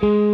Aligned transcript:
Välkommen 0.00 0.33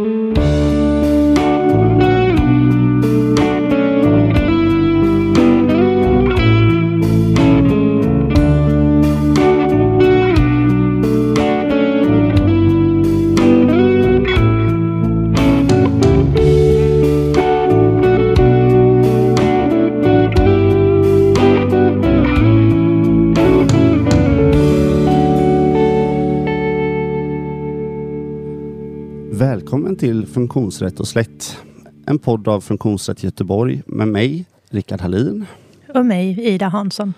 Funktionsrätt 30.33 30.99
och 30.99 31.07
slätt. 31.07 31.57
En 32.05 32.19
podd 32.19 32.47
av 32.47 32.61
Funktionsrätt 32.61 33.23
Göteborg 33.23 33.81
med 33.85 34.07
mig, 34.07 34.45
Rickard 34.69 35.01
Hallin. 35.01 35.45
Och 35.93 36.05
mig, 36.05 36.39
Ida 36.47 36.67
Hansson. 36.67 37.13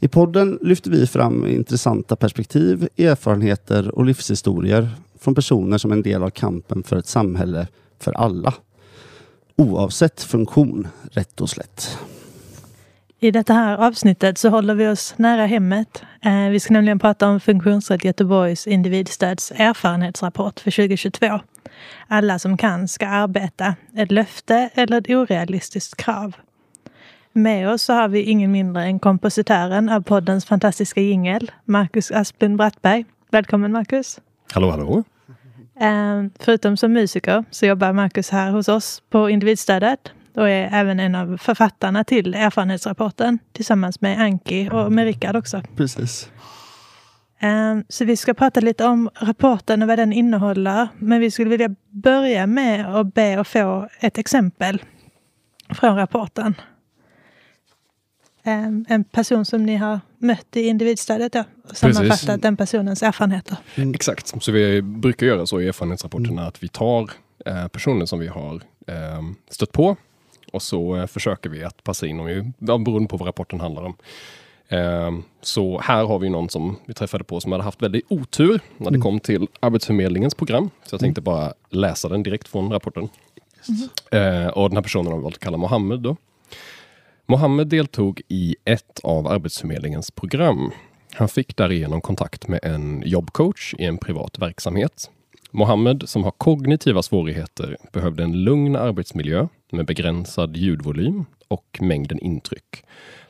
I 0.00 0.08
podden 0.08 0.58
lyfter 0.62 0.90
vi 0.90 1.06
fram 1.06 1.46
intressanta 1.46 2.16
perspektiv, 2.16 2.88
erfarenheter 2.96 3.94
och 3.94 4.04
livshistorier 4.04 4.90
från 5.20 5.34
personer 5.34 5.78
som 5.78 5.90
är 5.90 5.96
en 5.96 6.02
del 6.02 6.22
av 6.22 6.30
kampen 6.30 6.82
för 6.82 6.96
ett 6.96 7.06
samhälle 7.06 7.66
för 7.98 8.12
alla. 8.12 8.54
Oavsett 9.56 10.22
funktion, 10.22 10.88
rätt 11.10 11.40
och 11.40 11.50
slätt. 11.50 11.98
I 13.24 13.30
detta 13.30 13.52
här 13.52 13.76
avsnittet 13.76 14.38
så 14.38 14.48
håller 14.48 14.74
vi 14.74 14.88
oss 14.88 15.14
nära 15.16 15.46
hemmet. 15.46 16.02
Eh, 16.24 16.48
vi 16.50 16.60
ska 16.60 16.72
nämligen 16.72 16.98
prata 16.98 17.28
om 17.28 17.40
Funktionsrätt 17.40 18.04
Göteborgs 18.04 18.66
individstöds 18.66 19.52
erfarenhetsrapport 19.56 20.60
för 20.60 20.70
2022. 20.70 21.40
Alla 22.08 22.38
som 22.38 22.56
kan 22.56 22.88
ska 22.88 23.06
arbeta. 23.06 23.74
Ett 23.96 24.10
löfte 24.10 24.70
eller 24.74 24.98
ett 24.98 25.10
orealistiskt 25.10 25.96
krav. 25.96 26.36
Med 27.32 27.70
oss 27.70 27.82
så 27.82 27.92
har 27.92 28.08
vi 28.08 28.22
ingen 28.22 28.52
mindre 28.52 28.84
än 28.84 28.98
kompositören 28.98 29.88
av 29.88 30.00
poddens 30.00 30.44
fantastiska 30.44 31.00
jingel, 31.00 31.50
Marcus 31.64 32.10
Asplund 32.10 32.56
Brattberg. 32.56 33.04
Välkommen 33.30 33.72
Marcus! 33.72 34.20
Hallå, 34.52 34.70
hallå! 34.70 35.04
Eh, 35.80 36.24
förutom 36.40 36.76
som 36.76 36.92
musiker 36.92 37.44
så 37.50 37.66
jobbar 37.66 37.92
Marcus 37.92 38.30
här 38.30 38.50
hos 38.50 38.68
oss 38.68 39.02
på 39.10 39.30
individstödet 39.30 40.12
och 40.34 40.50
är 40.50 40.68
även 40.72 41.00
en 41.00 41.14
av 41.14 41.36
författarna 41.36 42.04
till 42.04 42.34
erfarenhetsrapporten 42.34 43.38
tillsammans 43.52 44.00
med 44.00 44.20
Anki 44.20 44.68
och 44.72 44.92
med 44.92 45.04
Rickard 45.04 45.36
också. 45.36 45.62
Precis. 45.76 46.30
Um, 47.42 47.84
så 47.88 48.04
vi 48.04 48.16
ska 48.16 48.34
prata 48.34 48.60
lite 48.60 48.84
om 48.84 49.10
rapporten 49.14 49.82
och 49.82 49.88
vad 49.88 49.98
den 49.98 50.12
innehåller. 50.12 50.88
Men 50.98 51.20
vi 51.20 51.30
skulle 51.30 51.50
vilja 51.50 51.74
börja 51.88 52.46
med 52.46 52.96
att 52.96 53.14
be 53.14 53.40
att 53.40 53.48
få 53.48 53.88
ett 54.00 54.18
exempel 54.18 54.82
från 55.68 55.96
rapporten. 55.96 56.54
Um, 58.46 58.84
en 58.88 59.04
person 59.04 59.44
som 59.44 59.66
ni 59.66 59.76
har 59.76 60.00
mött 60.18 60.56
i 60.56 60.60
individstödet 60.60 61.34
ja, 61.34 61.44
och 61.68 61.76
sammanfattat 61.76 62.42
den 62.42 62.56
personens 62.56 63.02
erfarenheter. 63.02 63.56
Mm. 63.74 63.94
Exakt, 63.94 64.42
så 64.42 64.52
vi 64.52 64.82
brukar 64.82 65.26
göra 65.26 65.46
så 65.46 65.60
i 65.60 65.68
erfarenhetsrapporterna 65.68 66.32
mm. 66.32 66.48
att 66.48 66.62
vi 66.62 66.68
tar 66.68 67.10
eh, 67.46 67.68
personer 67.68 68.06
som 68.06 68.18
vi 68.18 68.26
har 68.26 68.54
eh, 68.86 69.22
stött 69.50 69.72
på 69.72 69.96
och 70.54 70.62
så 70.62 70.96
eh, 70.96 71.06
försöker 71.06 71.50
vi 71.50 71.64
att 71.64 71.84
passa 71.84 72.06
in 72.06 72.54
dem, 72.58 72.84
beroende 72.84 73.08
på 73.08 73.16
vad 73.16 73.28
rapporten 73.28 73.60
handlar 73.60 73.82
om. 73.82 73.96
Eh, 74.68 75.12
så 75.40 75.80
här 75.80 76.04
har 76.04 76.18
vi 76.18 76.30
någon 76.30 76.48
som 76.48 76.76
vi 76.86 76.94
träffade 76.94 77.24
på 77.24 77.40
som 77.40 77.52
hade 77.52 77.64
haft 77.64 77.82
väldigt 77.82 78.04
otur 78.08 78.60
när 78.76 78.90
det 78.90 78.96
mm. 78.96 79.02
kom 79.02 79.20
till 79.20 79.46
Arbetsförmedlingens 79.60 80.34
program. 80.34 80.70
Så 80.84 80.94
jag 80.94 81.00
tänkte 81.00 81.20
mm. 81.20 81.24
bara 81.24 81.52
läsa 81.70 82.08
den 82.08 82.22
direkt 82.22 82.48
från 82.48 82.72
rapporten. 82.72 83.08
Mm. 84.12 84.50
och 84.50 84.68
den 84.68 84.76
här 84.76 84.82
personen 84.82 85.06
har 85.06 85.16
vi 85.18 85.22
valt 85.22 85.34
att 85.34 85.40
kalla 85.40 85.56
Mohammed. 85.56 86.00
Då. 86.00 86.16
Mohammed 87.26 87.66
deltog 87.66 88.22
i 88.28 88.56
ett 88.64 89.00
av 89.02 89.26
Arbetsförmedlingens 89.26 90.10
program. 90.10 90.70
Han 91.14 91.28
fick 91.28 91.56
därigenom 91.56 92.00
kontakt 92.00 92.48
med 92.48 92.60
en 92.62 93.02
jobbcoach 93.06 93.74
i 93.78 93.84
en 93.84 93.98
privat 93.98 94.38
verksamhet. 94.38 95.10
Mohammed, 95.50 96.08
som 96.08 96.24
har 96.24 96.30
kognitiva 96.30 97.02
svårigheter, 97.02 97.76
behövde 97.92 98.22
en 98.22 98.44
lugn 98.44 98.76
arbetsmiljö 98.76 99.48
med 99.76 99.86
begränsad 99.86 100.56
ljudvolym 100.56 101.24
och 101.48 101.78
mängden 101.80 102.18
intryck. 102.18 102.84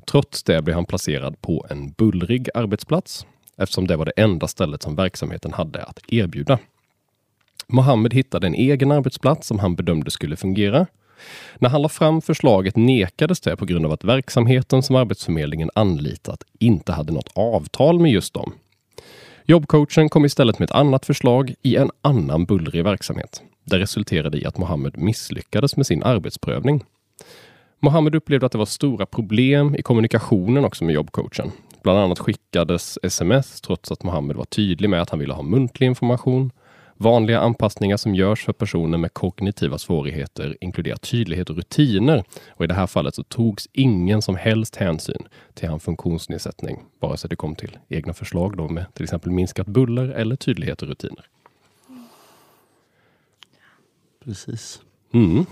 Trots 0.07 0.43
det 0.43 0.63
blev 0.63 0.75
han 0.75 0.85
placerad 0.85 1.41
på 1.41 1.67
en 1.71 1.91
bullrig 1.93 2.49
arbetsplats 2.55 3.27
eftersom 3.57 3.87
det 3.87 3.97
var 3.97 4.05
det 4.05 4.13
enda 4.17 4.49
stället 4.49 4.83
som 4.83 4.97
verksamheten 4.97 5.53
hade 5.53 5.85
att 5.85 6.01
erbjuda. 6.09 6.59
Mohammed 7.67 8.15
hittade 8.15 8.47
en 8.47 8.55
egen 8.55 8.93
arbetsplats 8.93 9.49
som 9.49 9.59
han 9.59 9.75
bedömde 9.75 10.11
skulle 10.11 10.37
fungera. 10.37 10.87
När 11.59 11.69
han 11.69 11.83
la 11.83 11.89
fram 11.89 12.23
förslaget 12.23 12.77
nekades 12.77 13.41
det 13.41 13.57
på 13.57 13.65
grund 13.65 13.87
av 13.87 13.93
att 13.93 14.05
verksamheten 14.05 14.83
som 14.83 14.97
Arbetsförmedlingen 14.97 15.71
anlitat 15.75 16.45
inte 16.59 16.93
hade 16.93 17.13
något 17.13 17.31
avtal 17.35 18.01
med 18.01 18.11
just 18.11 18.35
dem. 18.35 18.53
Jobbcoachen 19.45 20.09
kom 20.09 20.25
istället 20.25 20.59
med 20.59 20.67
ett 20.67 20.77
annat 20.77 21.07
förslag 21.07 21.55
i 21.63 21.77
en 21.77 21.91
annan 22.03 22.45
bullrig 22.45 22.85
verksamhet. 22.85 23.43
Det 23.65 23.79
resulterade 23.79 24.39
i 24.39 24.47
att 24.47 24.59
Mohammed 24.59 24.99
misslyckades 24.99 25.77
med 25.77 25.87
sin 25.87 26.03
arbetsprövning. 26.03 26.85
Mohammed 27.81 28.15
upplevde 28.15 28.47
att 28.47 28.53
det 28.53 28.59
var 28.59 28.67
stora 28.67 29.07
problem 29.07 29.75
i 29.75 29.83
kommunikationen 29.83 30.65
också 30.65 30.85
med 30.85 30.95
jobbcoachen. 30.95 31.53
Bland 31.83 31.99
annat 31.99 32.19
skickades 32.19 32.99
sms 33.03 33.61
trots 33.61 33.93
att 33.93 34.03
Mohammed 34.03 34.37
var 34.37 34.45
tydlig 34.45 34.91
med 34.91 35.03
att 35.03 35.11
han 35.11 35.19
ville 35.19 35.35
ha 35.35 35.43
muntlig 35.43 35.87
information. 35.87 36.51
Vanliga 36.97 37.41
anpassningar 37.41 37.97
som 37.97 38.15
görs 38.15 38.45
för 38.45 38.53
personer 38.53 38.99
med 38.99 39.15
kognitiva 39.15 39.79
svårigheter 39.79 40.57
inkluderar 40.61 40.97
tydlighet 40.97 41.51
och 41.51 41.57
rutiner. 41.57 42.25
Och 42.49 42.65
I 42.65 42.69
det 42.69 42.75
här 42.75 42.87
fallet 42.87 43.15
så 43.15 43.23
togs 43.23 43.69
ingen 43.73 44.23
som 44.23 44.37
helst 44.37 44.77
hänsyn 44.77 45.23
till 45.55 45.69
hans 45.69 45.83
funktionsnedsättning, 45.83 46.83
vare 47.01 47.17
sig 47.17 47.31
det 47.31 47.37
kom 47.37 47.55
till 47.55 47.79
egna 47.89 48.13
förslag 48.13 48.57
då 48.57 48.69
med 48.69 48.95
till 48.95 49.05
exempel 49.05 49.31
minskat 49.31 49.67
buller 49.67 50.09
eller 50.09 50.37
tydlighet 50.37 50.83
och 50.83 50.89
rutiner. 50.89 51.25
Precis. 54.25 54.81
Mm. 55.13 55.47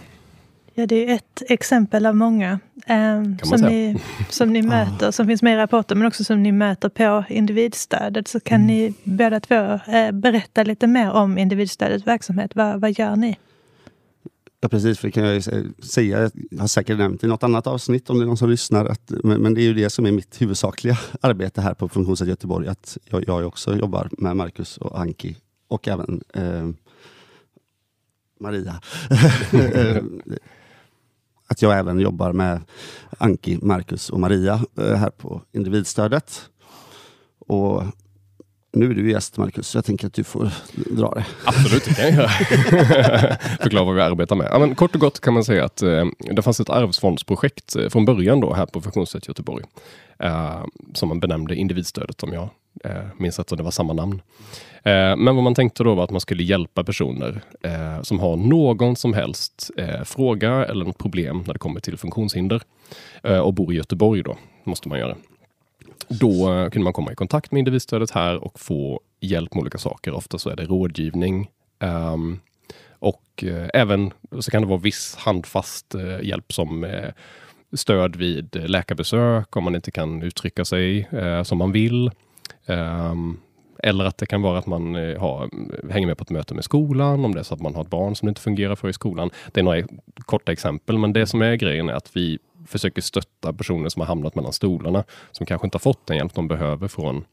Ja, 0.74 0.86
det 0.86 1.10
är 1.10 1.14
ett 1.14 1.42
exempel 1.48 2.06
av 2.06 2.16
många 2.16 2.60
eh, 2.86 3.22
som, 3.42 3.60
ni, 3.60 3.96
som 4.28 4.52
ni 4.52 4.62
möter, 4.76 5.10
som 5.10 5.26
finns 5.26 5.42
med 5.42 5.54
i 5.54 5.56
rapporten, 5.56 5.98
men 5.98 6.08
också 6.08 6.24
som 6.24 6.42
ni 6.42 6.52
möter 6.52 6.88
på 6.88 7.24
individstödet. 7.28 8.28
Så 8.28 8.40
kan 8.40 8.60
mm. 8.60 8.66
ni 8.66 8.94
båda 9.04 9.40
två 9.40 9.80
eh, 9.92 10.12
berätta 10.12 10.62
lite 10.62 10.86
mer 10.86 11.10
om 11.10 11.38
individstödets 11.38 12.06
verksamhet. 12.06 12.56
Va, 12.56 12.76
vad 12.76 12.98
gör 12.98 13.16
ni? 13.16 13.38
Ja 14.60 14.68
precis, 14.68 14.98
för 14.98 15.08
det 15.08 15.12
kan 15.12 15.24
jag 15.24 15.42
säga. 15.84 16.30
Jag 16.50 16.60
har 16.60 16.66
säkert 16.66 16.98
nämnt 16.98 17.24
i 17.24 17.26
något 17.26 17.42
annat 17.42 17.66
avsnitt 17.66 18.10
om 18.10 18.18
det 18.18 18.24
är 18.24 18.26
någon 18.26 18.36
som 18.36 18.50
lyssnar. 18.50 18.86
Att, 18.86 19.12
men, 19.24 19.54
det 19.54 19.60
är 19.60 19.64
ju 19.64 19.74
det 19.74 19.90
som 19.90 20.06
är 20.06 20.12
mitt 20.12 20.42
huvudsakliga 20.42 20.98
arbete 21.20 21.60
här 21.60 21.74
på 21.74 21.88
Funktionsrätt 21.88 22.28
Göteborg. 22.28 22.68
Att 22.68 22.98
jag, 23.04 23.24
jag 23.26 23.46
också 23.46 23.76
jobbar 23.76 24.08
med 24.12 24.36
Marcus 24.36 24.76
och 24.76 25.00
Anki 25.00 25.36
och 25.68 25.88
även 25.88 26.22
eh, 26.34 26.68
Maria. 28.42 28.80
att 31.46 31.62
jag 31.62 31.78
även 31.78 32.00
jobbar 32.00 32.32
med 32.32 32.60
Anki, 33.18 33.58
Marcus 33.62 34.10
och 34.10 34.20
Maria 34.20 34.64
eh, 34.78 34.94
här 34.94 35.10
på 35.10 35.42
individstödet. 35.52 36.50
Och 37.38 37.82
nu 38.72 38.90
är 38.90 38.94
du 38.94 39.10
gäst 39.10 39.36
Marcus, 39.36 39.68
så 39.68 39.78
jag 39.78 39.84
tänker 39.84 40.06
att 40.06 40.14
du 40.14 40.24
får 40.24 40.50
dra 40.74 41.14
det. 41.14 41.24
Absolut, 41.44 41.84
det 41.84 41.94
kan 41.94 42.04
jag 42.04 42.14
göra. 42.14 42.28
Förklara 43.60 43.84
vad 43.84 43.94
vi 43.94 44.00
arbetar 44.00 44.36
med. 44.36 44.48
Ja, 44.50 44.58
men 44.58 44.74
kort 44.74 44.94
och 44.94 45.00
gott 45.00 45.20
kan 45.20 45.34
man 45.34 45.44
säga 45.44 45.64
att 45.64 45.82
eh, 45.82 46.04
det 46.18 46.42
fanns 46.42 46.60
ett 46.60 46.70
arvsfondsprojekt 46.70 47.76
eh, 47.76 47.88
från 47.88 48.04
början 48.04 48.40
då 48.40 48.54
här 48.54 48.66
på 48.66 48.80
Funktionsrätt 48.80 49.28
Göteborg. 49.28 49.64
Eh, 50.18 50.64
som 50.94 51.08
man 51.08 51.20
benämnde 51.20 51.54
individstödet 51.54 52.22
om 52.22 52.32
jag 52.32 52.48
eh, 52.84 53.04
minns 53.16 53.38
att 53.38 53.48
det 53.48 53.62
var 53.62 53.70
samma 53.70 53.92
namn. 53.92 54.22
Eh, 54.82 55.16
men 55.16 55.34
vad 55.34 55.44
man 55.44 55.54
tänkte 55.54 55.84
då 55.84 55.94
var 55.94 56.04
att 56.04 56.10
man 56.10 56.20
skulle 56.20 56.42
hjälpa 56.42 56.84
personer 56.84 57.40
eh, 57.62 58.02
som 58.02 58.20
har 58.20 58.36
någon 58.36 58.96
som 58.96 59.14
helst 59.14 59.70
eh, 59.76 60.02
fråga 60.04 60.64
eller 60.64 60.84
något 60.84 60.98
problem 60.98 61.44
när 61.46 61.52
det 61.52 61.58
kommer 61.58 61.80
till 61.80 61.98
funktionshinder 61.98 62.62
och 63.42 63.54
bor 63.54 63.72
i 63.72 63.76
Göteborg 63.76 64.22
då, 64.22 64.36
måste 64.64 64.88
man 64.88 64.98
göra. 64.98 65.16
Då 66.08 66.52
eh, 66.52 66.70
kunde 66.70 66.84
man 66.84 66.92
komma 66.92 67.12
i 67.12 67.14
kontakt 67.14 67.52
med 67.52 67.58
individstödet 67.58 68.10
här 68.10 68.44
och 68.44 68.60
få 68.60 69.00
hjälp 69.20 69.54
med 69.54 69.60
olika 69.60 69.78
saker. 69.78 70.12
Ofta 70.12 70.38
så 70.38 70.50
är 70.50 70.56
det 70.56 70.64
rådgivning. 70.64 71.50
Um, 71.80 72.40
och 72.90 73.22
uh, 73.42 73.68
även 73.74 74.12
så 74.40 74.50
kan 74.50 74.62
det 74.62 74.68
vara 74.68 74.78
viss 74.78 75.16
handfast 75.16 75.94
uh, 75.94 76.24
hjälp 76.24 76.52
som 76.52 76.84
uh, 76.84 77.10
stöd 77.72 78.16
vid 78.16 78.70
läkarbesök 78.70 79.56
om 79.56 79.64
man 79.64 79.74
inte 79.74 79.90
kan 79.90 80.22
uttrycka 80.22 80.64
sig 80.64 81.08
som 81.44 81.58
man 81.58 81.72
vill. 81.72 82.10
Ehm, 82.66 83.38
eller 83.82 84.04
att 84.04 84.18
det 84.18 84.26
kan 84.26 84.42
vara 84.42 84.58
att 84.58 84.66
man 84.66 84.96
eh, 84.96 85.20
har, 85.20 85.50
hänger 85.92 86.06
med 86.06 86.18
på 86.18 86.22
ett 86.22 86.30
möte 86.30 86.54
med 86.54 86.64
skolan, 86.64 87.24
om 87.24 87.34
det 87.34 87.40
är 87.40 87.44
så 87.44 87.54
att 87.54 87.60
man 87.60 87.74
har 87.74 87.82
ett 87.82 87.90
barn 87.90 88.16
som 88.16 88.26
det 88.26 88.30
inte 88.30 88.40
fungerar 88.40 88.74
för 88.74 88.88
i 88.88 88.92
skolan. 88.92 89.30
Det 89.52 89.60
är 89.60 89.64
några 89.64 89.78
e-, 89.78 89.86
korta 90.26 90.52
exempel, 90.52 90.98
men 90.98 91.12
det 91.12 91.26
som 91.26 91.42
är 91.42 91.54
grejen 91.54 91.88
är 91.88 91.92
att 91.92 92.16
vi 92.16 92.38
försöker 92.66 93.02
stötta 93.02 93.52
personer 93.52 93.88
som 93.88 94.00
har 94.00 94.06
hamnat 94.06 94.34
mellan 94.34 94.52
stolarna, 94.52 95.04
som 95.32 95.46
kanske 95.46 95.66
inte 95.66 95.74
har 95.74 95.80
fått 95.80 96.06
den 96.06 96.16
hjälp 96.16 96.34
de 96.34 96.48
behöver 96.48 96.88
från 96.88 97.24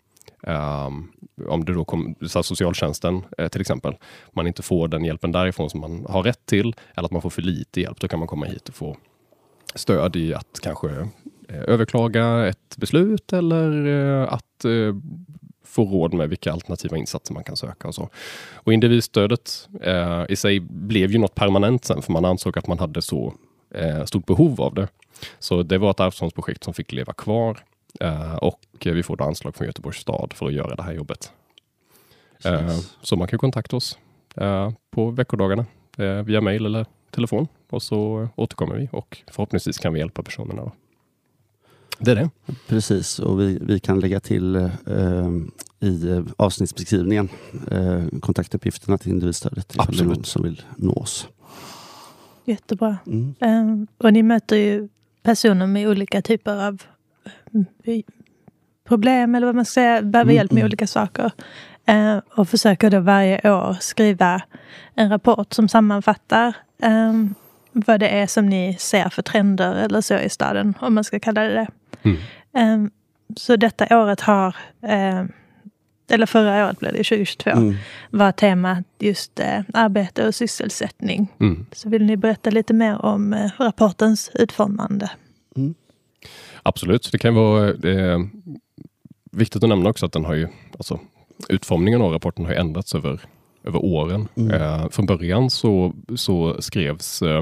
Um, 0.48 1.12
om 1.48 1.66
det 1.66 1.74
då 1.74 1.86
kommer, 1.86 2.42
socialtjänsten 2.42 3.22
eh, 3.38 3.48
till 3.48 3.62
exempel, 3.62 3.98
man 4.32 4.48
inte 4.48 4.62
får 4.64 4.88
den 4.88 5.06
hjälpen 5.06 5.32
därifrån 5.32 5.70
som 5.70 5.80
man 5.80 6.06
har 6.10 6.24
rätt 6.24 6.46
till, 6.46 6.76
eller 6.96 7.06
att 7.06 7.12
man 7.12 7.22
får 7.22 7.30
för 7.30 7.42
lite 7.42 7.82
hjälp, 7.82 8.00
då 8.00 8.08
kan 8.08 8.20
man 8.20 8.28
komma 8.28 8.46
hit 8.46 8.70
och 8.70 8.76
få 8.76 8.98
stöd 9.76 10.16
i 10.16 10.34
att 10.34 10.60
kanske 10.62 11.08
överklaga 11.68 12.48
ett 12.48 12.78
beslut 12.78 13.34
eller 13.34 13.86
eh, 13.88 14.34
att 14.34 14.66
eh, 14.66 14.96
få 15.64 15.86
råd 15.86 16.14
med 16.14 16.30
vilka 16.30 16.52
alternativa 16.52 16.98
insatser 16.98 17.34
man 17.34 17.44
kan 17.44 17.56
söka 17.56 17.88
och 17.88 17.96
så. 17.96 18.10
Och 18.54 18.74
individstödet 18.74 19.70
eh, 19.82 20.26
i 20.30 20.36
sig 20.36 20.60
blev 20.60 21.12
ju 21.12 21.18
något 21.18 21.36
permanent 21.36 21.86
sen, 21.86 22.02
för 22.02 22.12
man 22.12 22.26
ansåg 22.26 22.58
att 22.58 22.68
man 22.68 22.80
hade 22.80 23.02
så 23.02 23.34
eh, 23.76 24.06
stort 24.06 24.26
behov 24.26 24.62
av 24.62 24.74
det. 24.74 24.88
Så 25.40 25.64
det 25.64 25.78
var 25.78 25.92
ett 25.92 26.00
arvsfondsprojekt 26.00 26.64
som 26.64 26.74
fick 26.74 26.92
leva 26.92 27.14
kvar 27.14 27.60
eh, 28.00 28.36
och 28.36 28.60
vi 28.86 29.04
får 29.04 29.18
då 29.18 29.24
anslag 29.24 29.56
från 29.56 29.68
Göteborgs 29.68 29.98
stad 29.98 30.34
för 30.36 30.46
att 30.46 30.54
göra 30.54 30.76
det 30.76 30.84
här 30.84 30.94
jobbet. 30.94 31.32
Eh, 32.46 32.78
så 33.02 33.16
man 33.16 33.28
kan 33.28 33.40
kontakta 33.40 33.76
oss 33.76 33.98
eh, 34.36 34.72
på 34.92 35.10
veckodagarna 35.10 35.66
eh, 35.98 36.24
via 36.24 36.42
mail 36.42 36.66
eller 36.66 36.86
telefon 37.12 37.48
och 37.70 37.84
så 37.84 38.28
återkommer 38.36 38.76
vi 38.76 38.90
och 38.92 39.18
förhoppningsvis 39.28 39.78
kan 39.78 39.94
vi 39.94 40.00
hjälpa 40.00 40.24
personerna. 40.24 40.62
Då. 40.62 40.72
Det 42.00 42.12
är 42.12 42.16
det. 42.16 42.30
Precis, 42.68 43.20
och 43.20 43.40
vi, 43.42 43.60
vi 43.62 43.80
kan 43.80 44.00
lägga 44.00 44.20
till 44.20 44.56
eh, 44.56 44.70
i 45.80 46.24
avsnittsbeskrivningen 46.38 47.30
eh, 47.72 48.20
kontaktuppgifterna 48.20 48.98
till 48.98 49.12
individstödet 49.12 49.74
ifall 49.76 49.98
det 49.98 50.04
är 50.04 50.06
någon 50.06 50.24
som 50.24 50.44
vill 50.44 50.62
nå 50.78 50.94
oss. 50.94 51.28
Jättebra. 52.46 52.98
Mm. 53.08 53.36
Um, 53.40 53.88
och 53.98 54.14
ni 54.14 54.24
möter 54.24 54.56
ju 54.56 54.90
personer 55.24 55.68
med 55.68 55.90
olika 55.90 56.22
typer 56.22 56.68
av 56.68 56.84
uh, 57.86 58.02
problem 58.88 59.36
eller 59.36 59.46
vad 59.46 59.56
man 59.56 59.66
ska 59.66 59.74
säga, 59.74 60.02
behöver 60.02 60.32
mm, 60.32 60.36
hjälp 60.36 60.52
med 60.52 60.62
mm. 60.62 60.68
olika 60.68 60.88
saker. 60.88 61.32
Uh, 61.90 62.18
och 62.36 62.50
försöker 62.50 62.90
då 62.90 63.00
varje 63.00 63.52
år 63.52 63.78
skriva 63.80 64.42
en 64.96 65.10
rapport 65.10 65.54
som 65.54 65.68
sammanfattar 65.68 66.56
um, 66.84 67.36
vad 67.72 68.00
det 68.00 68.10
är 68.10 68.28
som 68.28 68.46
ni 68.46 68.76
ser 68.80 69.10
för 69.10 69.22
trender 69.22 69.74
eller 69.74 70.02
så 70.02 70.18
i 70.20 70.30
staden, 70.30 70.74
om 70.80 70.94
man 70.94 71.04
ska 71.04 71.20
kalla 71.20 71.42
det 71.42 71.54
det. 71.54 71.68
Mm. 72.04 72.18
Um, 72.54 72.92
så 73.36 73.56
detta 73.56 74.00
året 74.02 74.22
har, 74.22 74.56
uh, 74.84 75.24
eller 76.10 76.26
förra 76.26 76.66
året 76.66 76.80
blev 76.80 76.94
det 76.94 77.04
2022, 77.04 77.50
mm. 77.50 77.76
var 78.10 78.32
temat 78.32 78.86
just 79.00 79.40
uh, 79.40 79.62
arbete 79.74 80.28
och 80.28 80.36
sysselsättning. 80.36 81.28
Mm. 81.40 81.66
Så 81.72 81.90
vill 81.90 82.06
ni 82.06 82.18
berätta 82.18 82.50
lite 82.50 82.74
mer 82.74 83.06
om 83.06 83.34
uh, 83.34 83.52
rapportens 83.60 84.32
utformande? 84.34 85.10
Mm. 85.56 85.76
Absolut, 86.64 87.10
det 87.12 87.18
kan 87.18 87.36
vara 87.36 87.70
eh, 87.70 88.20
viktigt 89.32 89.64
att 89.64 89.70
nämna 89.70 89.90
också 89.90 90.06
att 90.06 90.12
den 90.12 90.26
har 90.26 90.34
ju, 90.34 90.48
alltså, 90.72 91.00
utformningen 91.50 92.02
av 92.02 92.12
rapporten 92.12 92.46
har 92.46 92.54
ändrats 92.54 92.96
över, 92.96 93.22
över 93.64 93.86
åren. 93.86 94.28
Mm. 94.36 94.62
Eh, 94.62 94.90
från 94.90 95.06
början 95.06 95.50
så, 95.50 95.94
så 96.16 96.62
skrevs 96.62 97.22
eh, 97.22 97.42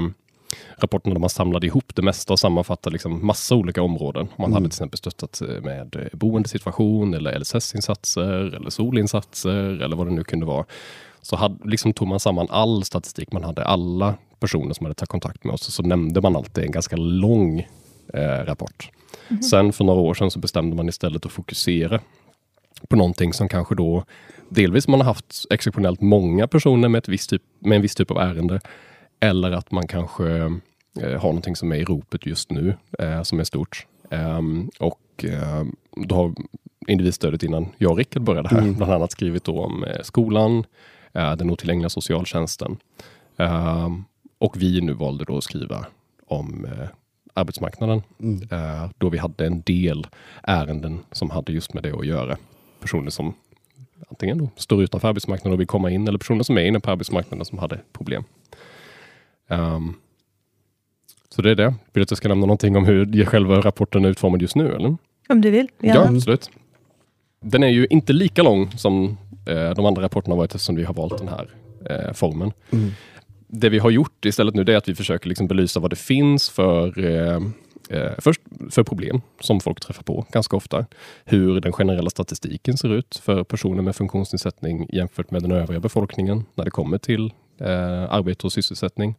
rapporten 0.76 1.12
där 1.12 1.20
man 1.20 1.30
samlade 1.30 1.66
ihop 1.66 1.94
det 1.94 2.02
mesta 2.02 2.32
och 2.32 2.38
sammanfattade 2.38 2.92
liksom 2.92 3.26
massa 3.26 3.54
olika 3.54 3.82
områden. 3.82 4.28
Man 4.36 4.44
mm. 4.44 4.52
hade 4.52 4.64
till 4.64 4.70
exempel 4.70 4.98
stöttat 4.98 5.40
eh, 5.40 5.62
med 5.62 5.96
eh, 5.96 6.18
boendesituation 6.18 7.14
eller 7.14 7.38
LSS-insatser 7.38 8.56
eller 8.56 8.70
solinsatser 8.70 9.82
eller 9.82 9.96
vad 9.96 10.06
det 10.06 10.12
nu 10.12 10.24
kunde 10.24 10.46
vara. 10.46 10.64
Så 11.22 11.36
hade, 11.36 11.68
liksom 11.68 11.92
tog 11.92 12.08
man 12.08 12.20
samman 12.20 12.46
all 12.50 12.84
statistik 12.84 13.32
man 13.32 13.44
hade, 13.44 13.64
alla 13.64 14.14
personer 14.40 14.74
som 14.74 14.86
hade 14.86 14.94
tagit 14.94 15.10
kontakt 15.10 15.44
med 15.44 15.54
oss, 15.54 15.74
så 15.74 15.82
nämnde 15.82 16.20
man 16.20 16.36
alltid 16.36 16.64
en 16.64 16.70
ganska 16.70 16.96
lång 16.96 17.66
eh, 18.14 18.44
rapport. 18.44 18.90
Mm. 19.28 19.42
Sen 19.42 19.72
för 19.72 19.84
några 19.84 20.00
år 20.00 20.14
sedan 20.14 20.30
så 20.30 20.38
bestämde 20.38 20.76
man 20.76 20.88
istället 20.88 21.26
att 21.26 21.32
fokusera 21.32 22.00
på 22.88 22.96
någonting 22.96 23.32
som 23.32 23.48
kanske 23.48 23.74
då 23.74 24.04
delvis 24.48 24.88
man 24.88 25.00
har 25.00 25.04
haft 25.04 25.46
exceptionellt 25.50 26.00
många 26.00 26.48
personer 26.48 26.88
med, 26.88 26.98
ett 26.98 27.08
visst 27.08 27.30
typ, 27.30 27.42
med 27.58 27.76
en 27.76 27.82
viss 27.82 27.94
typ 27.94 28.10
av 28.10 28.18
ärende 28.18 28.60
eller 29.20 29.50
att 29.50 29.70
man 29.70 29.86
kanske 29.86 30.28
eh, 31.00 31.20
har 31.20 31.28
någonting 31.28 31.56
som 31.56 31.72
är 31.72 31.76
i 31.76 31.84
ropet 31.84 32.26
just 32.26 32.50
nu, 32.50 32.74
eh, 32.98 33.22
som 33.22 33.40
är 33.40 33.44
stort. 33.44 33.86
Um, 34.10 34.70
och 34.78 35.24
eh, 35.24 35.64
då 35.96 36.14
har 36.14 36.34
individstödet 36.86 37.42
innan 37.42 37.68
jag 37.78 37.90
och 37.90 37.98
Rickard 37.98 38.22
började 38.22 38.48
här, 38.48 38.58
mm. 38.58 38.74
bland 38.74 38.92
annat 38.92 39.12
skrivit 39.12 39.48
om 39.48 39.84
skolan, 40.02 40.64
den 41.12 41.50
otillgängliga 41.50 41.88
socialtjänsten. 41.88 42.76
Um, 43.36 44.04
och 44.38 44.62
vi 44.62 44.80
nu 44.80 44.92
valde 44.92 45.24
då 45.24 45.36
att 45.36 45.44
skriva 45.44 45.86
om 46.26 46.66
arbetsmarknaden. 47.34 48.02
Mm. 48.20 48.48
då 48.98 49.08
vi 49.08 49.18
hade 49.18 49.46
en 49.46 49.62
del 49.62 50.06
ärenden 50.42 51.00
som 51.12 51.30
hade 51.30 51.52
just 51.52 51.74
med 51.74 51.82
det 51.82 51.92
att 51.92 52.06
göra. 52.06 52.36
Personer 52.80 53.10
som 53.10 53.34
antingen 54.08 54.38
då 54.38 54.48
står 54.56 54.82
utanför 54.82 55.08
arbetsmarknaden 55.08 55.52
och 55.52 55.60
vill 55.60 55.66
komma 55.66 55.90
in, 55.90 56.08
eller 56.08 56.18
personer 56.18 56.42
som 56.42 56.58
är 56.58 56.62
inne 56.62 56.80
på 56.80 56.90
arbetsmarknaden 56.90 57.44
som 57.44 57.58
hade 57.58 57.80
problem. 57.92 58.24
Um, 59.48 59.94
så 61.28 61.42
det 61.42 61.50
är 61.50 61.54
det. 61.54 61.66
Vill 61.66 61.74
du 61.92 62.02
att 62.02 62.10
jag 62.10 62.18
ska 62.18 62.28
nämna 62.28 62.46
någonting 62.46 62.76
om 62.76 62.84
hur 62.84 63.24
själva 63.24 63.60
rapporten 63.60 64.04
är 64.04 64.08
utformad 64.08 64.42
just 64.42 64.56
nu? 64.56 64.74
Eller? 64.74 64.96
Om 65.28 65.40
du 65.40 65.50
vill. 65.50 65.68
Ja, 65.78 65.94
ja 65.94 66.08
absolut. 66.08 66.50
Den 67.40 67.62
är 67.62 67.68
ju 67.68 67.86
inte 67.90 68.12
lika 68.12 68.42
lång 68.42 68.70
som 68.70 69.18
eh, 69.46 69.70
de 69.70 69.86
andra 69.86 70.02
rapporterna 70.02 70.36
varit 70.36 70.54
eftersom 70.54 70.76
vi 70.76 70.84
har 70.84 70.94
valt 70.94 71.18
den 71.18 71.28
här 71.28 71.48
eh, 71.90 72.12
formen. 72.12 72.52
Mm. 72.70 72.90
Det 73.46 73.68
vi 73.68 73.78
har 73.78 73.90
gjort 73.90 74.24
istället 74.24 74.54
nu 74.54 74.62
är 74.62 74.76
att 74.76 74.88
vi 74.88 74.94
försöker 74.94 75.28
liksom 75.28 75.48
belysa 75.48 75.80
vad 75.80 75.90
det 75.90 75.96
finns 75.96 76.50
för 76.50 77.04
eh, 77.04 77.40
eh, 77.90 78.12
först 78.18 78.40
för 78.70 78.82
problem 78.82 79.20
som 79.40 79.60
folk 79.60 79.80
träffar 79.80 80.02
på 80.02 80.26
ganska 80.30 80.56
ofta. 80.56 80.86
Hur 81.24 81.60
den 81.60 81.72
generella 81.72 82.10
statistiken 82.10 82.76
ser 82.76 82.94
ut 82.94 83.20
för 83.24 83.44
personer 83.44 83.82
med 83.82 83.96
funktionsnedsättning 83.96 84.88
jämfört 84.92 85.30
med 85.30 85.42
den 85.42 85.52
övriga 85.52 85.80
befolkningen 85.80 86.44
när 86.54 86.64
det 86.64 86.70
kommer 86.70 86.98
till 86.98 87.32
eh, 87.60 88.12
arbete 88.12 88.46
och 88.46 88.52
sysselsättning. 88.52 89.14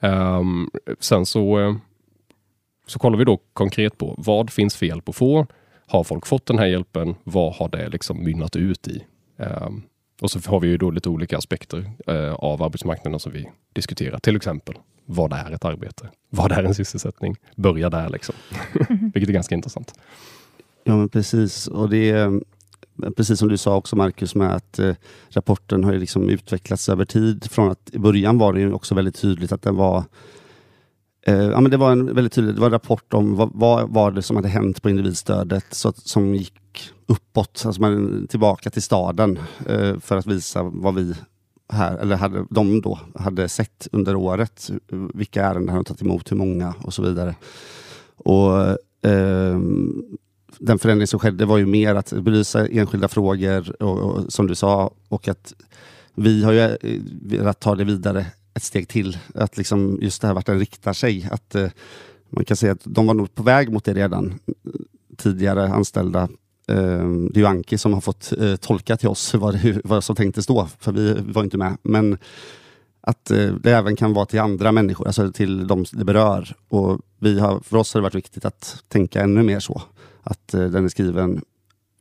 Um, 0.00 0.70
sen 1.00 1.26
så, 1.26 1.58
eh, 1.58 1.76
så 2.86 2.98
kollar 2.98 3.18
vi 3.18 3.24
då 3.24 3.38
konkret 3.52 3.98
på 3.98 4.14
vad 4.18 4.50
finns 4.50 4.76
för 4.76 4.86
hjälp 4.86 5.08
att 5.08 5.16
få? 5.16 5.46
Har 5.86 6.04
folk 6.04 6.26
fått 6.26 6.46
den 6.46 6.58
här 6.58 6.66
hjälpen? 6.66 7.14
Vad 7.24 7.54
har 7.54 7.68
det 7.68 7.88
liksom 7.88 8.24
mynnat 8.24 8.56
ut 8.56 8.88
i? 8.88 9.04
Um, 9.36 9.82
och 10.20 10.30
så 10.30 10.50
har 10.50 10.60
vi 10.60 10.68
ju 10.68 10.76
då 10.76 10.90
lite 10.90 11.08
olika 11.08 11.38
aspekter 11.38 11.90
uh, 12.10 12.34
av 12.34 12.62
arbetsmarknaden 12.62 13.20
som 13.20 13.32
vi 13.32 13.48
diskuterar. 13.72 14.18
Till 14.18 14.36
exempel, 14.36 14.74
vad 15.04 15.32
är 15.32 15.52
ett 15.52 15.64
arbete? 15.64 16.08
Vad 16.30 16.52
är 16.52 16.62
en 16.62 16.74
sysselsättning? 16.74 17.36
Börja 17.56 17.90
där 17.90 18.08
liksom. 18.08 18.34
Vilket 19.14 19.28
är 19.28 19.32
ganska 19.32 19.54
intressant. 19.54 19.94
Ja, 20.84 20.96
men 20.96 21.08
precis. 21.08 21.66
Och 21.66 21.90
det 21.90 22.10
är 22.10 22.40
precis 23.16 23.38
som 23.38 23.48
du 23.48 23.56
sa 23.56 23.76
också 23.76 23.96
Marcus, 23.96 24.34
med 24.34 24.54
att 24.54 24.78
eh, 24.78 24.94
rapporten 25.28 25.84
har 25.84 25.92
liksom 25.92 26.28
utvecklats 26.28 26.88
över 26.88 27.04
tid. 27.04 27.50
Från 27.50 27.70
att 27.70 27.90
i 27.92 27.98
början 27.98 28.38
var 28.38 28.52
det 28.52 28.72
också 28.72 28.94
väldigt 28.94 29.20
tydligt 29.20 29.52
att 29.52 29.62
den 29.62 29.76
var 29.76 30.04
eh, 31.26 31.44
ja, 31.44 31.60
men 31.60 31.70
det 31.70 31.76
var 31.76 31.92
en 31.92 32.14
väldigt 32.14 32.32
tydlig 32.32 32.54
det 32.54 32.60
var 32.60 32.66
en 32.66 32.72
rapport 32.72 33.14
om 33.14 33.36
vad, 33.36 33.50
vad 33.54 33.88
var 33.88 34.10
det 34.10 34.22
som 34.22 34.36
hade 34.36 34.48
hänt 34.48 34.82
på 34.82 34.90
individstödet 34.90 35.66
så, 35.70 35.92
som 35.96 36.34
gick 36.34 36.92
uppåt, 37.06 37.62
alltså 37.66 37.80
man, 37.80 38.26
tillbaka 38.30 38.70
till 38.70 38.82
staden 38.82 39.38
eh, 39.66 39.98
för 39.98 40.16
att 40.16 40.26
visa 40.26 40.62
vad 40.62 40.94
vi 40.94 41.14
här, 41.72 41.98
eller 41.98 42.16
hade, 42.16 42.44
de 42.50 42.80
då 42.80 42.98
hade 43.14 43.48
sett 43.48 43.88
under 43.92 44.16
året. 44.16 44.70
Vilka 45.14 45.44
ärenden 45.44 45.68
hade 45.68 45.84
tagit 45.84 46.02
emot, 46.02 46.32
hur 46.32 46.36
många 46.36 46.74
och 46.82 46.94
så 46.94 47.02
vidare. 47.02 47.34
Och 48.16 48.60
eh, 49.10 49.58
den 50.60 50.78
förändring 50.78 51.06
som 51.06 51.20
skedde 51.20 51.46
var 51.46 51.58
ju 51.58 51.66
mer 51.66 51.94
att 51.94 52.12
belysa 52.12 52.66
enskilda 52.66 53.08
frågor, 53.08 53.82
och, 53.82 53.98
och, 53.98 54.32
som 54.32 54.46
du 54.46 54.54
sa, 54.54 54.94
och 55.08 55.28
att 55.28 55.54
vi 56.14 56.44
har 56.44 56.52
ju 56.52 56.60
eh, 56.60 56.76
velat 57.22 57.60
ta 57.60 57.74
det 57.74 57.84
vidare 57.84 58.26
ett 58.54 58.62
steg 58.62 58.88
till. 58.88 59.18
Att 59.34 59.56
liksom 59.56 59.98
just 60.02 60.20
det 60.20 60.26
här 60.26 60.34
vart 60.34 60.46
den 60.46 60.58
riktar 60.58 60.92
sig. 60.92 61.28
Att 61.30 61.54
eh, 61.54 61.68
Man 62.30 62.44
kan 62.44 62.56
säga 62.56 62.72
att 62.72 62.80
de 62.84 63.06
var 63.06 63.14
nog 63.14 63.34
på 63.34 63.42
väg 63.42 63.72
mot 63.72 63.84
det 63.84 63.94
redan. 63.94 64.26
Eh, 64.46 64.70
tidigare 65.16 65.68
anställda. 65.68 66.22
Eh, 66.68 67.08
det 67.32 67.36
är 67.36 67.38
ju 67.38 67.46
Anki 67.46 67.78
som 67.78 67.92
har 67.92 68.00
fått 68.00 68.32
eh, 68.40 68.56
tolka 68.56 68.96
till 68.96 69.08
oss 69.08 69.34
vad, 69.34 69.54
hur, 69.54 69.80
vad 69.84 70.04
som 70.04 70.16
tänktes 70.16 70.46
då, 70.46 70.68
för 70.78 70.92
vi 70.92 71.16
var 71.20 71.44
inte 71.44 71.58
med. 71.58 71.76
Men 71.82 72.18
att 73.00 73.30
eh, 73.30 73.54
det 73.54 73.72
även 73.72 73.96
kan 73.96 74.12
vara 74.12 74.26
till 74.26 74.40
andra 74.40 74.72
människor, 74.72 75.06
alltså 75.06 75.32
till 75.32 75.66
de 75.66 75.84
det 75.92 76.04
berör. 76.04 76.54
Och 76.68 77.00
vi 77.18 77.40
har, 77.40 77.60
för 77.60 77.76
oss 77.76 77.94
har 77.94 78.00
det 78.00 78.02
varit 78.02 78.14
viktigt 78.14 78.44
att 78.44 78.84
tänka 78.88 79.22
ännu 79.22 79.42
mer 79.42 79.60
så 79.60 79.82
att 80.30 80.54
eh, 80.54 80.64
den 80.64 80.84
är 80.84 80.88
skriven 80.88 81.40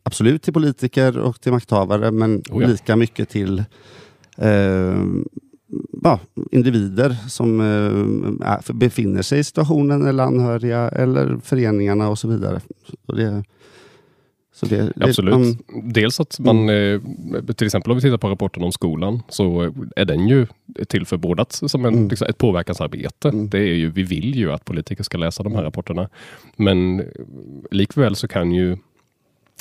absolut 0.03 0.41
till 0.41 0.53
politiker 0.53 1.17
och 1.17 1.41
till 1.41 1.51
makthavare, 1.51 2.11
men 2.11 2.43
oh 2.49 2.61
ja. 2.61 2.67
lika 2.67 2.95
mycket 2.95 3.29
till 3.29 3.63
eh, 4.37 5.03
ja, 6.03 6.19
individer 6.51 7.17
som 7.29 7.61
eh, 7.61 8.73
befinner 8.73 9.21
sig 9.21 9.39
i 9.39 9.43
situationen, 9.43 10.05
eller 10.05 10.23
anhöriga, 10.23 10.89
eller 10.89 11.37
föreningarna 11.43 12.09
och 12.09 12.19
så 12.19 12.27
vidare. 12.27 12.61
Så 13.05 13.15
det, 13.15 13.43
så 14.57 14.65
det, 14.65 14.93
Absolut. 14.99 15.33
Man, 15.33 15.57
Dels 15.83 16.19
att 16.19 16.39
man, 16.39 16.69
mm. 16.69 17.35
Eh, 17.35 17.53
till 17.55 17.67
exempel 17.67 17.91
om 17.91 17.97
vi 17.97 18.01
tittar 18.01 18.17
på 18.17 18.29
rapporten 18.29 18.63
om 18.63 18.71
skolan, 18.71 19.21
så 19.29 19.73
är 19.95 20.05
den 20.05 20.27
ju 20.27 20.47
till 20.87 21.05
för 21.05 21.17
båda 21.17 21.45
som 21.49 21.85
en, 21.85 21.93
mm. 21.93 22.07
liksom, 22.07 22.27
ett 22.27 22.37
påverkansarbete. 22.37 23.29
Mm. 23.29 23.49
Det 23.49 23.59
är 23.59 23.75
ju, 23.75 23.89
vi 23.91 24.03
vill 24.03 24.35
ju 24.35 24.51
att 24.51 24.65
politiker 24.65 25.03
ska 25.03 25.17
läsa 25.17 25.43
de 25.43 25.55
här 25.55 25.63
rapporterna. 25.63 26.09
Men 26.55 27.03
likväl 27.71 28.15
så 28.15 28.27
kan 28.27 28.51
ju 28.51 28.77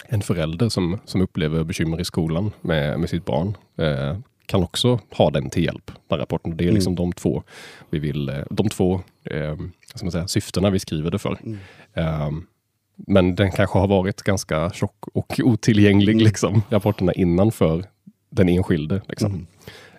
en 0.07 0.23
förälder 0.23 0.69
som, 0.69 0.99
som 1.05 1.21
upplever 1.21 1.65
bekymmer 1.65 2.01
i 2.01 2.05
skolan 2.05 2.53
med, 2.61 3.01
med 3.01 3.11
sitt 3.11 3.25
barn 3.25 3.57
eh, 3.77 4.19
kan 4.47 4.63
också 4.63 5.01
ha 5.11 5.31
den 5.31 5.51
till 5.51 5.65
hjälp, 5.65 5.91
den 6.09 6.19
rapporten. 6.19 6.57
Det 6.57 6.69
är 6.69 6.73
liksom 6.73 6.93
mm. 6.93 6.97
de 6.97 7.13
två 7.13 7.43
vi 7.91 7.99
vill, 7.99 8.29
eh, 8.29 8.45
de 8.51 8.69
två 8.69 9.01
eh, 9.25 9.57
ska 9.95 10.05
man 10.05 10.13
säga, 10.13 10.29
syftena 10.29 10.71
vi 10.71 10.79
skriver 10.79 11.11
det 11.11 11.19
för. 11.19 11.39
Eh, 11.95 12.31
men 12.97 13.35
den 13.35 13.53
kanske 13.53 13.79
har 13.79 13.89
varit 13.89 14.23
ganska 14.23 14.71
tjock 14.71 15.09
och 15.13 15.41
otillgänglig, 15.45 16.13
mm. 16.13 16.25
liksom, 16.25 16.63
rapporterna 16.71 17.13
innan 17.13 17.53
för 17.53 17.85
den 18.31 18.49
enskilde. 18.49 19.03
Liksom. 19.09 19.33
Mm. 19.33 19.47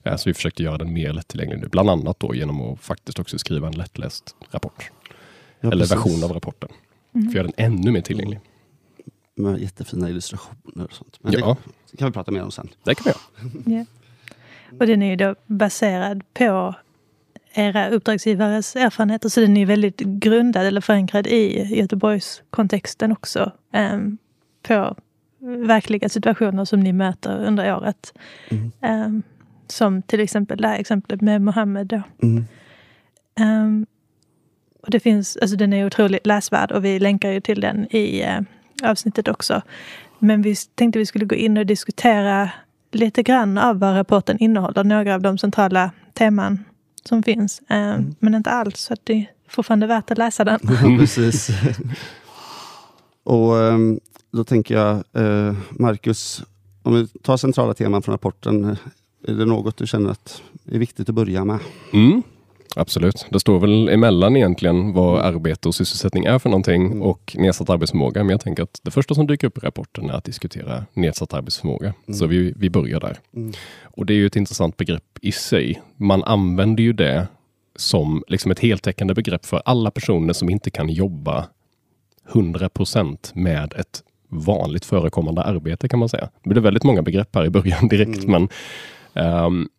Eh, 0.03 0.15
så 0.15 0.29
vi 0.29 0.33
försökte 0.33 0.63
göra 0.63 0.77
den 0.77 0.93
mer 0.93 1.13
lättillgänglig 1.13 1.59
nu, 1.59 1.67
bland 1.67 1.89
annat 1.89 2.19
då 2.19 2.35
genom 2.35 2.61
att 2.61 2.79
faktiskt 2.79 3.19
också 3.19 3.39
skriva 3.39 3.67
en 3.67 3.73
lättläst 3.73 4.35
rapport. 4.51 4.91
Ja, 5.59 5.71
Eller 5.71 5.85
precis. 5.85 5.97
version 5.97 6.23
av 6.23 6.33
rapporten. 6.33 6.69
Mm. 7.15 7.23
För 7.23 7.29
att 7.29 7.35
göra 7.35 7.53
den 7.55 7.65
ännu 7.65 7.91
mer 7.91 8.01
tillgänglig. 8.01 8.39
Med 9.35 9.61
jättefina 9.61 10.09
illustrationer 10.09 10.85
och 10.85 10.93
sånt. 10.93 11.17
Men 11.21 11.33
ja. 11.33 11.57
det 11.91 11.97
kan 11.97 12.07
vi 12.07 12.13
prata 12.13 12.31
mer 12.31 12.43
om 12.43 12.51
sen. 12.51 12.69
Det 12.83 12.95
kan 12.95 13.03
vi 13.05 13.09
göra. 13.09 13.75
yeah. 13.75 13.87
Och 14.79 14.87
den 14.87 15.01
är 15.01 15.09
ju 15.09 15.15
då 15.15 15.35
baserad 15.45 16.23
på 16.33 16.75
era 17.57 17.89
uppdragsgivares 17.89 18.75
erfarenheter. 18.75 19.29
Så 19.29 19.39
den 19.39 19.57
är 19.57 19.65
väldigt 19.65 19.99
grundad 19.99 20.65
eller 20.65 20.81
förankrad 20.81 21.27
i 21.27 21.75
Göteborgs 21.75 22.41
kontexten 22.49 23.11
också. 23.11 23.51
Um, 23.73 24.17
på 24.61 24.95
verkliga 25.39 26.09
situationer 26.09 26.65
som 26.65 26.79
ni 26.79 26.93
möter 26.93 27.45
under 27.45 27.75
året. 27.75 28.13
Mm. 28.49 28.71
Um, 29.05 29.23
som 29.67 30.01
till 30.01 30.19
exempel 30.19 30.61
det 30.61 30.67
här 30.67 30.79
exemplet 30.79 31.21
med 31.21 31.41
Mohammed. 31.41 31.87
Då. 31.87 32.01
Mm. 32.23 32.45
Um, 33.39 33.85
och 34.81 34.89
det 34.89 34.99
finns, 34.99 35.37
alltså 35.37 35.57
den 35.57 35.73
är 35.73 35.85
otroligt 35.85 36.25
läsvärd 36.25 36.71
och 36.71 36.85
vi 36.85 36.99
länkar 36.99 37.31
ju 37.31 37.41
till 37.41 37.61
den 37.61 37.95
i 37.95 38.23
uh, 38.25 38.41
avsnittet 38.89 39.27
också. 39.27 39.61
Men 40.19 40.41
vi 40.41 40.55
tänkte 40.55 40.99
vi 40.99 41.05
skulle 41.05 41.25
gå 41.25 41.35
in 41.35 41.57
och 41.57 41.65
diskutera 41.65 42.49
lite 42.91 43.23
grann 43.23 43.57
av 43.57 43.79
vad 43.79 43.95
rapporten 43.95 44.37
innehåller. 44.39 44.83
Några 44.83 45.15
av 45.15 45.21
de 45.21 45.37
centrala 45.37 45.91
teman 46.13 46.63
som 47.07 47.23
finns. 47.23 47.61
Uh, 47.71 47.77
mm. 47.77 48.15
Men 48.19 48.35
inte 48.35 48.49
alls, 48.49 48.79
så 48.79 48.93
att 48.93 48.99
det 49.03 49.13
är 49.13 49.31
fortfarande 49.49 49.87
värt 49.87 50.11
att 50.11 50.17
läsa 50.17 50.43
den. 50.43 50.59
Precis. 50.99 51.49
och 53.23 53.53
um, 53.53 53.99
då 54.31 54.43
tänker 54.43 54.75
jag, 54.75 55.03
uh, 55.23 55.55
Marcus, 55.69 56.43
om 56.83 56.93
vi 56.93 57.07
tar 57.07 57.37
centrala 57.37 57.73
teman 57.73 58.01
från 58.01 58.13
rapporten. 58.13 58.77
Är 59.27 59.33
det 59.33 59.45
något 59.45 59.77
du 59.77 59.87
känner 59.87 60.09
att 60.11 60.41
är 60.71 60.79
viktigt 60.79 61.09
att 61.09 61.15
börja 61.15 61.45
med? 61.45 61.59
Mm, 61.93 62.23
absolut. 62.75 63.25
Det 63.29 63.39
står 63.39 63.59
väl 63.59 63.89
emellan 63.89 64.37
egentligen 64.37 64.93
vad 64.93 65.21
arbete 65.21 65.67
och 65.67 65.75
sysselsättning 65.75 66.25
är 66.25 66.39
för 66.39 66.49
någonting 66.49 66.85
mm. 66.85 67.01
och 67.01 67.35
nedsatt 67.39 67.69
arbetsförmåga. 67.69 68.23
Men 68.23 68.29
jag 68.29 68.41
tänker 68.41 68.63
att 68.63 68.79
det 68.83 68.91
första 68.91 69.15
som 69.15 69.27
dyker 69.27 69.47
upp 69.47 69.57
i 69.57 69.61
rapporten 69.61 70.09
är 70.09 70.13
att 70.13 70.23
diskutera 70.23 70.85
nedsatt 70.93 71.33
arbetsförmåga. 71.33 71.93
Mm. 72.07 72.17
Så 72.17 72.27
vi, 72.27 72.53
vi 72.55 72.69
börjar 72.69 72.99
där. 72.99 73.17
Mm. 73.35 73.53
Och 73.83 74.05
det 74.05 74.13
är 74.13 74.15
ju 74.15 74.25
ett 74.25 74.35
intressant 74.35 74.77
begrepp 74.77 75.19
i 75.21 75.31
sig. 75.31 75.81
Man 75.95 76.23
använder 76.23 76.83
ju 76.83 76.93
det 76.93 77.27
som 77.75 78.23
liksom 78.27 78.51
ett 78.51 78.59
heltäckande 78.59 79.13
begrepp 79.13 79.45
för 79.45 79.61
alla 79.65 79.91
personer 79.91 80.33
som 80.33 80.49
inte 80.49 80.69
kan 80.69 80.89
jobba 80.89 81.47
100% 82.31 83.31
med 83.33 83.73
ett 83.73 84.03
vanligt 84.29 84.85
förekommande 84.85 85.41
arbete 85.41 85.89
kan 85.89 85.99
man 85.99 86.09
säga. 86.09 86.29
Det 86.43 86.49
blir 86.49 86.61
väldigt 86.61 86.83
många 86.83 87.01
begrepp 87.01 87.35
här 87.35 87.45
i 87.45 87.49
början 87.49 87.87
direkt, 87.87 88.23
mm. 88.23 88.31
men 88.31 88.49
Um, 89.17 89.69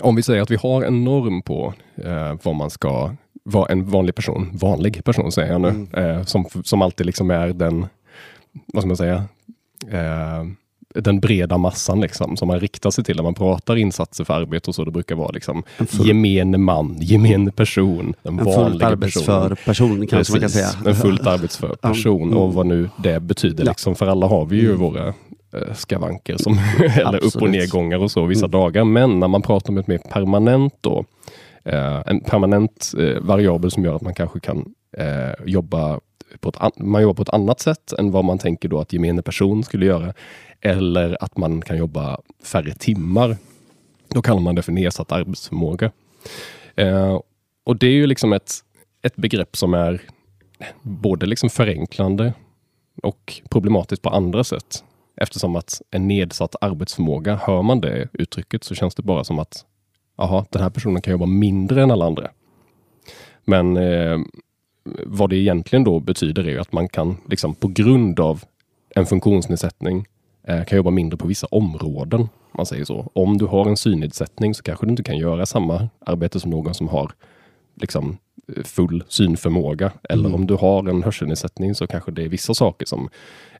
om 0.00 0.16
vi 0.16 0.22
säger 0.22 0.42
att 0.42 0.50
vi 0.50 0.56
har 0.56 0.82
en 0.82 1.04
norm 1.04 1.42
på 1.42 1.74
uh, 2.06 2.34
vad 2.42 2.54
man 2.54 2.70
ska 2.70 3.14
vara 3.44 3.72
en 3.72 3.90
vanlig 3.90 4.14
person, 4.14 4.50
vanlig 4.52 5.04
person 5.04 5.32
säger 5.32 5.52
jag 5.52 5.60
nu, 5.60 5.68
mm. 5.68 5.94
uh, 5.94 6.24
som, 6.24 6.44
som 6.64 6.82
alltid 6.82 7.06
liksom 7.06 7.30
är 7.30 7.48
den, 7.48 7.86
vad 8.66 8.82
ska 8.82 8.86
man 8.86 8.96
säga, 8.96 9.24
uh, 9.92 10.50
den 10.94 11.20
breda 11.20 11.58
massan 11.58 12.00
liksom, 12.00 12.36
som 12.36 12.48
man 12.48 12.60
riktar 12.60 12.90
sig 12.90 13.04
till 13.04 13.16
när 13.16 13.22
man 13.22 13.34
pratar 13.34 13.76
insatser 13.76 14.24
för 14.24 14.34
arbete 14.34 14.70
och 14.70 14.74
så. 14.74 14.84
Det 14.84 14.90
brukar 14.90 15.14
vara 15.14 15.30
liksom 15.30 15.62
gemene 15.90 16.58
man, 16.58 16.96
gemene 17.00 17.50
person, 17.50 18.14
en, 18.22 18.38
en 18.38 18.44
fullt 18.44 18.82
arbetsför 18.82 19.54
person, 19.64 20.06
kanske 20.06 20.32
man 20.32 20.40
kan 20.40 20.50
säga. 20.50 20.68
En 20.86 20.94
fullt 20.94 21.26
arbetsför 21.26 21.74
person 21.74 22.22
mm. 22.22 22.38
och 22.38 22.54
vad 22.54 22.66
nu 22.66 22.90
det 22.96 23.20
betyder. 23.20 23.64
Ja. 23.64 23.70
Liksom. 23.70 23.94
För 23.94 24.06
alla 24.06 24.26
har 24.26 24.46
vi 24.46 24.56
ju 24.56 24.68
mm. 24.68 24.80
våra 24.80 25.06
Eh, 25.08 25.14
skavanker 25.74 26.36
som, 26.36 26.58
eller 26.96 27.24
upp 27.24 27.42
och 27.42 27.50
nedgångar 27.50 27.98
och 27.98 28.10
så 28.10 28.24
vissa 28.24 28.46
mm. 28.46 28.50
dagar. 28.50 28.84
Men 28.84 29.20
när 29.20 29.28
man 29.28 29.42
pratar 29.42 29.70
om 29.70 29.78
ett 29.78 29.86
mer 29.86 29.98
permanent 29.98 30.74
då, 30.80 31.04
eh, 31.64 32.02
en 32.06 32.20
permanent 32.20 32.92
eh, 32.98 33.20
variabel 33.20 33.70
som 33.70 33.84
gör 33.84 33.94
att 33.94 34.02
man 34.02 34.14
kanske 34.14 34.40
kan 34.40 34.74
eh, 34.96 35.46
jobba 35.46 36.00
på 36.40 36.48
ett, 36.48 36.78
man 36.78 37.02
jobbar 37.02 37.14
på 37.14 37.22
ett 37.22 37.34
annat 37.34 37.60
sätt 37.60 37.92
än 37.92 38.10
vad 38.10 38.24
man 38.24 38.38
tänker 38.38 38.68
då 38.68 38.80
att 38.80 38.92
gemene 38.92 39.22
person 39.22 39.64
skulle 39.64 39.86
göra. 39.86 40.14
Eller 40.60 41.24
att 41.24 41.36
man 41.36 41.62
kan 41.62 41.76
jobba 41.76 42.20
färre 42.44 42.74
timmar. 42.74 43.36
Då 44.08 44.22
kallar 44.22 44.40
man 44.40 44.54
det 44.54 44.62
för 44.62 44.72
nedsatt 44.72 45.12
arbetsförmåga. 45.12 45.90
Eh, 46.76 47.20
och 47.64 47.76
det 47.76 47.86
är 47.86 47.92
ju 47.92 48.06
liksom 48.06 48.32
ett, 48.32 48.52
ett 49.02 49.16
begrepp 49.16 49.56
som 49.56 49.74
är 49.74 50.02
både 50.82 51.26
liksom 51.26 51.50
förenklande 51.50 52.32
och 53.02 53.42
problematiskt 53.50 54.02
på 54.02 54.08
andra 54.08 54.44
sätt. 54.44 54.84
Eftersom 55.20 55.56
att 55.56 55.82
en 55.90 56.08
nedsatt 56.08 56.54
arbetsförmåga, 56.60 57.36
hör 57.36 57.62
man 57.62 57.80
det 57.80 58.08
uttrycket 58.12 58.64
så 58.64 58.74
känns 58.74 58.94
det 58.94 59.02
bara 59.02 59.24
som 59.24 59.38
att 59.38 59.64
aha, 60.16 60.46
den 60.50 60.62
här 60.62 60.70
personen 60.70 61.02
kan 61.02 61.12
jobba 61.12 61.26
mindre 61.26 61.82
än 61.82 61.90
alla 61.90 62.06
andra. 62.06 62.30
Men 63.44 63.76
eh, 63.76 64.18
vad 65.06 65.30
det 65.30 65.36
egentligen 65.36 65.84
då 65.84 66.00
betyder 66.00 66.48
är 66.48 66.58
att 66.58 66.72
man 66.72 66.88
kan 66.88 67.16
liksom 67.28 67.54
på 67.54 67.68
grund 67.68 68.20
av 68.20 68.44
en 68.94 69.06
funktionsnedsättning 69.06 70.06
eh, 70.42 70.64
kan 70.64 70.76
jobba 70.76 70.90
mindre 70.90 71.16
på 71.16 71.26
vissa 71.26 71.46
områden. 71.50 72.28
Man 72.52 72.66
säger 72.66 72.84
så. 72.84 73.10
Om 73.14 73.38
du 73.38 73.46
har 73.46 73.66
en 73.68 73.76
synnedsättning 73.76 74.54
så 74.54 74.62
kanske 74.62 74.86
du 74.86 74.90
inte 74.90 75.02
kan 75.02 75.18
göra 75.18 75.46
samma 75.46 75.88
arbete 76.00 76.40
som 76.40 76.50
någon 76.50 76.74
som 76.74 76.88
har 76.88 77.12
liksom 77.74 78.18
full 78.64 79.04
synförmåga. 79.08 79.92
Eller 80.08 80.28
mm. 80.28 80.34
om 80.34 80.46
du 80.46 80.54
har 80.54 80.88
en 80.88 81.02
hörselnedsättning 81.02 81.74
så 81.74 81.86
kanske 81.86 82.10
det 82.10 82.22
är 82.22 82.28
vissa 82.28 82.54
saker 82.54 82.86
som, 82.86 83.08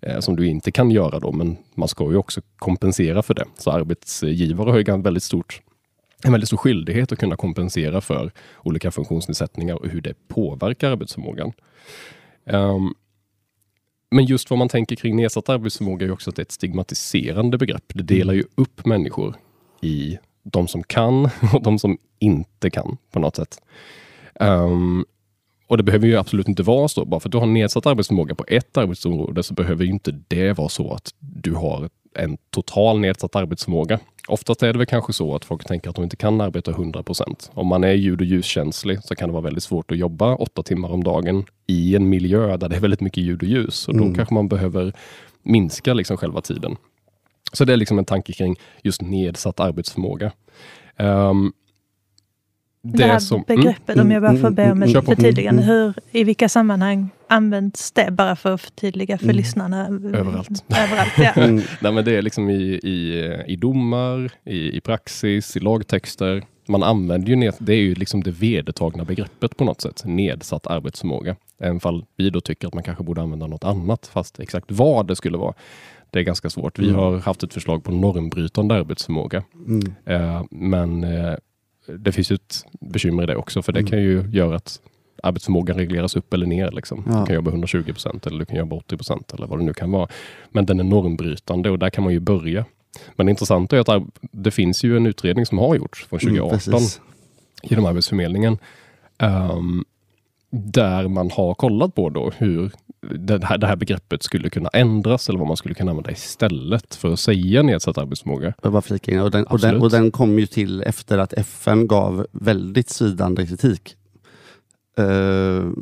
eh, 0.02 0.20
som 0.20 0.36
du 0.36 0.46
inte 0.46 0.72
kan 0.72 0.90
göra 0.90 1.18
då, 1.18 1.32
men 1.32 1.56
man 1.74 1.88
ska 1.88 2.10
ju 2.10 2.16
också 2.16 2.40
kompensera 2.58 3.22
för 3.22 3.34
det. 3.34 3.44
Så 3.58 3.70
arbetsgivare 3.70 4.70
har 4.70 4.78
ju 4.78 5.02
väldigt 5.02 5.22
stort 5.22 5.62
en 6.24 6.32
väldigt 6.32 6.48
stor 6.48 6.56
skyldighet 6.56 7.12
att 7.12 7.18
kunna 7.18 7.36
kompensera 7.36 8.00
för 8.00 8.32
olika 8.62 8.90
funktionsnedsättningar 8.90 9.74
och 9.74 9.88
hur 9.88 10.00
det 10.00 10.28
påverkar 10.28 10.90
arbetsförmågan. 10.90 11.52
Um, 12.44 12.94
men 14.10 14.24
just 14.24 14.50
vad 14.50 14.58
man 14.58 14.68
tänker 14.68 14.96
kring 14.96 15.16
nedsatt 15.16 15.48
arbetsförmåga 15.48 16.06
är 16.06 16.10
också 16.10 16.30
att 16.30 16.36
det 16.36 16.40
är 16.40 16.44
ett 16.44 16.52
stigmatiserande 16.52 17.58
begrepp. 17.58 17.84
Det 17.94 18.02
delar 18.02 18.34
ju 18.34 18.44
upp 18.54 18.86
människor 18.86 19.36
i 19.80 20.18
de 20.42 20.68
som 20.68 20.82
kan 20.82 21.24
och 21.54 21.62
de 21.62 21.78
som 21.78 21.98
inte 22.18 22.70
kan 22.70 22.96
på 23.10 23.18
något 23.18 23.36
sätt. 23.36 23.62
Um, 24.40 25.04
och 25.66 25.76
det 25.76 25.82
behöver 25.82 26.06
ju 26.06 26.16
absolut 26.16 26.48
inte 26.48 26.62
vara 26.62 26.88
så. 26.88 27.04
Bara 27.04 27.20
för 27.20 27.28
att 27.28 27.32
du 27.32 27.38
har 27.38 27.46
nedsatt 27.46 27.86
arbetsförmåga 27.86 28.34
på 28.34 28.44
ett 28.48 28.76
arbetsområde 28.76 29.42
så 29.42 29.54
behöver 29.54 29.84
inte 29.84 30.20
det 30.28 30.52
vara 30.52 30.68
så 30.68 30.92
att 30.92 31.14
du 31.18 31.54
har 31.54 31.88
en 32.14 32.38
total 32.50 33.00
nedsatt 33.00 33.36
arbetsförmåga. 33.36 33.98
Oftast 34.28 34.62
är 34.62 34.72
det 34.72 34.78
väl 34.78 34.86
kanske 34.86 35.12
så 35.12 35.34
att 35.34 35.44
folk 35.44 35.64
tänker 35.64 35.90
att 35.90 35.96
de 35.96 36.04
inte 36.04 36.16
kan 36.16 36.40
arbeta 36.40 36.72
100% 36.72 37.50
Om 37.54 37.66
man 37.66 37.84
är 37.84 37.92
ljud 37.92 38.20
och 38.20 38.26
ljuskänslig 38.26 38.98
så 39.04 39.14
kan 39.14 39.28
det 39.28 39.32
vara 39.32 39.42
väldigt 39.42 39.62
svårt 39.62 39.90
att 39.90 39.98
jobba 39.98 40.34
åtta 40.34 40.62
timmar 40.62 40.88
om 40.88 41.04
dagen 41.04 41.44
i 41.66 41.96
en 41.96 42.08
miljö 42.08 42.56
där 42.56 42.68
det 42.68 42.76
är 42.76 42.80
väldigt 42.80 43.00
mycket 43.00 43.24
ljud 43.24 43.42
och 43.42 43.48
ljus. 43.48 43.88
Och 43.88 43.94
då 43.94 44.02
mm. 44.02 44.14
kanske 44.14 44.34
man 44.34 44.48
behöver 44.48 44.92
minska 45.42 45.94
liksom 45.94 46.16
själva 46.16 46.40
tiden. 46.40 46.76
Så 47.52 47.64
det 47.64 47.72
är 47.72 47.76
liksom 47.76 47.98
en 47.98 48.04
tanke 48.04 48.32
kring 48.32 48.56
just 48.82 49.02
nedsatt 49.02 49.60
arbetsförmåga. 49.60 50.32
Um, 50.98 51.52
det, 52.82 52.98
det 52.98 53.04
här 53.04 53.18
som, 53.18 53.44
mm, 53.48 53.62
begreppet, 53.62 53.96
mm, 53.96 54.06
om 54.06 54.12
jag 54.12 54.22
bara 54.22 54.36
får 54.36 54.50
be 54.50 54.72
om 54.72 54.82
ett 54.82 54.90
mm, 54.90 55.04
förtydligande. 55.04 55.62
Mm, 55.62 55.74
hur, 55.74 55.94
I 56.10 56.24
vilka 56.24 56.48
sammanhang 56.48 57.08
används 57.28 57.92
det? 57.92 58.10
Bara 58.10 58.36
för 58.36 58.54
att 58.54 58.60
förtydliga 58.60 59.18
för 59.18 59.24
mm. 59.24 59.36
lyssnarna. 59.36 59.86
Överallt. 59.88 60.64
Överallt 60.68 61.18
ja. 61.18 61.32
mm. 61.42 61.62
Nej, 61.80 61.92
men 61.92 62.04
det 62.04 62.16
är 62.16 62.22
liksom 62.22 62.50
i, 62.50 62.62
i, 62.82 63.34
i 63.46 63.56
domar, 63.56 64.30
i, 64.44 64.76
i 64.76 64.80
praxis, 64.80 65.56
i 65.56 65.60
lagtexter. 65.60 66.44
Man 66.68 66.82
använder 66.82 67.28
ju, 67.28 67.36
ned, 67.36 67.54
det 67.58 67.72
är 67.72 67.80
ju 67.80 67.94
liksom 67.94 68.22
det 68.22 68.30
vedertagna 68.30 69.04
begreppet 69.04 69.56
på 69.56 69.64
något 69.64 69.80
sätt, 69.80 70.02
nedsatt 70.04 70.66
arbetsförmåga. 70.66 71.36
Även 71.60 71.80
fall 71.80 72.04
vi 72.16 72.30
då 72.30 72.40
tycker 72.40 72.68
att 72.68 72.74
man 72.74 72.82
kanske 72.82 73.04
borde 73.04 73.22
använda 73.22 73.46
något 73.46 73.64
annat, 73.64 74.06
fast 74.12 74.40
exakt 74.40 74.66
vad 74.68 75.06
det 75.06 75.16
skulle 75.16 75.38
vara, 75.38 75.54
det 76.10 76.18
är 76.18 76.22
ganska 76.22 76.50
svårt. 76.50 76.78
Vi 76.78 76.90
har 76.90 77.18
haft 77.18 77.42
ett 77.42 77.54
förslag 77.54 77.84
på 77.84 77.92
normbrytande 77.92 78.74
arbetsförmåga. 78.74 79.42
Mm. 79.66 79.94
Eh, 80.04 80.44
men 80.50 81.04
eh, 81.04 81.34
det 81.98 82.12
finns 82.12 82.30
ju 82.30 82.34
ett 82.34 82.64
bekymmer 82.80 83.22
i 83.22 83.26
det 83.26 83.36
också, 83.36 83.62
för 83.62 83.72
det 83.72 83.80
mm. 83.80 83.90
kan 83.90 83.98
ju 83.98 84.24
göra 84.32 84.56
att 84.56 84.80
arbetsförmågan 85.22 85.76
regleras 85.76 86.16
upp 86.16 86.34
eller 86.34 86.46
ner. 86.46 86.70
Liksom. 86.70 87.04
Ja. 87.06 87.20
Du 87.20 87.26
kan 87.26 87.34
jobba 87.34 87.50
120 87.50 87.92
procent 87.92 88.26
eller 88.26 88.38
du 88.38 88.44
kan 88.44 88.56
jobba 88.56 88.76
80 88.76 88.96
procent 88.96 89.32
eller 89.32 89.46
vad 89.46 89.58
det 89.58 89.64
nu 89.64 89.72
kan 89.72 89.90
vara. 89.90 90.08
Men 90.50 90.66
den 90.66 90.80
är 90.80 90.84
normbrytande 90.84 91.70
och 91.70 91.78
där 91.78 91.90
kan 91.90 92.04
man 92.04 92.12
ju 92.12 92.20
börja. 92.20 92.64
Men 93.16 93.26
det 93.26 93.30
intressanta 93.30 93.76
är 93.76 93.96
att 93.96 94.02
det 94.20 94.50
finns 94.50 94.84
ju 94.84 94.96
en 94.96 95.06
utredning 95.06 95.46
som 95.46 95.58
har 95.58 95.74
gjorts 95.74 96.06
från 96.06 96.18
2018 96.18 96.74
mm, 96.74 96.82
genom 97.62 97.86
Arbetsförmedlingen. 97.86 98.58
Um, 99.18 99.84
där 100.50 101.08
man 101.08 101.30
har 101.30 101.54
kollat 101.54 101.94
på 101.94 102.08
då 102.10 102.30
hur 102.36 102.70
det 103.00 103.44
här, 103.44 103.58
det 103.58 103.66
här 103.66 103.76
begreppet 103.76 104.22
skulle 104.22 104.50
kunna 104.50 104.68
ändras 104.68 105.28
eller 105.28 105.38
vad 105.38 105.48
man 105.48 105.56
skulle 105.56 105.74
kunna 105.74 105.90
använda 105.90 106.10
istället 106.10 106.94
för 106.94 107.12
att 107.12 107.20
säga 107.20 107.62
nedsatt 107.62 107.98
arbetsförmåga. 107.98 108.54
Jag 108.62 108.72
bara 108.72 108.82
flika 108.82 109.12
in. 109.12 109.20
Och 109.20 109.30
den, 109.30 109.44
och, 109.44 109.60
den, 109.60 109.80
och 109.82 109.90
den 109.90 110.10
kom 110.10 110.38
ju 110.38 110.46
till 110.46 110.82
efter 110.82 111.18
att 111.18 111.32
FN 111.32 111.86
gav 111.86 112.26
väldigt 112.32 112.90
svidande 112.90 113.46
kritik. 113.46 113.96
Uh, 115.00 115.72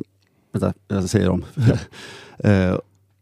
vänta, 0.53 0.73
jag 0.87 1.09
säger 1.09 1.29
om. 1.29 1.45
Eh, 2.39 2.77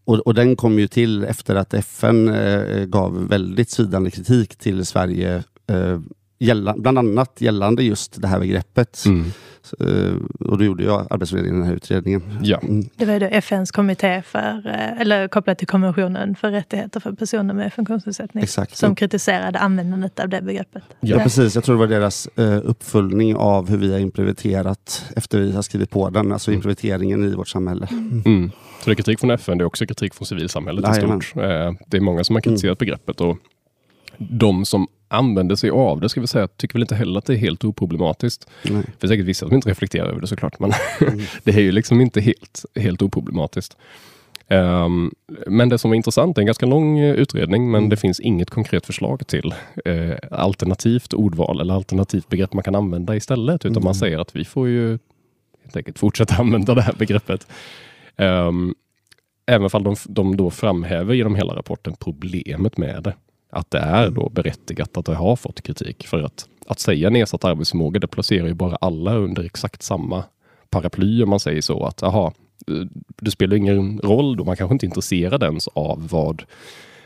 och, 0.06 0.20
och 0.20 0.34
den 0.34 0.56
kom 0.56 0.80
ju 0.80 0.88
till 0.88 1.24
efter 1.24 1.56
att 1.56 1.74
FN 1.74 2.30
eh, 2.30 2.86
gav 2.86 3.28
väldigt 3.28 3.70
svidande 3.70 4.12
kritik 4.12 4.56
till 4.56 4.86
Sverige 4.86 5.44
eh, 5.68 6.00
gälla, 6.46 6.76
bland 6.78 6.98
annat 7.00 7.42
gällande 7.42 7.84
just 7.84 8.22
det 8.22 8.28
här 8.28 8.40
begreppet. 8.40 9.04
Mm. 9.06 9.32
Så, 9.62 9.76
eh, 9.86 10.14
och 10.40 10.58
då 10.58 10.66
gjorde 10.66 10.84
jag 10.84 11.08
Arbetsförmedlingen 11.10 11.60
den 11.60 11.70
här 11.70 11.76
utredningen. 11.76 12.22
Ja. 12.42 12.60
Mm. 12.64 12.90
Det 12.96 13.06
var 13.06 13.14
ju 13.14 13.20
då 13.20 13.26
FNs 13.26 13.72
kommitté 13.72 14.22
för, 14.22 14.62
eh, 14.68 15.02
eller 15.02 15.28
kopplat 15.28 15.58
till 15.58 15.68
konventionen 15.68 16.36
för 16.36 16.52
rättigheter 16.52 17.00
för 17.00 17.12
personer 17.12 17.54
med 17.54 17.74
funktionsnedsättning. 17.74 18.44
Exakt. 18.44 18.78
Som 18.78 18.96
kritiserade 18.96 19.60
användandet 19.60 20.20
av 20.20 20.30
det 20.30 20.42
begreppet. 20.42 20.84
Ja, 21.00 21.20
precis. 21.20 21.56
Jag 21.56 21.64
tror 21.64 21.76
det 21.76 21.80
var 21.80 21.88
deras 21.88 22.28
eh, 22.28 22.60
uppföljning 22.64 23.36
av 23.36 23.70
hur 23.70 23.78
vi 23.78 23.92
har 23.92 24.00
implementerat 24.00 25.06
efter 25.16 25.40
vi 25.40 25.52
har 25.52 25.62
skrivit 25.62 25.90
på 25.90 26.10
den, 26.10 26.32
alltså 26.32 26.52
Mm. 26.52 26.58
implementeringen 26.58 27.24
i 27.24 27.36
vårt 27.36 27.48
samhälle. 27.48 27.88
Mm. 28.26 28.52
Så 28.80 28.86
det 28.86 28.92
är 28.92 28.96
kritik 28.96 29.20
från 29.20 29.32
FN, 29.32 29.58
det 29.58 29.64
är 29.64 29.66
också 29.66 29.86
kritik 29.86 30.14
från 30.14 30.26
civilsamhället 30.26 30.98
i 30.98 31.02
stort. 31.02 31.32
Det 31.88 31.98
är 31.98 32.02
många 32.02 32.24
som 32.24 32.36
har 32.36 32.42
kritiserat 32.42 32.78
begreppet 32.78 33.22
och 33.22 33.38
de 34.18 34.66
som 34.66 34.88
använder 35.16 35.56
sig 35.56 35.70
av 35.70 36.00
det, 36.02 36.10
ska 36.10 36.22
vi 36.22 36.28
säga, 36.28 36.48
tycker 36.48 36.74
väl 36.74 36.82
inte 36.82 36.96
heller 36.96 37.18
att 37.18 37.26
det 37.26 37.34
är 37.34 37.38
helt 37.38 37.64
oproblematiskt. 37.64 38.48
Nej. 38.64 38.84
Det 39.00 39.06
är 39.06 39.08
säkert 39.08 39.26
vissa 39.26 39.46
som 39.48 39.56
inte 39.56 39.70
reflekterar 39.70 40.08
över 40.08 40.22
det 40.22 40.28
såklart, 40.28 40.60
men 40.60 40.72
Mm. 41.02 41.20
det 41.44 41.52
är 41.52 41.60
ju 41.62 41.72
liksom 41.72 42.02
inte 42.02 42.22
helt, 42.22 42.66
helt 42.76 43.02
oproblematiskt. 43.02 43.78
Ehm, 44.48 45.12
men 45.48 45.70
det 45.70 45.78
som 45.78 45.92
är 45.92 45.96
intressant, 45.96 46.38
är 46.38 46.42
en 46.42 46.46
ganska 46.46 46.66
lång 46.66 47.00
eh, 47.00 47.14
utredning, 47.16 47.72
men 47.72 47.78
Mm. 47.80 47.90
det 47.90 47.98
finns 47.98 48.20
inget 48.20 48.50
konkret 48.50 48.86
förslag 48.86 49.28
till 49.28 49.54
eh, 49.86 50.16
alternativt 50.32 51.14
ordval 51.14 51.62
eller 51.62 51.74
alternativt 51.74 52.30
begrepp 52.30 52.54
man 52.54 52.64
kan 52.64 52.76
använda 52.76 53.16
istället, 53.16 53.66
utan 53.66 53.72
Mm. 53.72 53.84
man 53.84 53.96
säger 53.96 54.20
att 54.20 54.36
vi 54.36 54.46
får 54.46 54.68
ju 54.68 54.90
helt 55.64 55.76
enkelt 55.78 56.00
fortsätta 56.00 56.36
använda 56.40 56.74
det 56.76 56.82
här 56.82 56.94
begreppet. 56.94 57.48
Um, 58.18 58.76
även 59.48 59.70
fall 59.70 59.84
de, 59.84 59.96
de 60.06 60.38
då 60.38 60.52
framhäver 60.52 61.14
genom 61.14 61.36
hela 61.36 61.56
rapporten 61.56 61.96
problemet 62.00 62.78
med 62.78 63.04
det. 63.04 63.14
Att 63.56 63.72
det 63.72 63.80
är 63.80 64.10
då 64.10 64.30
berättigat 64.30 64.98
att 64.98 65.06
det 65.06 65.16
har 65.16 65.36
fått 65.36 65.62
kritik. 65.62 66.08
För 66.08 66.22
att, 66.24 66.48
att 66.68 66.80
säga 66.80 67.10
nedsatt 67.10 67.46
arbetsförmåga, 67.46 68.00
det 68.00 68.08
placerar 68.08 68.48
ju 68.48 68.54
bara 68.54 68.76
alla 68.76 69.16
under 69.16 69.44
exakt 69.44 69.84
samma 69.84 70.24
paraply 70.70 71.24
om 71.24 71.30
man 71.30 71.40
säger 71.40 71.62
så. 71.62 71.86
Att 71.86 72.04
aha, 72.04 72.34
det 73.22 73.32
spelar 73.32 73.58
ingen 73.58 74.00
roll 74.00 74.38
då, 74.38 74.44
man 74.44 74.56
kanske 74.56 74.74
inte 74.74 74.86
är 74.86 74.88
intresserad 74.88 75.44
ens 75.44 75.68
av 75.68 76.08
vad 76.12 76.44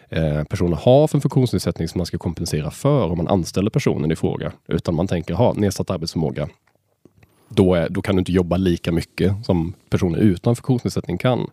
eh, 0.10 0.44
personen 0.44 0.74
har 0.74 1.08
för 1.08 1.20
funktionsnedsättning 1.20 1.88
som 1.88 2.00
man 2.00 2.06
ska 2.06 2.18
kompensera 2.18 2.72
för 2.72 3.12
om 3.12 3.18
man 3.18 3.28
anställer 3.28 3.70
personen 3.70 4.12
i 4.12 4.16
fråga. 4.16 4.52
Utan 4.68 4.96
man 4.96 5.08
tänker, 5.08 5.34
ha 5.34 5.54
nedsatt 5.54 5.90
arbetsförmåga, 5.90 6.50
då, 7.50 7.74
är, 7.74 7.90
då 7.90 8.02
kan 8.02 8.16
du 8.16 8.20
inte 8.20 8.32
jobba 8.32 8.58
lika 8.58 8.92
mycket 8.92 9.46
som 9.46 9.74
personer 9.90 10.20
utan 10.20 10.56
funktionsnedsättning 10.56 11.18
kan. 11.18 11.48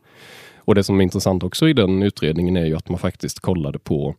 Och 0.56 0.74
det 0.74 0.84
som 0.84 1.00
är 1.00 1.04
intressant 1.04 1.42
också 1.42 1.68
i 1.68 1.72
den 1.72 2.02
utredningen 2.02 2.56
är 2.56 2.64
ju 2.64 2.76
att 2.76 2.88
man 2.88 2.98
faktiskt 2.98 3.40
kollade 3.40 3.78
på 3.78 4.14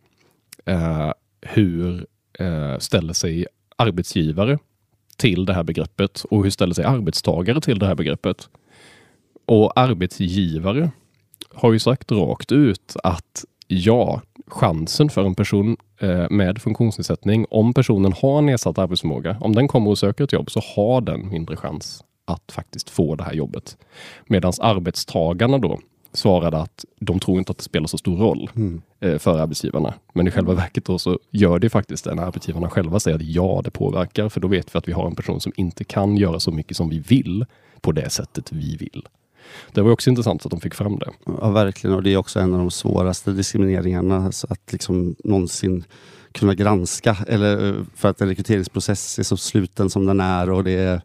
eh, 0.67 1.11
hur 1.41 2.05
eh, 2.39 2.77
ställer 2.77 3.13
sig 3.13 3.47
arbetsgivare 3.75 4.59
till 5.17 5.45
det 5.45 5.53
här 5.53 5.63
begreppet 5.63 6.23
och 6.29 6.43
hur 6.43 6.49
ställer 6.49 6.73
sig 6.73 6.85
arbetstagare 6.85 7.61
till 7.61 7.79
det 7.79 7.87
här 7.87 7.95
begreppet. 7.95 8.49
Och 9.45 9.79
arbetsgivare 9.79 10.91
har 11.49 11.73
ju 11.73 11.79
sagt 11.79 12.11
rakt 12.11 12.51
ut 12.51 12.95
att 13.03 13.45
ja, 13.67 14.21
chansen 14.47 15.09
för 15.09 15.25
en 15.25 15.35
person 15.35 15.77
eh, 15.99 16.29
med 16.29 16.61
funktionsnedsättning, 16.61 17.45
om 17.49 17.73
personen 17.73 18.13
har 18.21 18.41
nedsatt 18.41 18.77
arbetsförmåga, 18.77 19.37
om 19.41 19.55
den 19.55 19.67
kommer 19.67 19.89
och 19.89 19.97
söker 19.97 20.23
ett 20.23 20.33
jobb 20.33 20.51
så 20.51 20.61
har 20.75 21.01
den 21.01 21.29
mindre 21.29 21.55
chans 21.55 22.03
att 22.25 22.51
faktiskt 22.51 22.89
få 22.89 23.15
det 23.15 23.23
här 23.23 23.33
jobbet. 23.33 23.77
Medan 24.25 24.53
arbetstagarna 24.59 25.57
då 25.57 25.79
svarade 26.13 26.57
att 26.57 26.85
de 26.99 27.19
tror 27.19 27.37
inte 27.37 27.51
att 27.51 27.57
det 27.57 27.63
spelar 27.63 27.87
så 27.87 27.97
stor 27.97 28.17
roll 28.17 28.49
Mm. 28.55 28.81
eh, 28.99 29.17
för 29.17 29.39
arbetsgivarna. 29.39 29.93
Men 30.13 30.27
i 30.27 30.31
själva 30.31 30.53
verket 30.53 30.85
då 30.85 30.99
så 30.99 31.19
gör 31.31 31.59
det 31.59 31.69
faktiskt 31.69 32.03
det 32.03 32.15
när 32.15 32.23
arbetsgivarna 32.23 32.69
själva 32.69 32.99
säger 32.99 33.15
att 33.17 33.23
ja, 33.23 33.61
det 33.63 33.71
påverkar. 33.71 34.29
För 34.29 34.39
då 34.39 34.47
vet 34.47 34.75
vi 34.75 34.77
att 34.77 34.87
vi 34.87 34.91
har 34.91 35.07
en 35.07 35.15
person 35.15 35.39
som 35.41 35.51
inte 35.55 35.83
kan 35.83 36.17
göra 36.17 36.39
så 36.39 36.51
mycket 36.51 36.77
som 36.77 36.89
vi 36.89 36.99
vill 36.99 37.45
på 37.81 37.91
det 37.91 38.09
sättet 38.09 38.51
vi 38.51 38.77
vill. 38.77 39.07
Det 39.71 39.81
var 39.81 39.91
också 39.91 40.09
intressant 40.09 40.45
att 40.45 40.51
de 40.51 40.59
fick 40.59 40.73
fram 40.73 40.99
det. 40.99 41.09
Ja, 41.25 41.49
verkligen. 41.49 41.95
Och 41.95 42.03
det 42.03 42.13
är 42.13 42.17
också 42.17 42.39
en 42.39 42.53
av 42.53 42.59
de 42.59 42.71
svåraste 42.71 43.31
diskrimineringarna 43.31 44.31
att 44.49 44.71
liksom 44.71 45.15
någonsin 45.23 45.83
kunna 46.31 46.53
granska. 46.53 47.17
Eller, 47.27 47.67
eh, 47.69 47.75
för 47.95 48.09
att 48.09 48.21
en 48.21 48.27
rekryteringsprocess 48.27 49.19
är 49.19 49.23
så 49.23 49.37
sluten 49.37 49.89
som 49.89 50.05
den 50.05 50.19
är 50.19 50.49
och 50.49 50.63
det 50.63 50.71
är 50.71 51.01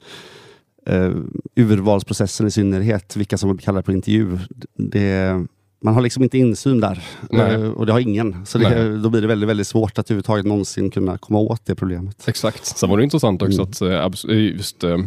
eh, 0.87 1.11
urvalsprocessen 1.57 2.47
i 2.47 2.51
synnerhet, 2.51 3.17
vilka 3.17 3.39
som 3.39 3.57
blir 3.57 3.65
kallade 3.65 3.83
på 3.83 3.93
intervju. 3.93 4.39
Det, 4.77 5.45
man 5.85 5.95
har 5.95 6.01
liksom 6.01 6.23
inte 6.23 6.39
insyn 6.39 6.81
där 6.81 7.03
Nej. 7.31 7.55
Eh, 7.55 7.71
och 7.71 7.87
det 7.87 7.93
har 7.93 8.01
ingen. 8.01 8.47
Så 8.47 8.59
det, 8.59 8.99
då 9.03 9.11
blir 9.11 9.21
det 9.21 9.27
väldigt, 9.27 9.49
väldigt 9.49 9.67
svårt 9.67 9.99
att 9.99 10.11
överhuvudtaget 10.11 10.47
någonsin 10.47 10.91
kunna 10.91 11.19
komma 11.19 11.39
åt 11.39 11.67
det 11.67 11.75
problemet. 11.75 12.29
Exakt. 12.29 12.65
Sen 12.67 12.91
var 12.91 12.97
det 12.97 13.05
intressant 13.05 13.43
också 13.43 13.85
Mm. 13.85 14.07
att 14.07 14.25
eh, 14.25 14.31
eh, 14.37 14.43
just 14.43 14.85
eh, 14.85 14.99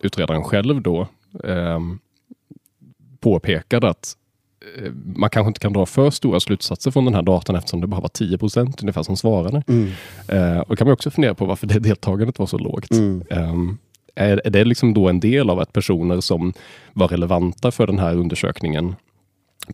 utredaren 0.00 0.42
själv 0.44 0.82
då 0.82 1.08
eh, 1.44 1.80
påpekade 3.20 3.88
att 3.88 4.16
man 5.16 5.30
kanske 5.30 5.48
inte 5.48 5.60
kan 5.60 5.72
dra 5.72 5.86
för 5.86 6.10
stora 6.10 6.40
slutsatser 6.40 6.90
från 6.90 7.04
den 7.04 7.14
här 7.14 7.22
datan 7.22 7.56
eftersom 7.56 7.80
det 7.80 7.86
bara 7.86 8.00
var 8.00 8.08
10 8.08 8.38
procent 8.38 8.82
ungefär 8.82 9.02
som 9.02 9.16
svarade. 9.16 9.62
Eh, 10.28 10.58
och 10.58 10.78
kan 10.78 10.86
man 10.86 10.92
också 10.92 11.10
fundera 11.10 11.34
på 11.34 11.44
varför 11.44 11.66
det 11.66 11.78
deltagandet 11.78 12.38
var 12.38 12.46
så 12.46 12.58
lågt. 12.58 12.90
Mm. 12.90 13.78
Är, 14.14 14.40
är 14.44 14.50
det 14.50 14.64
liksom 14.64 14.94
då 14.94 15.08
en 15.08 15.20
del 15.20 15.50
av 15.50 15.60
att 15.60 15.72
personer 15.72 16.20
som 16.20 16.52
var 16.92 17.08
relevanta 17.08 17.70
för 17.70 17.86
den 17.86 17.98
här 17.98 18.16
undersökningen 18.16 18.94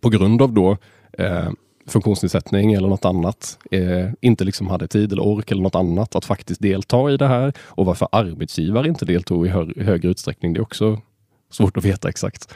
på 0.01 0.09
grund 0.09 0.41
av 0.41 0.53
då 0.53 0.77
eh, 1.17 1.49
funktionsnedsättning 1.87 2.73
eller 2.73 2.87
något 2.87 3.05
annat 3.05 3.59
eh, 3.71 4.09
inte 4.21 4.43
liksom 4.43 4.67
hade 4.67 4.87
tid 4.87 5.11
eller 5.11 5.23
ork 5.23 5.51
eller 5.51 5.61
något 5.61 5.75
annat 5.75 6.15
att 6.15 6.25
faktiskt 6.25 6.61
delta 6.61 7.11
i 7.11 7.17
det 7.17 7.27
här 7.27 7.53
och 7.59 7.85
varför 7.85 8.07
arbetsgivare 8.11 8.87
inte 8.87 9.05
deltog 9.05 9.45
i 9.45 9.49
hö 9.49 9.65
högre 9.77 10.09
utsträckning. 10.09 10.53
Det 10.53 10.59
är 10.59 10.61
också 10.61 11.01
svårt 11.49 11.77
att 11.77 11.85
veta 11.85 12.09
exakt. 12.09 12.53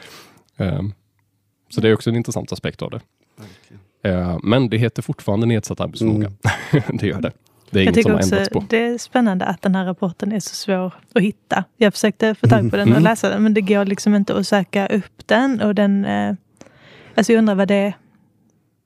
Ehm, 0.56 0.92
så 1.70 1.80
det 1.80 1.88
är 1.88 1.94
också 1.94 2.10
en 2.10 2.16
intressant 2.16 2.52
aspekt 2.52 2.82
av 2.82 2.90
det. 2.90 3.00
Eh, 4.10 4.38
men 4.42 4.68
det 4.68 4.78
heter 4.78 5.02
fortfarande 5.02 5.46
nedsatt 5.46 5.80
arbetsförmåga. 5.80 6.32
det 6.92 7.06
gör 7.06 7.20
det. 7.20 7.32
Det 7.74 7.80
är 7.80 7.84
Jag 7.84 7.84
inget 7.84 7.94
som 7.94 8.02
tycker 8.02 8.10
har 8.10 8.16
också 8.16 8.34
ändrats 8.34 8.50
på. 8.50 8.64
det 8.68 8.86
är 8.86 8.98
spännande 8.98 9.44
att 9.44 9.62
den 9.62 9.74
här 9.74 9.84
rapporten 9.84 10.32
är 10.32 10.40
så 10.40 10.54
svår 10.54 10.94
att 11.14 11.22
hitta. 11.22 11.64
Jag 11.76 11.92
försökte 11.92 12.34
få 12.34 12.46
tag 12.46 12.70
på 12.70 12.76
den 12.76 12.88
och 12.88 12.96
Mm. 12.96 13.02
läsa 13.02 13.28
den, 13.28 13.42
men 13.42 13.54
det 13.54 13.60
går 13.60 13.84
liksom 13.84 14.14
inte 14.14 14.36
att 14.36 14.46
söka 14.46 14.86
upp 14.86 15.26
den. 15.26 15.60
Och 15.60 15.74
den 15.74 16.04
eh, 16.04 16.34
alltså 17.14 17.32
jag 17.32 17.38
undrar 17.38 17.54
vad 17.54 17.68
det 17.68 17.92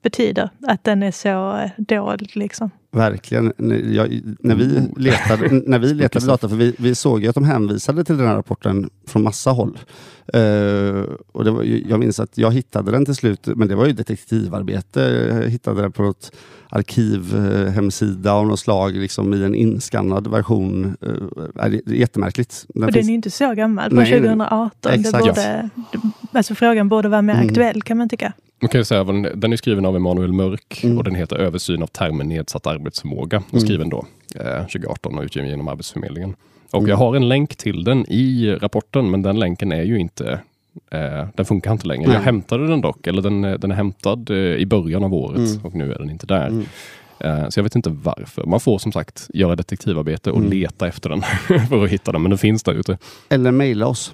betyder, 0.03 0.49
att 0.67 0.83
den 0.83 1.03
är 1.03 1.11
så 1.11 1.57
eh, 1.57 1.69
dålig. 1.77 2.35
Liksom. 2.37 2.71
Verkligen. 2.91 3.53
Jag, 3.93 4.21
när 4.39 4.55
vi 4.55 4.81
letade, 4.97 5.61
när 5.65 5.79
vi 5.79 5.93
letade 5.93 6.25
data, 6.25 6.49
för 6.49 6.55
vi, 6.55 6.75
vi 6.77 6.95
såg 6.95 7.23
ju 7.23 7.27
att 7.29 7.35
de 7.35 7.43
hänvisade 7.43 8.03
till 8.03 8.17
den 8.17 8.27
här 8.27 8.35
rapporten 8.35 8.89
från 9.07 9.23
massa 9.23 9.51
håll. 9.51 9.79
Eh, 10.33 11.03
och 11.31 11.43
det 11.43 11.51
var, 11.51 11.63
ju- 11.63 11.85
jag 11.89 11.99
minns 11.99 12.19
att 12.19 12.37
jag 12.37 12.51
hittade 12.53 12.91
den 12.91 13.05
till 13.05 13.15
slut, 13.15 13.47
men 13.55 13.67
det 13.67 13.75
var 13.75 13.85
ju 13.85 13.93
detektivarbete. 13.93 15.01
Jag 15.41 15.49
hittade 15.49 15.81
den 15.81 15.91
på 15.91 16.03
något 16.03 16.31
arkivhemsida 16.69 18.31
av 18.33 18.47
något 18.47 18.59
slag, 18.59 18.95
liksom 18.95 19.33
i 19.33 19.43
en 19.43 19.55
inskannad 19.55 20.27
version. 20.27 20.97
Eh, 21.01 21.65
det 21.69 21.91
är 21.91 21.93
jättemärkligt. 21.93 22.65
Den 22.69 22.83
och 22.83 22.93
finns- 22.93 23.05
den 23.05 23.09
är 23.11 23.15
inte 23.15 23.31
så 23.31 23.53
gammal, 23.53 23.89
från 23.89 23.99
Nej, 23.99 24.11
2018. 24.11 24.69
Det 24.81 24.89
exakt. 24.99 25.19
borde, 25.25 25.69
alltså 26.31 26.55
frågan 26.55 26.89
borde 26.89 27.09
vara 27.09 27.21
mer 27.21 27.33
Mm. 27.33 27.47
aktuell 27.47 27.81
kan 27.81 27.97
man 27.97 28.09
tycka. 28.09 28.33
Man 28.61 28.69
kan 28.69 28.81
ju 28.81 28.85
säga, 28.85 29.03
den, 29.03 29.53
är 29.53 29.57
skriven 29.57 29.85
av 29.85 29.95
Emanuel 29.95 30.33
Mörk 30.33 30.83
Mm. 30.83 30.97
och 30.97 31.03
den 31.03 31.15
heter 31.15 31.35
Översyn 31.35 31.83
av 31.83 31.87
termen 31.87 32.27
nedsatt 32.29 32.67
arbetsförmåga. 32.67 33.37
Och 33.37 33.53
Mm. 33.53 33.65
skriven 33.65 33.89
då 33.89 34.05
eh, 34.35 34.61
2018 34.61 35.17
och 35.17 35.23
utgiven 35.23 35.49
genom 35.49 35.67
Arbetsförmedlingen. 35.67 36.35
Och 36.71 36.79
Mm. 36.79 36.89
jag 36.89 36.97
har 36.97 37.15
en 37.15 37.29
länk 37.29 37.55
till 37.55 37.83
den 37.83 38.05
i 38.11 38.57
rapporten, 38.61 39.11
men 39.11 39.21
den 39.21 39.39
länken 39.39 39.71
är 39.71 39.83
ju 39.83 39.99
inte 39.99 40.39
eh, 40.91 41.27
den 41.35 41.45
funkar 41.45 41.71
inte 41.71 41.87
längre. 41.87 42.07
Nej. 42.07 42.15
Jag 42.15 42.23
hämtade 42.23 42.67
den 42.67 42.81
dock, 42.81 43.07
eller 43.07 43.21
den, 43.21 43.43
är- 43.43 43.57
den 43.57 43.71
är 43.71 43.75
hämtad 43.75 44.29
eh, 44.29 44.35
i 44.37 44.65
början 44.65 45.03
av 45.03 45.13
året 45.13 45.37
Mm. 45.37 45.65
och 45.65 45.75
nu 45.75 45.93
är 45.93 45.99
den 45.99 46.09
inte 46.09 46.25
där. 46.27 46.47
Mm. 46.47 46.65
Eh, 47.19 47.49
Så 47.49 47.59
jag 47.59 47.63
vet 47.63 47.75
inte 47.75 47.89
varför. 47.89 48.43
Man 48.45 48.59
får 48.59 48.77
som 48.79 48.91
sagt 48.91 49.27
göra 49.33 49.55
detektivarbete 49.55 50.31
och 50.31 50.37
Mm. 50.37 50.49
leta 50.49 50.87
efter 50.87 51.09
den 51.09 51.21
för 51.69 51.83
att 51.83 51.89
hitta 51.89 52.11
den, 52.11 52.21
men 52.21 52.29
den 52.29 52.37
finns 52.37 52.63
där 52.63 52.73
ute. 52.73 52.97
Eller 53.29 53.51
mejla 53.51 53.87
oss. 53.87 54.13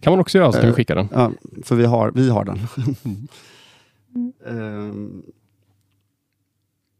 kan 0.00 0.12
man 0.12 0.20
också 0.20 0.38
göra, 0.38 0.52
så 0.52 0.58
kan 0.58 0.66
vi 0.66 0.70
Eh, 0.70 0.74
skicka 0.74 0.94
den. 0.94 1.08
Ja, 1.14 1.30
för 1.64 1.76
vi 1.76 1.84
har, 1.84 2.10
vi 2.14 2.30
har 2.30 2.44
den. 2.44 2.58
Mm. 4.14 5.22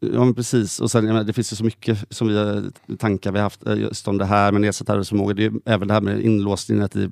Ja 0.01 0.33
precis, 0.37 0.81
och 0.81 0.90
sen, 0.90 1.05
menar, 1.05 1.25
det 1.25 1.33
finns 1.33 1.53
ju 1.53 1.57
så 1.57 1.64
mycket 1.64 2.05
som 2.11 2.29
vi 2.29 2.70
tankar 2.96 3.33
vi 3.33 3.38
har 3.38 3.42
haft 3.42 3.66
eh, 3.66 3.79
just 3.79 4.09
om 4.09 4.18
det 4.18 4.25
här 4.25 4.53
med 4.53 4.61
nedsatt 4.61 4.90
arbetsförmåga. 4.90 5.35
Det 5.35 5.44
är 5.44 5.51
ju 5.51 5.61
även 5.64 5.88
det 5.88 5.94
här 5.94 6.01
med 6.01 6.20
inlåsningen. 6.20 6.85
Att 6.85 6.92
det, 6.92 7.11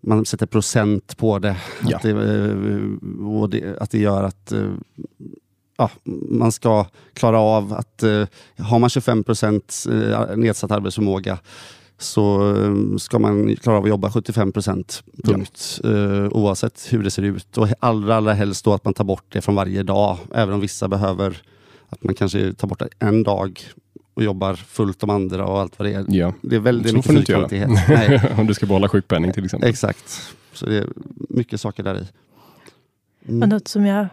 man 0.00 0.24
sätter 0.24 0.46
procent 0.46 1.16
på 1.16 1.38
det. 1.38 1.56
Ja. 1.88 1.96
Att, 1.96 2.02
det, 2.02 2.10
eh, 2.10 3.26
och 3.26 3.50
det 3.50 3.78
att 3.80 3.90
det 3.90 3.98
gör 3.98 4.22
att 4.22 4.52
eh, 4.52 4.72
ja, 5.76 5.90
man 6.28 6.52
ska 6.52 6.86
klara 7.14 7.38
av 7.38 7.72
att 7.72 8.04
har 8.58 8.78
man 8.78 8.90
25 8.90 9.24
procent 9.24 9.84
nedsatt 10.36 10.70
arbetsförmåga 10.70 11.38
så 12.00 12.54
eh, 12.56 12.96
ska 12.96 13.18
man 13.18 13.56
klara 13.56 13.76
av 13.76 13.82
att 13.82 13.88
jobba 13.88 14.10
75 14.10 14.52
procent. 14.52 15.02
Punkt. 15.24 15.80
Eh, 15.84 16.28
oavsett 16.30 16.86
hur 16.90 17.02
det 17.02 17.10
ser 17.10 17.22
ut. 17.22 17.58
Och 17.58 17.68
allra, 17.80 18.16
allra 18.16 18.32
helst 18.32 18.64
då 18.64 18.72
att 18.74 18.84
man 18.84 18.94
tar 18.94 19.04
bort 19.04 19.24
det 19.28 19.40
från 19.40 19.54
varje 19.54 19.82
dag. 19.82 20.18
Även 20.34 20.54
om 20.54 20.60
vissa 20.60 20.88
behöver 20.88 21.42
att 21.88 22.04
man 22.04 22.14
kanske 22.14 22.52
tar 22.52 22.68
bort 22.68 22.78
det 22.78 22.88
en 22.98 23.22
dag 23.22 23.60
och 24.14 24.22
jobbar 24.24 24.54
fullt 24.54 25.00
de 25.00 25.10
andra 25.10 25.46
och 25.46 25.60
allt 25.60 25.78
vad 25.78 25.88
det 25.88 25.94
är. 25.94 26.04
Ja, 26.08 26.32
Det 26.42 26.56
är 26.56 26.60
väldigt 26.60 26.90
Så 26.90 26.96
mycket 27.12 27.26
fyrkantighet. 27.26 27.70
Om 28.38 28.46
du 28.46 28.54
ska 28.54 28.66
behålla 28.66 28.88
sjukpenning 28.88 29.32
till 29.32 29.44
exempel. 29.44 29.68
exakt. 29.70 30.34
Så 30.52 30.66
det 30.66 30.76
är 30.78 30.86
mycket 31.28 31.60
saker 31.60 31.82
där 31.82 31.94
i. 31.94 32.02
Och 33.22 33.28
Mm. 33.28 33.48
något 33.48 33.68
som 33.68 33.86
jag, 33.86 34.06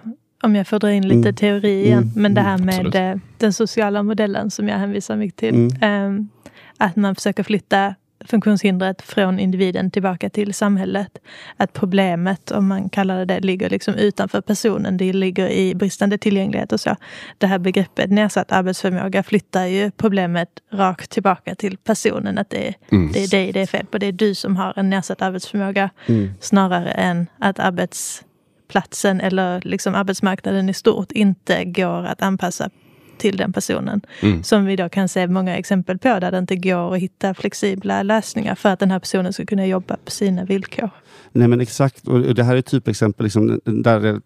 om 0.43 0.55
jag 0.55 0.67
får 0.67 0.79
dra 0.79 0.91
in 0.91 1.07
lite 1.07 1.17
Mm. 1.29 1.35
teori 1.35 1.85
igen, 1.85 1.97
Mm. 2.03 2.11
men 2.15 2.33
det 2.33 2.41
här 2.41 2.53
Mm, 2.55 2.65
med 2.65 2.87
absolut. 2.87 3.21
den 3.37 3.53
sociala 3.53 4.03
modellen 4.03 4.51
som 4.51 4.67
jag 4.67 4.77
hänvisar 4.77 5.15
mycket 5.17 5.39
till. 5.39 5.55
Mm. 5.81 6.29
Att 6.77 6.95
man 6.95 7.15
försöker 7.15 7.43
flytta 7.43 7.95
funktionshindret 8.25 9.01
från 9.01 9.39
individen 9.39 9.91
tillbaka 9.91 10.29
till 10.29 10.53
samhället. 10.53 11.17
Att 11.57 11.73
problemet, 11.73 12.51
om 12.51 12.67
man 12.67 12.89
kallar 12.89 13.17
det 13.17 13.25
det, 13.25 13.39
ligger 13.39 13.69
liksom 13.69 13.93
utanför 13.93 14.41
personen. 14.41 14.97
Det 14.97 15.13
ligger 15.13 15.49
i 15.49 15.75
bristande 15.75 16.17
tillgänglighet 16.17 16.71
och 16.71 16.79
så. 16.79 16.95
Det 17.37 17.47
här 17.47 17.59
begreppet 17.59 18.11
nedsatt 18.11 18.51
arbetsförmåga 18.51 19.23
flyttar 19.23 19.65
ju 19.65 19.91
problemet 19.91 20.49
rakt 20.73 21.11
tillbaka 21.11 21.55
till 21.55 21.77
personen. 21.77 22.37
Att 22.37 22.49
det 22.49 22.67
är, 22.67 22.73
Mm. 22.91 23.11
det 23.11 23.23
är 23.23 23.27
dig 23.27 23.51
det 23.51 23.61
är 23.61 23.67
fel 23.67 23.85
på. 23.85 23.97
Det 23.97 24.05
är 24.05 24.11
du 24.11 24.35
som 24.35 24.55
har 24.55 24.73
en 24.79 24.89
nedsatt 24.89 25.21
arbetsförmåga 25.21 25.89
Mm. 26.05 26.29
snarare 26.39 26.91
än 26.91 27.27
att 27.39 27.59
arbetsplatsen 27.59 29.21
eller 29.21 29.61
liksom 29.61 29.95
arbetsmarknaden 29.95 30.69
i 30.69 30.73
stort 30.73 31.11
inte 31.11 31.65
går 31.65 32.05
att 32.05 32.21
anpassa 32.21 32.69
till 33.17 33.37
den 33.37 33.53
personen. 33.53 34.01
Mm. 34.21 34.43
Som 34.43 34.65
vi 34.65 34.75
då 34.75 34.89
kan 34.89 35.09
se 35.09 35.27
många 35.27 35.57
exempel 35.57 35.97
på 35.97 36.19
där 36.19 36.31
det 36.31 36.37
inte 36.37 36.55
går 36.55 36.93
att 36.95 36.99
hitta 37.01 37.33
flexibla 37.33 38.03
lösningar 38.03 38.55
för 38.55 38.69
att 38.69 38.79
den 38.79 38.91
här 38.91 38.99
personen 38.99 39.33
ska 39.33 39.45
kunna 39.45 39.65
jobba 39.67 39.97
på 40.05 40.11
sina 40.11 40.43
villkor. 40.45 40.89
Nej 41.31 41.47
men 41.47 41.61
exakt, 41.61 42.07
och 42.07 42.35
det 42.35 42.43
här 42.43 42.55
är 42.55 42.59
ett 42.59 42.65
typexempel 42.65 43.23
liksom, 43.23 43.59
där 43.65 43.99
det, 43.99 44.21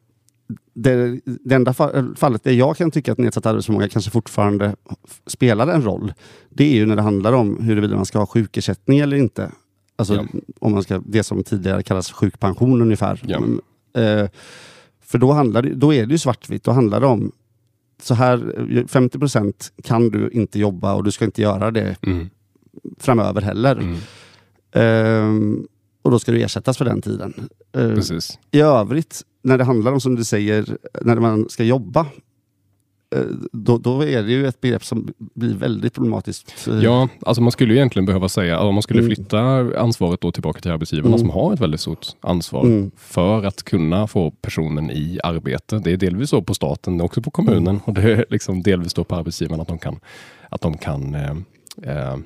det, 0.74 1.20
det 1.26 1.56
enda 1.56 1.72
fa- 1.72 2.16
fallet 2.16 2.44
där 2.44 2.52
jag 2.52 2.78
kan 2.78 2.92
tycka 2.92 3.12
att 3.12 3.18
nedsatt 3.18 3.46
arbetsförmåga 3.46 3.90
kanske 3.90 4.12
fortfarande 4.12 4.76
spelar 5.28 5.68
en 5.68 5.82
roll. 5.82 6.14
Det 6.50 6.64
är 6.64 6.76
ju 6.76 6.86
när 6.86 6.96
det 6.96 7.02
handlar 7.02 7.34
om 7.34 7.64
huruvida 7.64 7.96
man 7.96 8.06
ska 8.06 8.20
ha 8.20 8.26
sjukersättning 8.26 9.00
eller 9.00 9.18
inte. 9.18 9.52
Alltså 9.96 10.16
Ja. 10.16 10.26
om 10.60 10.72
man 10.72 10.84
ska, 10.84 11.02
det 11.06 11.24
som 11.24 11.44
tidigare 11.44 11.84
kallas 11.84 12.12
sjukpension 12.12 12.82
ungefär. 12.82 13.22
Ja. 13.26 13.40
Men, 13.40 13.60
eh, 14.24 14.30
för 15.04 15.18
då, 15.18 15.32
handlar 15.32 15.62
det, 15.62 15.74
då 15.74 15.94
är 15.94 16.06
det 16.06 16.12
ju 16.12 16.18
svartvitt. 16.18 16.64
Då 16.64 16.72
handlar 16.72 17.00
det 17.00 17.08
om 17.08 17.32
så 18.04 18.14
här, 18.14 18.56
eh, 18.78 18.86
50 18.86 19.20
procent 19.20 19.72
kan 19.84 20.10
du 20.10 20.30
inte 20.30 20.60
jobba 20.60 20.94
och 20.94 21.04
du 21.04 21.12
ska 21.12 21.26
inte 21.26 21.42
göra 21.42 21.72
det 21.72 21.96
Mm. 22.02 22.30
framöver 23.00 23.42
heller. 23.42 23.96
Ehm, 24.74 25.66
och 26.02 26.12
då 26.12 26.20
ska 26.20 26.32
du 26.32 26.42
ersättas 26.42 26.78
för 26.78 26.86
den 26.86 27.02
tiden. 27.02 27.34
Precis. 27.74 28.40
I 28.52 28.60
övrigt, 28.62 29.22
när 29.44 29.58
det 29.58 29.64
handlar 29.64 29.92
om 29.92 30.02
som 30.02 30.16
du 30.16 30.24
säger, 30.24 30.78
när 31.02 31.16
man 31.16 31.50
ska 31.50 31.64
jobba, 31.64 32.00
eh, 32.02 32.08
då, 33.52 33.78
då 33.78 34.02
är 34.06 34.24
det 34.24 34.32
ju 34.32 34.48
ett 34.48 34.62
begrepp 34.62 34.86
som 34.86 35.14
blir 35.18 35.54
väldigt 35.54 35.94
problematiskt. 35.94 36.68
Eh, 36.68 36.84
Ja, 36.84 37.08
alltså 37.22 37.42
man 37.42 37.52
skulle 37.52 37.74
ju 37.74 37.78
egentligen 37.80 38.06
behöva 38.06 38.30
säga, 38.30 38.60
om 38.60 38.76
man 38.76 38.82
skulle 38.82 39.00
Mm. 39.00 39.16
flytta 39.16 39.40
ansvaret 39.80 40.22
då 40.22 40.32
tillbaka 40.32 40.62
till 40.62 40.72
arbetsgivarna 40.72 41.08
Mm. 41.16 41.20
som 41.20 41.30
har 41.30 41.54
ett 41.54 41.60
väldigt 41.60 41.82
stort 41.82 42.08
ansvar 42.22 42.66
Mm. 42.66 42.92
för 42.98 43.44
att 43.46 43.64
kunna 43.64 44.08
få 44.08 44.32
personen 44.32 44.92
i 44.92 45.20
arbete. 45.24 45.80
Det 45.84 45.92
är 45.92 45.98
delvis 45.98 46.30
så 46.30 46.42
på 46.42 46.54
staten, 46.54 47.02
också 47.02 47.22
på 47.22 47.32
kommunen 47.32 47.68
Mm. 47.68 47.82
och 47.86 47.94
det 47.94 48.02
är 48.12 48.26
liksom 48.30 48.64
delvis 48.64 48.94
då 48.94 49.04
på 49.04 49.16
arbetsgivarna 49.16 49.62
att 49.62 49.68
de 49.68 49.78
kan, 49.78 50.00
att 50.50 50.62
de 50.62 50.78
kan 50.78 51.16
eh, 51.16 51.32
eh, 51.84 52.18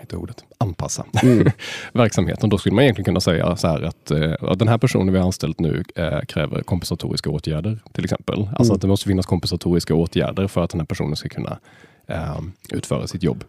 inte 0.00 0.16
ordet, 0.16 0.44
anpassa 0.58 1.06
Mm. 1.22 1.50
verksamheten. 1.92 2.50
Då 2.50 2.58
skulle 2.58 2.74
man 2.74 2.84
egentligen 2.84 3.04
kunna 3.04 3.20
säga 3.20 3.56
så 3.56 3.68
här 3.68 3.82
att, 3.82 4.10
eh, 4.10 4.52
den 4.56 4.68
här 4.68 4.78
personen 4.78 5.12
vi 5.12 5.18
har 5.18 5.26
anställt 5.26 5.60
nu 5.60 5.84
eh, 5.94 6.20
kräver 6.20 6.62
kompensatoriska 6.62 7.30
åtgärder 7.30 7.78
till 7.92 8.04
exempel. 8.04 8.38
Alltså 8.48 8.62
Mm. 8.64 8.74
att 8.74 8.80
det 8.80 8.88
måste 8.88 9.06
finnas 9.08 9.26
kompensatoriska 9.26 9.94
åtgärder 9.94 10.46
för 10.46 10.64
att 10.64 10.70
den 10.70 10.80
här 10.80 10.86
personen 10.86 11.16
ska 11.16 11.28
kunna 11.28 11.58
eh, 12.06 12.40
utföra 12.70 13.06
sitt 13.06 13.22
jobb. 13.22 13.44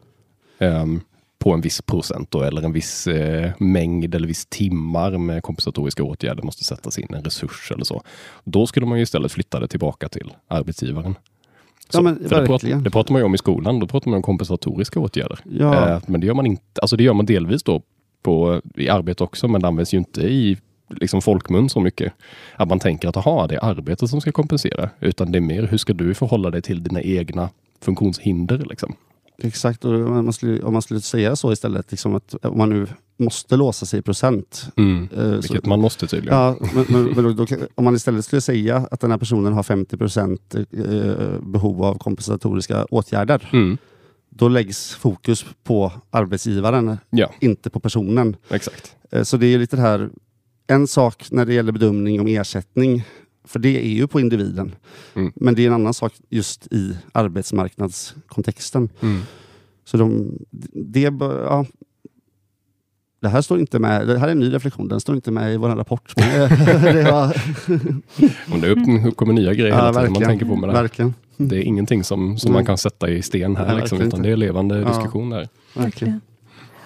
Eh, 0.59 0.85
på 1.39 1.53
en 1.53 1.61
viss 1.61 1.81
procent 1.81 2.31
då, 2.31 2.41
eller 2.41 2.61
en 2.61 2.73
viss 2.73 3.07
eh, 3.07 3.51
mängd 3.59 4.15
eller 4.15 4.27
viss 4.27 4.45
timmar 4.45 5.17
med 5.17 5.43
kompensatoriska 5.43 6.03
åtgärder 6.03 6.43
måste 6.43 6.63
sättas 6.63 6.99
in, 6.99 7.13
en 7.13 7.23
resurs 7.23 7.71
eller 7.71 7.83
så. 7.83 8.03
Då 8.43 8.67
skulle 8.67 8.85
man 8.85 8.97
ju 8.97 9.03
istället 9.03 9.31
flytta 9.31 9.59
det 9.59 9.67
tillbaka 9.67 10.09
till 10.09 10.33
arbetsgivaren. 10.47 11.15
Ja, 11.93 12.01
men 12.01 12.29
för 12.29 12.41
det, 12.41 12.47
pratar, 12.47 12.67
det 12.67 12.89
pratar 12.89 13.13
man 13.13 13.21
ju 13.21 13.25
om 13.25 13.35
i 13.35 13.37
skolan, 13.37 13.79
då 13.79 13.87
pratar 13.87 14.09
man 14.09 14.17
om 14.17 14.21
kompensatoriska 14.23 14.99
åtgärder. 14.99 15.39
Ja. 15.43 15.89
Eh, 15.89 16.01
men 16.07 16.21
det 16.21 16.27
gör 16.27 16.33
man 16.33 16.45
inte, 16.45 16.81
alltså 16.81 16.97
det 16.97 17.03
gör 17.03 17.13
man 17.13 17.25
delvis 17.25 17.63
då 17.63 17.81
på, 18.23 18.61
i 18.75 18.89
arbete 18.89 19.23
också, 19.23 19.47
men 19.47 19.61
det 19.61 19.67
används 19.67 19.93
ju 19.93 19.97
inte 19.97 20.21
i 20.21 20.57
liksom 20.89 21.21
folkmun 21.21 21.69
så 21.69 21.79
mycket. 21.79 22.13
Att 22.55 22.67
man 22.67 22.79
tänker 22.79 23.07
att 23.07 23.17
aha, 23.17 23.47
det 23.47 23.55
är 23.55 23.65
arbetet 23.65 24.09
som 24.09 24.21
ska 24.21 24.31
kompensera, 24.31 24.89
utan 24.99 25.31
det 25.31 25.37
är 25.37 25.41
mer 25.41 25.63
hur 25.63 25.77
ska 25.77 25.93
du 25.93 26.13
förhålla 26.13 26.49
dig 26.49 26.61
till 26.61 26.83
dina 26.83 27.01
egna 27.01 27.49
funktionshinder. 27.81 28.65
Liksom. 28.69 28.95
Exakt, 29.37 29.85
och 29.85 29.91
man 29.99 30.33
skulle, 30.33 30.61
om 30.63 30.73
man 30.73 30.81
skulle 30.81 31.01
säga 31.01 31.35
så 31.35 31.51
istället, 31.51 31.91
liksom 31.91 32.15
att 32.15 32.35
om 32.45 32.57
man 32.57 32.69
nu 32.69 32.87
måste 33.17 33.55
låsa 33.57 33.85
sig 33.85 33.99
i 33.99 34.01
procent. 34.01 34.67
Mm. 34.77 35.07
eh, 35.17 35.23
Vilket 35.29 35.63
så, 35.63 35.69
man 35.69 35.79
måste 35.81 36.07
tydligen. 36.07 36.37
Ja, 36.37 36.55
men, 36.73 36.85
men, 36.89 37.03
men 37.23 37.35
då, 37.35 37.45
om 37.75 37.83
man 37.83 37.95
istället 37.95 38.25
skulle 38.25 38.41
säga 38.41 38.87
att 38.91 38.99
den 38.99 39.11
här 39.11 39.17
personen 39.17 39.53
har 39.53 39.63
50 39.63 39.97
procent 39.97 40.55
eh, 40.55 41.39
behov 41.41 41.83
av 41.83 41.97
kompensatoriska 41.97 42.85
åtgärder. 42.85 43.49
Mm. 43.53 43.77
Då 44.29 44.47
läggs 44.47 44.93
fokus 44.93 45.45
på 45.63 45.91
arbetsgivaren, 46.09 46.97
Ja, 47.09 47.31
inte 47.39 47.69
på 47.69 47.79
personen. 47.79 48.35
exakt. 48.49 48.95
Eh, 49.11 49.23
Så 49.23 49.37
det 49.37 49.47
är 49.47 49.57
lite 49.57 49.75
det 49.75 49.81
här, 49.81 50.09
en 50.67 50.87
sak 50.87 51.25
när 51.31 51.45
det 51.45 51.53
gäller 51.53 51.71
bedömning 51.71 52.21
om 52.21 52.27
ersättning, 52.27 53.03
för 53.47 53.59
det 53.59 53.85
är 53.85 53.89
ju 53.89 54.07
på 54.07 54.19
individen. 54.19 54.75
Mm. 55.13 55.31
Men 55.35 55.55
det 55.55 55.63
är 55.63 55.67
en 55.67 55.73
annan 55.73 55.93
sak 55.93 56.13
just 56.29 56.67
i 56.73 56.97
arbetsmarknadskontexten. 57.11 58.89
Mm. 59.01 59.21
Så 59.85 59.97
de, 59.97 60.31
det, 60.73 60.99
ja, 61.19 61.65
det 63.21 63.29
här 63.29 63.41
står 63.41 63.59
inte 63.59 63.79
med, 63.79 64.07
det 64.07 64.19
här 64.19 64.27
är 64.27 64.31
en 64.31 64.39
ny 64.39 64.53
reflektion, 64.53 64.87
den 64.87 64.99
står 64.99 65.15
inte 65.15 65.31
med 65.31 65.53
i 65.53 65.57
vår 65.57 65.69
rapport. 65.69 66.13
Men 66.17 66.41
eh, 66.41 66.83
det 66.93 67.11
var, 67.11 67.27
Och 68.53 68.59
det 68.61 68.69
upp- 68.69 69.05
uppkommer 69.07 69.33
nya 69.33 69.53
grejer 69.53 69.69
ja, 69.69 69.75
hela 69.75 69.93
tiden 69.93 70.13
man 70.13 70.21
tänker 70.23 70.45
på 70.45 70.55
med 70.55 70.69
det 70.69 70.73
här. 70.75 70.81
verkligen, 70.81 71.13
Det 71.37 71.55
är 71.57 71.61
ingenting 71.61 72.03
som, 72.03 72.37
som 72.37 72.51
Nej. 72.51 72.57
man 72.57 72.65
kan 72.65 72.77
sätta 72.77 73.09
i 73.09 73.21
sten 73.21 73.55
här, 73.55 73.67
Nej, 73.67 73.75
liksom, 73.75 74.01
utan 74.01 74.21
det 74.21 74.29
är 74.31 74.37
levande 74.37 74.79
Ja. 74.79 74.87
diskussion 74.87 75.29
där. 75.29 75.47
verkligen. 75.75 76.21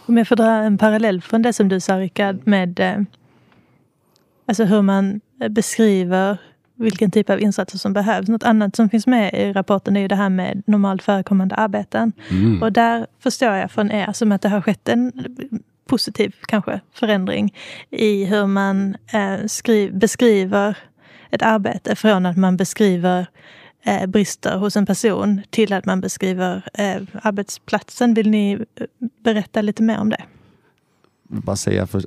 Om 0.06 0.18
jag 0.18 0.28
får 0.28 0.36
dra 0.36 0.52
en 0.52 0.78
parallell 0.78 1.22
från 1.22 1.42
det 1.42 1.54
som 1.54 1.70
du 1.70 1.80
sa 1.80 2.00
Rickard 2.00 2.38
med 2.48 2.80
eh, 2.80 2.96
alltså 4.46 4.64
hur 4.64 4.82
man 4.82 5.22
eh, 5.42 5.50
beskriver 5.50 6.38
vilken 6.80 7.12
typ 7.12 7.30
av 7.30 7.42
insatser 7.42 7.78
som 7.78 7.94
behövs. 7.94 8.28
Något 8.28 8.44
annat 8.44 8.76
som 8.76 8.90
finns 8.90 9.08
med 9.08 9.34
i 9.34 9.54
rapporten 9.54 9.98
är 9.98 10.02
ju 10.02 10.08
det 10.08 10.16
här 10.16 10.30
med 10.30 10.64
normalt 10.66 11.04
förekommande 11.04 11.56
arbeten. 11.56 12.14
Mm. 12.30 12.64
Och 12.64 12.72
där 12.72 13.08
förstår 13.20 13.54
jag 13.54 13.72
från 13.72 13.92
er 13.92 14.14
som 14.14 14.32
att 14.32 14.42
det 14.42 14.50
har 14.50 14.62
skett 14.62 14.90
en 14.90 15.12
positiv 15.88 16.36
kanske 16.48 16.82
förändring 16.94 17.56
i 17.90 18.26
hur 18.26 18.46
man 18.46 18.96
eh, 19.14 19.46
skri- 19.48 19.92
beskriver 19.92 20.78
ett 21.30 21.42
arbete 21.42 21.96
från 21.96 22.26
att 22.26 22.38
man 22.38 22.58
beskriver 22.58 23.28
eh, 23.84 24.06
brister 24.06 24.58
hos 24.58 24.78
en 24.78 24.86
person 24.86 25.42
till 25.50 25.74
att 25.74 25.86
man 25.86 26.02
beskriver 26.02 26.64
eh, 26.74 27.02
arbetsplatsen. 27.22 28.14
Vill 28.14 28.30
ni 28.30 28.52
eh, 28.54 28.86
berätta 29.24 29.62
lite 29.62 29.84
mer 29.84 30.00
om 30.00 30.10
det? 30.10 30.24
vill 31.30 31.42
bara 31.42 31.56
säga 31.56 31.88
för, 31.88 32.04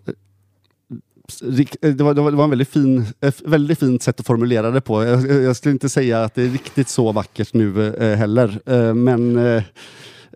det, 1.40 2.00
var, 2.00 2.14
det, 2.14 2.20
var, 2.20 2.30
det 2.30 2.36
var 2.36 2.44
en 2.44 2.50
väldigt, 2.50 2.68
fin, 2.68 3.06
ett 3.20 3.42
väldigt 3.44 3.78
fint 3.78 4.02
sätt 4.02 4.20
att 4.20 4.26
formulera 4.26 4.70
det 4.70 4.80
på. 4.80 5.04
Jag, 5.04 5.42
jag 5.42 5.56
skulle 5.56 5.72
inte 5.72 5.88
säga 5.88 6.24
att 6.24 6.34
det 6.34 6.42
är 6.42 6.48
riktigt 6.48 6.88
så 6.88 7.12
vackert 7.12 7.54
nu 7.54 7.94
eh, 7.94 8.16
heller. 8.18 8.60
Eh, 8.66 8.94
men 8.94 9.36
eh, 9.36 9.62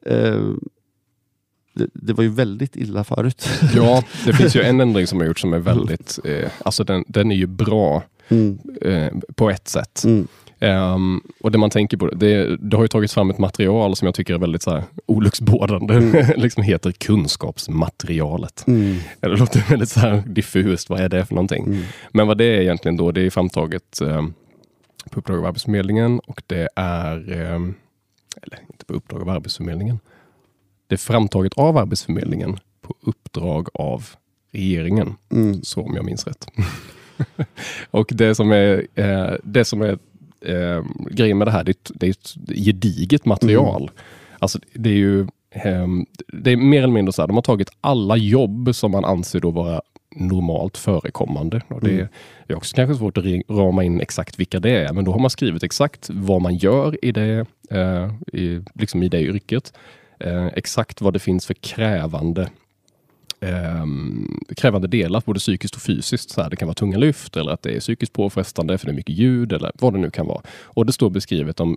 eh, 0.07 0.41
det, 1.75 1.87
det 1.95 2.13
var 2.13 2.25
ju 2.25 2.31
väldigt 2.31 2.77
illa 2.77 3.05
förut. 3.05 3.49
Ja, 3.75 4.05
det 4.25 4.33
finns 4.33 4.57
ju 4.57 4.63
en 4.63 4.81
ändring 4.81 5.07
som 5.07 5.19
har 5.19 5.27
gjorts 5.27 5.41
som 5.41 5.53
är 5.53 5.59
väldigt, 5.59 6.19
eh, 6.25 6.51
alltså 6.63 6.85
den, 6.85 7.05
den 7.09 7.33
är 7.33 7.37
ju 7.37 7.47
bra 7.47 8.03
Mm, 8.29 8.59
eh, 8.81 9.13
på 9.37 9.51
ett 9.51 9.69
sätt. 9.69 10.05
mm, 10.05 10.29
Ehm, 10.61 11.21
och 11.41 11.51
det 11.51 11.59
man 11.59 11.71
tänker 11.71 11.97
på, 11.97 12.07
det, 12.07 12.57
det 12.57 12.77
har 12.77 12.85
ju 12.85 12.89
tagits 12.89 13.15
fram 13.15 13.31
ett 13.31 13.39
material 13.39 13.97
som 13.97 14.07
jag 14.07 14.15
tycker 14.15 14.35
är 14.35 14.39
väldigt 14.39 14.63
så 14.63 14.71
här, 14.71 14.83
olycksbådande. 15.07 15.95
Mm. 15.95 16.25
liksom 16.37 16.63
heter 16.63 16.93
kunskapsmaterialet. 16.93 18.65
mm, 18.67 18.97
Det 19.21 19.29
låter 19.29 19.71
väldigt 19.71 19.89
så 19.89 20.01
här 20.01 20.23
diffust, 20.27 20.91
vad 20.91 21.01
är 21.01 21.09
det 21.09 21.27
för 21.27 21.35
någonting? 21.35 21.65
mm. 21.67 21.83
Men 22.11 22.27
vad 22.27 22.39
det 22.39 22.45
är 22.45 22.61
egentligen 22.61 22.97
då, 22.97 23.13
det 23.13 23.21
är 23.21 23.31
framtaget 23.31 24.01
ehm, 24.01 24.35
på 25.11 25.19
uppdrag 25.19 25.39
av 25.39 25.45
Arbetsförmedlingen 25.47 26.21
och 26.27 26.43
det 26.47 26.69
är, 26.77 27.33
ehm, 27.33 27.75
eller 28.43 28.59
inte 28.71 28.85
på 28.85 28.95
uppdrag 28.95 29.23
av 29.23 29.29
Arbetsförmedlingen, 29.29 30.01
det 30.87 30.95
är 30.95 30.99
framtaget 30.99 31.53
av 31.55 31.77
Arbetsförmedlingen 31.79 32.59
på 32.83 32.95
uppdrag 33.01 33.69
av 33.75 34.07
regeringen. 34.53 35.15
Mm. 35.33 35.63
Så 35.63 35.83
om 35.83 35.95
jag 35.95 36.05
minns 36.05 36.27
rätt. 36.27 36.47
och 37.91 38.11
det 38.13 38.35
som 38.35 38.53
är, 38.53 38.87
eh, 38.95 39.33
det 39.45 39.65
som 39.65 39.83
är 39.83 39.99
eh, 40.41 40.85
grejen 41.11 41.39
med 41.39 41.47
det 41.47 41.51
här, 41.51 41.65
det 41.65 41.71
är, 41.71 41.71
ett, 41.71 41.91
det 41.95 42.07
är 42.07 42.11
ett 42.11 42.35
gediget 42.65 43.25
material. 43.25 43.83
Mm. 43.83 43.95
Alltså 44.39 44.59
det 44.73 44.91
är 44.91 44.95
ju 44.95 45.21
eh, 45.51 45.87
det 46.29 46.53
är 46.53 46.57
mer 46.57 46.79
eller 46.83 46.93
mindre 46.95 47.13
så 47.13 47.23
här, 47.23 47.27
de 47.27 47.37
har 47.37 47.43
tagit 47.43 47.71
alla 47.81 48.17
jobb 48.17 48.75
som 48.75 48.91
man 48.91 49.05
anser 49.05 49.41
då 49.41 49.51
vara 49.51 49.81
normalt 50.17 50.77
förekommande. 50.77 51.63
Och 51.69 51.81
det, 51.81 51.91
Mm. 51.91 52.09
är 52.49 52.55
också 52.57 52.77
kanske 52.77 52.95
svårt 52.95 53.19
att 53.19 53.25
rama 53.49 53.85
in 53.85 54.01
exakt 54.01 54.41
vilka 54.41 54.61
det 54.61 54.71
är, 54.71 54.93
men 54.93 55.05
då 55.05 55.13
har 55.13 55.19
man 55.19 55.31
skrivit 55.31 55.63
exakt 55.63 56.11
vad 56.13 56.43
man 56.43 56.57
gör 56.57 57.05
i 57.05 57.13
det, 57.13 57.47
eh, 57.71 58.11
i, 58.33 58.63
liksom 58.75 59.03
i 59.03 59.09
det 59.09 59.21
yrket. 59.21 59.73
Eh, 60.21 60.47
exakt 60.47 61.01
vad 61.01 61.13
det 61.13 61.19
finns 61.19 61.47
för 61.47 61.55
krävande 61.55 62.49
eh, 63.49 63.87
krävande 64.57 64.89
delar, 64.89 65.23
både 65.27 65.39
psykiskt 65.41 65.77
och 65.77 65.83
fysiskt. 65.83 66.31
Så 66.31 66.43
här, 66.43 66.51
det 66.51 66.57
kan 66.57 66.69
vara 66.69 66.75
tunga 66.75 66.99
lyft 66.99 67.37
eller 67.37 67.53
att 67.53 67.63
det 67.63 67.77
är 67.77 67.81
psykiskt 67.81 68.13
påfrestande 68.13 68.79
för 68.79 68.87
det 68.87 68.93
är 68.93 68.97
mycket 68.97 69.17
ljud 69.17 69.53
eller 69.53 69.73
vad 69.75 69.93
det 69.93 69.99
nu 69.99 70.11
kan 70.11 70.27
vara. 70.27 70.41
Och 70.65 70.87
det 70.87 70.93
står 70.93 71.11
beskrivet 71.11 71.61
om 71.61 71.77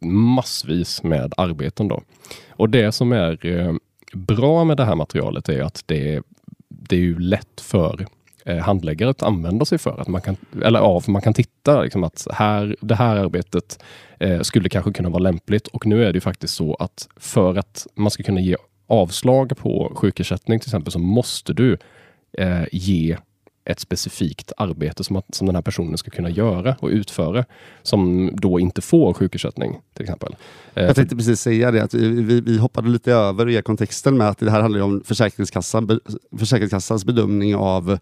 massvis 0.00 1.02
med 1.02 1.32
arbeten. 1.36 1.88
Då. 1.88 2.02
Och 2.50 2.70
det 2.70 2.92
som 2.92 3.12
är 3.12 3.46
eh, 3.46 3.74
bra 4.12 4.64
med 4.64 4.76
det 4.76 4.84
här 4.84 4.94
materialet 4.94 5.48
är 5.48 5.62
att 5.62 5.82
det, 5.86 6.14
är- 6.14 6.22
det 6.68 6.96
är 6.96 7.00
ju 7.00 7.18
lätt 7.18 7.60
för 7.60 8.06
eh, 8.44 8.56
handläggare 8.58 9.10
att 9.10 9.22
använda 9.22 9.64
sig 9.64 9.78
för. 9.78 10.00
Att 10.00 10.08
man 10.08 10.20
kan, 10.20 10.36
eller 10.64 10.78
ja, 10.78 11.00
för 11.00 11.12
man 11.12 11.22
kan 11.22 11.34
titta 11.34 11.82
liksom 11.82 12.04
att 12.04 12.26
här, 12.32 12.76
det 12.80 12.94
här 12.94 13.16
arbetet 13.16 13.82
eh, 14.20 14.40
skulle 14.40 14.68
kanske 14.68 14.92
kunna 14.92 15.08
vara 15.08 15.22
lämpligt. 15.22 15.66
Och 15.66 15.86
nu 15.86 16.02
är 16.04 16.12
det 16.12 16.16
ju 16.16 16.20
faktiskt 16.20 16.54
så 16.54 16.74
att 16.74 17.08
för 17.16 17.58
att 17.58 17.86
man 17.94 18.10
ska 18.10 18.22
kunna 18.22 18.40
ge 18.40 18.56
avslag 18.86 19.56
på 19.56 19.92
sjukersättning 19.94 20.60
till 20.60 20.68
exempel 20.68 20.92
så 20.92 20.98
måste 20.98 21.52
du 21.52 21.78
eh, 22.38 22.64
ge 22.72 23.16
ett 23.66 23.80
specifikt 23.80 24.52
arbete 24.56 25.04
som, 25.04 25.16
att, 25.16 25.34
som 25.34 25.46
den 25.46 25.54
här 25.54 25.62
personen 25.62 25.98
ska 25.98 26.10
kunna 26.10 26.30
göra 26.30 26.76
och 26.80 26.88
utföra 26.88 27.44
som 27.82 28.30
då 28.36 28.60
inte 28.60 28.82
får 28.82 29.14
sjukersättning 29.14 29.80
till 29.94 30.02
exempel. 30.02 30.36
Eh, 30.74 30.84
Jag 30.84 30.96
tänkte 30.96 31.16
precis 31.16 31.40
säga 31.40 31.70
det, 31.70 31.82
att 31.82 31.94
vi, 31.94 32.40
vi, 32.40 32.58
hoppade 32.58 32.88
lite 32.88 33.12
över 33.12 33.48
i 33.48 33.62
kontexten 33.62 34.16
med 34.16 34.28
att 34.28 34.38
det 34.38 34.50
här 34.50 34.60
handlar 34.60 34.80
om 34.80 35.02
Försäkringskassan, 35.04 36.00
Försäkringskassans 36.38 37.04
bedömning 37.04 37.54
av 37.56 37.98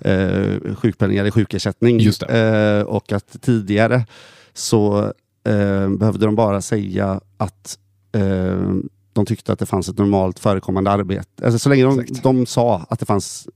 eh, 0.00 0.74
sjukpenning 0.74 1.18
eller 1.18 1.30
sjukersättning. 1.30 2.00
Eh, 2.28 2.82
och 2.82 3.12
att 3.12 3.42
tidigare 3.42 4.06
så 4.52 5.04
eh, 5.44 5.88
behövde 5.88 6.26
de 6.26 6.36
bara 6.36 6.60
säga 6.60 7.20
att 7.36 7.78
eh, 8.12 8.72
de 9.18 9.26
tyckte 9.26 9.52
att 9.52 9.58
det 9.58 9.66
fanns 9.66 9.88
ett 9.88 9.98
normalt 9.98 10.38
förekommande 10.38 10.90
arbete. 10.90 11.44
Alltså, 11.44 11.58
så 11.58 11.68
länge 11.68 11.84
de, 11.84 12.04
de 12.22 12.46
sa 12.46 12.86
att 12.90 13.00
det 13.00 13.06
fanns 13.06 13.48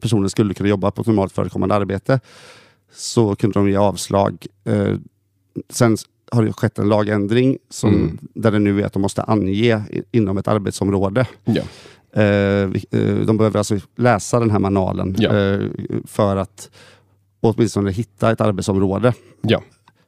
personer 0.00 0.28
skulle 0.28 0.54
kunna 0.54 0.68
jobba 0.68 0.90
på 0.90 1.00
ett 1.00 1.06
normalt 1.06 1.32
förekommande 1.32 1.74
arbete 1.74 2.20
så 2.94 3.34
kunde 3.36 3.58
de 3.60 3.70
ge 3.70 3.76
avslag. 3.76 4.46
Eh, 4.64 4.94
sen 5.70 5.96
har 6.32 6.42
det 6.44 6.52
skett 6.52 6.78
en 6.78 6.88
lagändring 6.88 7.58
som, 7.70 7.94
Mm. 7.94 8.18
där 8.34 8.50
det 8.52 8.58
nu 8.58 8.80
är 8.82 8.86
att 8.86 8.92
de 8.92 9.02
måste 9.02 9.22
ange 9.22 9.82
inom 10.12 10.38
ett 10.38 10.48
arbetsområde. 10.48 11.26
ja. 11.44 11.62
Eh, 12.12 12.70
eh, 12.90 13.14
de 13.26 13.36
behöver 13.36 13.58
alltså 13.58 13.78
läsa 13.96 14.40
den 14.40 14.50
här 14.50 14.58
manualen 14.58 15.14
Ja. 15.18 15.36
eh, 15.36 15.60
för 16.04 16.36
att 16.36 16.70
åtminstone 17.40 17.90
hitta 17.90 18.30
ett 18.32 18.40
arbetsområde. 18.40 19.12
Ja. 19.42 19.62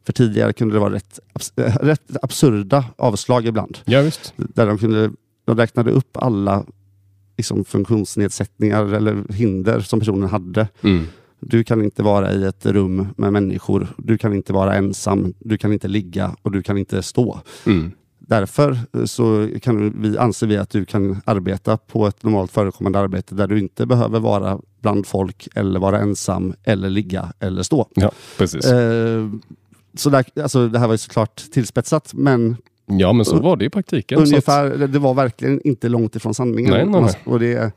För 0.08 0.12
tidigare 0.12 0.52
kunde 0.52 0.74
det 0.74 0.78
vara 0.80 0.94
rätt, 0.94 1.20
abs- 1.34 1.52
eh, 1.66 1.76
rätt 1.76 2.16
absurda 2.22 2.84
avslag 2.98 3.46
ibland. 3.46 3.78
ja, 3.84 4.00
visst. 4.02 4.32
Där 4.36 4.66
de, 4.66 4.78
kunde, 4.78 5.10
de 5.44 5.56
räknade 5.56 5.90
upp 5.90 6.16
alla 6.16 6.64
liksom, 7.36 7.64
funktionsnedsättningar 7.64 8.94
eller 8.94 9.32
hinder 9.32 9.80
som 9.80 10.00
personen 10.00 10.28
hade. 10.28 10.68
Mm. 10.82 11.04
Du 11.40 11.64
kan 11.64 11.82
inte 11.84 12.02
vara 12.02 12.32
i 12.32 12.44
ett 12.44 12.66
rum 12.66 13.08
med 13.16 13.32
människor. 13.32 13.88
Du 13.98 14.18
kan 14.18 14.32
inte 14.34 14.52
vara 14.52 14.74
ensam. 14.74 15.34
Du 15.38 15.58
kan 15.58 15.72
inte 15.72 15.88
ligga 15.88 16.36
och 16.42 16.52
du 16.52 16.62
kan 16.62 16.78
inte 16.78 17.02
stå. 17.02 17.40
Mm. 17.66 17.92
Därför 18.18 18.78
eh, 18.92 19.04
så 19.04 19.48
kan 19.62 20.02
vi, 20.02 20.18
anser 20.18 20.46
vi 20.46 20.56
att 20.56 20.70
du 20.70 20.84
kan 20.84 21.20
arbeta 21.24 21.76
på 21.76 22.06
ett 22.06 22.22
normalt 22.22 22.52
förekommande 22.52 22.98
arbete 22.98 23.34
där 23.34 23.46
du 23.46 23.58
inte 23.58 23.86
behöver 23.86 24.20
vara 24.20 24.58
bland 24.82 25.06
folk 25.06 25.48
eller 25.54 25.80
vara 25.80 25.98
ensam 26.00 26.54
eller 26.64 26.90
ligga 26.90 27.32
eller 27.40 27.62
stå. 27.62 27.88
Ja, 27.94 28.10
precis. 28.38 28.64
Eh, 28.66 29.28
så 29.98 30.10
där, 30.10 30.24
alltså, 30.42 30.68
det 30.68 30.78
här 30.78 30.86
var 30.86 30.94
ju 30.94 30.98
såklart 30.98 31.36
tillspetsat 31.36 32.14
men 32.14 32.56
ja, 32.86 33.12
men 33.12 33.24
så 33.24 33.40
var 33.40 33.56
det 33.56 33.64
i 33.64 33.70
praktiken. 33.70 34.18
Så 34.18 34.22
att, 34.22 34.28
ungefär, 34.28 34.86
det- 34.86 34.98
var 34.98 35.14
verkligen 35.14 35.60
inte 35.64 35.88
långt 35.88 36.16
ifrån 36.16 36.34
sanningen. 36.34 36.70
Nej, 36.70 36.86
nej, 36.86 37.00
nej. 37.00 37.14
Och 37.24 37.40
det, 37.40 37.72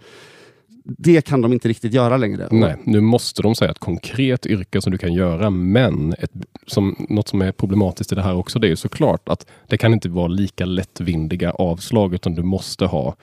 det 0.84 1.22
kan 1.22 1.42
de 1.42 1.54
inte 1.54 1.68
riktigt 1.68 1.94
göra 1.94 2.18
längre. 2.18 2.48
nej, 2.52 2.76
nu 2.84 3.02
måste 3.02 3.42
de 3.42 3.56
säga 3.56 3.72
ett 3.72 3.80
konkret 3.80 4.46
yrke 4.46 4.82
som 4.82 4.92
du 4.92 4.98
kan 4.98 5.14
göra, 5.14 5.50
men 5.50 6.14
ett, 6.20 6.32
som, 6.68 7.06
något 7.10 7.28
som 7.28 7.42
är 7.42 7.52
problematiskt 7.52 8.12
i 8.12 8.16
det 8.16 8.22
här 8.22 8.36
också, 8.36 8.60
det 8.60 8.68
är 8.68 8.76
såklart 8.76 9.30
att 9.30 9.46
det 9.68 9.78
kan 9.78 9.94
inte 9.94 10.10
vara 10.10 10.28
lika 10.28 10.66
lättvindiga 10.66 11.52
avslag, 11.52 12.14
utan 12.14 12.36
du 12.36 12.44
måste 12.44 12.86
ha 12.86 13.16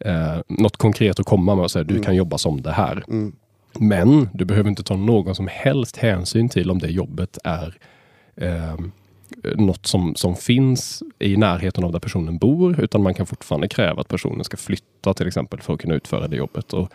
eh, 0.00 0.36
något 0.48 0.76
konkret 0.76 1.20
att 1.20 1.26
komma 1.26 1.54
med 1.54 1.64
och 1.64 1.70
säga 1.70 1.84
du 1.84 2.02
kan 2.02 2.16
jobba 2.16 2.38
som 2.38 2.62
det 2.62 2.72
här. 2.72 3.04
Mm. 3.08 3.32
Men 3.78 4.28
du 4.34 4.44
behöver 4.44 4.70
inte 4.70 4.82
ta 4.82 4.96
någon 4.96 5.34
som 5.34 5.48
helst 5.52 5.96
hänsyn 5.96 6.48
till 6.48 6.70
om 6.70 6.78
det 6.78 6.88
jobbet 6.88 7.38
är 7.44 7.78
eh, 8.36 8.76
något 9.54 9.86
som, 9.86 10.14
som 10.14 10.36
finns 10.36 11.02
i 11.18 11.36
närheten 11.36 11.84
av 11.84 11.92
där 11.92 11.98
personen 12.00 12.38
bor, 12.38 12.80
utan 12.80 13.02
man 13.02 13.14
kan 13.14 13.26
fortfarande 13.26 13.68
kräva 13.68 14.00
att 14.00 14.08
personen 14.08 14.44
ska 14.44 14.56
flytta 14.56 15.14
till 15.14 15.26
exempel 15.26 15.60
för 15.60 15.74
att 15.74 15.80
kunna 15.80 15.94
utföra 15.94 16.28
det 16.28 16.36
jobbet. 16.36 16.72
Och 16.72 16.92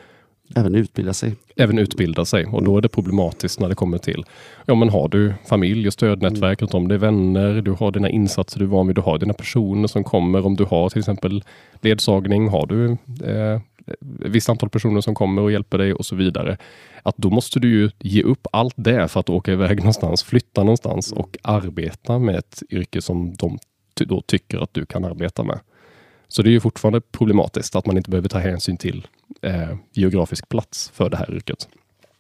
Även 0.56 0.76
utbilda 0.76 1.14
sig. 1.14 1.36
även 1.56 1.80
utbilda 1.80 2.26
sig. 2.26 2.46
Och 2.46 2.64
då 2.64 2.78
är 2.78 2.82
det 2.82 2.90
problematiskt 2.90 3.60
när 3.60 3.70
det 3.70 3.76
kommer 3.76 3.98
till, 3.98 4.26
ja 4.66 4.76
men 4.76 4.90
har 4.90 5.08
du 5.08 5.34
familj 5.50 5.88
och 5.88 5.94
stödnätverk 5.94 6.62
runt 6.62 6.74
om 6.74 6.88
dig, 6.88 6.98
vänner, 6.98 7.62
du 7.62 7.72
har 7.72 7.92
dina 7.92 8.10
insatser 8.10 8.60
du 8.60 8.66
är 8.66 8.70
van 8.70 8.88
vid, 8.88 8.96
du 8.96 9.02
har 9.02 9.18
dina 9.18 9.34
personer 9.34 9.88
som 9.88 10.04
kommer, 10.04 10.46
om 10.46 10.56
du 10.56 10.64
har 10.64 10.90
till 10.90 11.00
exempel 11.00 11.44
ledsagning, 11.82 12.48
har 12.48 12.66
du 12.66 12.92
eh, 13.28 13.62
visst 14.02 14.50
antal 14.50 14.70
personer 14.70 15.02
som 15.02 15.16
kommer 15.16 15.42
och 15.42 15.52
hjälper 15.52 15.78
dig 15.78 15.94
och 15.94 16.06
så 16.06 16.16
vidare. 16.16 16.58
Att 17.04 17.18
då 17.18 17.30
måste 17.30 17.60
du 17.60 17.70
ju 17.70 17.90
ge 18.00 18.24
upp 18.24 18.48
allt 18.52 18.74
det 18.78 19.08
för 19.08 19.20
att 19.20 19.30
åka 19.30 19.52
iväg 19.52 19.78
någonstans, 19.80 20.24
flytta 20.24 20.64
någonstans 20.64 21.12
och 21.12 21.38
arbeta 21.42 22.20
med 22.20 22.36
ett 22.36 22.64
yrke 22.70 23.02
som 23.02 23.34
de 23.34 23.60
då 24.06 24.22
tycker 24.22 24.60
att 24.60 24.74
du 24.74 24.86
kan 24.86 25.06
arbeta 25.06 25.44
med. 25.44 25.60
Så 26.28 26.42
det 26.42 26.50
är 26.50 26.52
ju 26.52 26.60
fortfarande 26.60 27.02
problematiskt 27.02 27.76
att 27.76 27.86
man 27.86 27.98
inte 27.98 28.10
behöver 28.10 28.30
ta 28.30 28.40
hänsyn 28.40 28.78
till 28.78 29.08
eh, 29.42 29.76
geografisk 29.94 30.50
plats 30.50 30.92
för 30.94 31.10
det 31.10 31.18
här 31.18 31.34
yrket. 31.36 31.68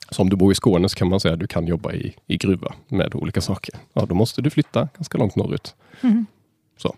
Så 0.09 0.21
om 0.21 0.29
du 0.29 0.35
bor 0.35 0.51
i 0.51 0.55
Skåne 0.55 0.89
så 0.89 0.95
kan 0.95 1.09
man 1.09 1.19
säga 1.19 1.33
att 1.33 1.39
du 1.39 1.47
kan 1.47 1.67
jobba 1.67 1.93
i, 1.93 2.15
i 2.27 2.37
gruva 2.37 2.73
med 2.87 3.15
olika 3.15 3.41
saker. 3.41 3.75
Ja, 3.93 4.05
då 4.05 4.15
måste 4.15 4.41
du 4.41 4.49
flytta 4.49 4.89
ganska 4.97 5.17
långt 5.17 5.35
norrut. 5.35 5.75
Mm. 6.01 6.25
Så. 6.77 6.95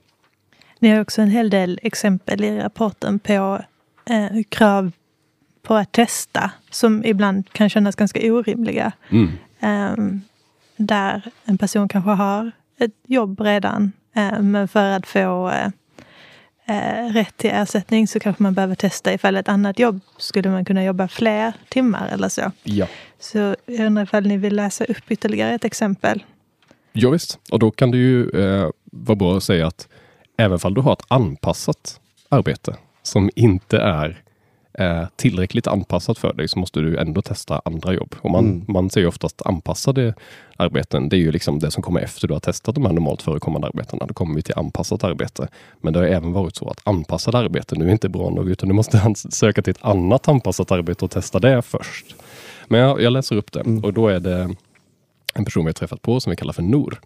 Ni 0.80 0.90
har 0.90 1.02
också 1.02 1.22
en 1.22 1.30
hel 1.30 1.50
del 1.50 1.80
exempel 1.84 2.44
i 2.44 2.60
rapporten 2.60 3.20
på 3.20 3.62
eh, 4.06 4.44
krav 4.50 4.92
på 5.62 5.76
att 5.76 5.92
testa 5.92 6.52
som 6.70 7.06
ibland 7.06 7.50
kan 7.52 7.70
kännas 7.70 7.96
ganska 7.96 8.34
orimliga. 8.34 8.92
Mm. 9.10 9.32
Ehm, 9.60 10.22
där 10.78 11.22
en 11.46 11.58
person 11.58 11.88
kanske 11.88 12.12
har 12.12 12.52
ett 12.80 12.92
jobb 13.08 13.40
redan, 13.42 13.92
eh, 14.16 14.40
men 14.40 14.68
för 14.68 14.92
att 14.92 15.08
få 15.08 15.50
eh, 15.50 15.68
eh, 16.66 17.14
rätt 17.14 17.38
till 17.38 17.50
ersättning 17.54 18.08
så 18.08 18.20
kanske 18.20 18.44
man 18.44 18.54
behöver 18.54 18.76
testa 18.76 19.14
ifall 19.14 19.36
ett 19.36 19.50
annat 19.50 19.80
jobb 19.80 20.00
skulle 20.18 20.50
man 20.50 20.66
kunna 20.66 20.84
jobba 20.84 21.08
fler 21.08 21.54
timmar 21.70 22.08
eller 22.08 22.30
så. 22.30 22.52
Ja. 22.64 22.88
Så 23.20 23.56
jag 23.66 23.86
undrar 23.86 24.04
ifall 24.04 24.28
ni 24.28 24.38
vill 24.38 24.56
läsa 24.56 24.86
upp 24.86 25.12
ytterligare 25.12 25.54
ett 25.54 25.66
exempel. 25.66 26.24
ja, 26.94 27.10
visst. 27.10 27.40
Och 27.52 27.60
då 27.60 27.72
kan 27.72 27.92
det 27.92 27.98
ju 27.98 28.30
eh, 28.30 28.70
vara 28.84 29.16
bra 29.16 29.38
att 29.38 29.44
säga 29.44 29.68
att 29.68 29.88
även 30.38 30.60
om 30.64 30.74
du 30.74 30.82
har 30.82 30.94
ett 30.94 31.06
anpassat 31.08 32.00
arbete 32.30 32.76
som 33.04 33.30
inte 33.36 33.78
är 33.78 34.22
eh, 34.80 35.04
tillräckligt 35.16 35.68
anpassat 35.68 36.18
för 36.18 36.34
dig 36.34 36.48
så 36.48 36.60
måste 36.60 36.80
du 36.80 36.98
ändå 36.98 37.22
testa 37.22 37.62
andra 37.66 37.94
jobb. 37.94 38.16
Och 38.22 38.32
man, 38.32 38.46
Mm. 38.46 38.66
man 38.68 38.90
ser 38.90 39.02
ju 39.02 39.08
oftast 39.08 39.42
anpassade 39.46 40.14
arbeten. 40.58 41.10
Det 41.10 41.16
är 41.16 41.20
ju 41.20 41.32
liksom 41.32 41.60
det 41.60 41.72
som 41.72 41.84
kommer 41.84 42.00
efter 42.02 42.28
du 42.28 42.34
har 42.34 42.40
testat 42.40 42.76
de 42.76 42.86
här 42.86 42.94
normalt 42.94 43.22
förekommande 43.22 43.68
arbetena. 43.68 44.06
Då 44.06 44.14
kommer 44.14 44.36
vi 44.36 44.42
till 44.42 44.54
anpassat 44.58 45.04
arbete. 45.04 45.48
Men 45.82 45.94
det 45.94 46.00
har 46.00 46.06
även 46.08 46.32
varit 46.34 46.56
så 46.56 46.70
att 46.70 46.82
anpassade 46.84 47.38
arbeten 47.38 47.80
nu 47.80 47.88
är 47.88 47.92
inte 47.92 48.10
bra 48.10 48.30
nog 48.30 48.50
utan 48.50 48.70
du 48.70 48.76
måste 48.76 49.14
söka 49.30 49.62
till 49.62 49.72
ett 49.72 49.84
annat 49.84 50.28
anpassat 50.28 50.72
arbete 50.72 51.06
och 51.06 51.12
testa 51.12 51.40
det 51.40 51.62
först. 51.62 52.16
Men 52.68 52.80
jag, 52.80 53.02
jag 53.02 53.14
läser 53.14 53.36
upp 53.36 53.52
det 53.52 53.60
Mm. 53.60 53.84
och 53.84 53.94
då 53.94 54.08
är 54.08 54.20
det 54.20 54.50
en 55.34 55.46
person 55.46 55.66
vi 55.66 55.70
har 55.70 55.74
träffat 55.74 56.02
på 56.02 56.20
som 56.20 56.30
vi 56.30 56.36
kallar 56.36 56.54
för 56.54 56.62
Nor. 56.64 57.00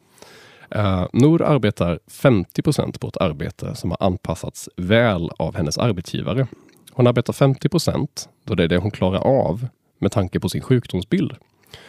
Eh, 0.70 1.02
uh, 1.02 1.08
Nor 1.14 1.42
arbetar 1.42 2.00
50% 2.12 3.00
på 3.00 3.08
ett 3.08 3.18
arbete 3.18 3.76
som 3.76 3.92
har 3.92 3.98
anpassats 4.00 4.70
väl 4.76 5.30
av 5.38 5.56
hennes 5.56 5.78
arbetsgivare. 5.78 6.48
Hon 6.92 7.08
arbetar 7.08 7.34
50% 7.34 8.08
då 8.44 8.56
det 8.56 8.64
är 8.64 8.68
det 8.68 8.78
hon 8.78 8.92
klarar 8.92 9.20
av 9.20 9.68
med 10.00 10.12
tanke 10.12 10.40
på 10.40 10.50
sin 10.50 10.62
sjukdomsbild. 10.62 11.36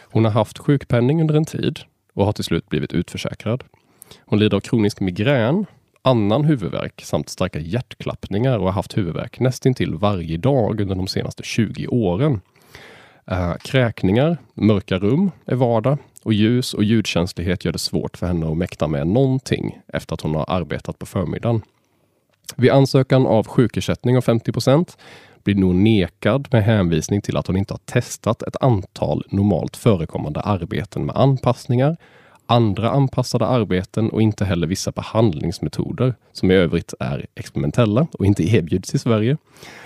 Hon 0.01 0.25
har 0.25 0.31
haft 0.31 0.57
sjukpenning 0.57 1.21
under 1.21 1.35
en 1.35 1.45
tid 1.45 1.79
och 2.13 2.25
har 2.25 2.33
till 2.33 2.43
slut 2.43 2.69
blivit 2.69 2.93
utförsäkrad. 2.93 3.63
Hon 4.25 4.39
lider 4.39 4.57
av 4.57 4.61
kronisk 4.61 4.99
migrän, 4.99 5.65
annan 6.01 6.45
huvudvärk 6.45 7.01
samt 7.05 7.29
starka 7.29 7.59
hjärtklappningar 7.59 8.57
och 8.57 8.65
har 8.65 8.71
haft 8.71 8.97
huvudvärk 8.97 9.39
nästintill 9.39 9.95
varje 9.95 10.37
dag 10.37 10.81
under 10.81 10.95
de 10.95 11.07
senaste 11.07 11.43
20 11.43 11.87
åren. 11.87 12.41
Uh, 13.31 13.55
kräkningar, 13.55 14.37
mörka 14.53 14.97
rum 14.97 15.31
är 15.45 15.55
vardag 15.55 15.97
och 16.29 16.33
ljus 16.33 16.73
och 16.73 16.83
ljudkänslighet 16.83 17.65
gör 17.65 17.71
det 17.71 17.79
svårt 17.79 18.17
för 18.17 18.27
henne 18.27 18.51
att 18.51 18.57
mäkta 18.57 18.87
med 18.87 19.07
någonting 19.07 19.79
efter 19.87 20.13
att 20.13 20.21
hon 20.21 20.35
har 20.35 20.45
arbetat 20.47 20.99
på 20.99 21.05
förmiddagen. 21.05 21.61
Vid 22.55 22.71
ansökan 22.71 23.25
av 23.25 23.47
sjukersättning 23.47 24.17
av 24.17 24.23
50% 24.23 24.97
blir 25.43 25.55
nog 25.55 25.75
nekad 25.75 26.47
med 26.51 26.63
hänvisning 26.63 27.21
till 27.21 27.37
att 27.37 27.47
hon 27.47 27.57
inte 27.57 27.73
har 27.73 27.79
testat 27.85 28.41
ett 28.41 28.55
antal 28.61 29.23
normalt 29.29 29.77
förekommande 29.77 30.39
arbeten 30.39 31.05
med 31.05 31.15
anpassningar, 31.15 31.97
andra 32.49 32.89
anpassade 32.89 33.45
arbeten 33.45 34.09
och 34.09 34.21
inte 34.21 34.45
heller 34.45 34.67
vissa 34.67 34.91
behandlingsmetoder 34.91 36.15
som 36.31 36.51
i 36.51 36.53
övrigt 36.53 36.93
är 36.99 37.25
experimentella 37.35 38.07
och 38.11 38.25
inte 38.25 38.43
erbjuds 38.43 38.95
i 38.95 38.99
Sverige 38.99 39.37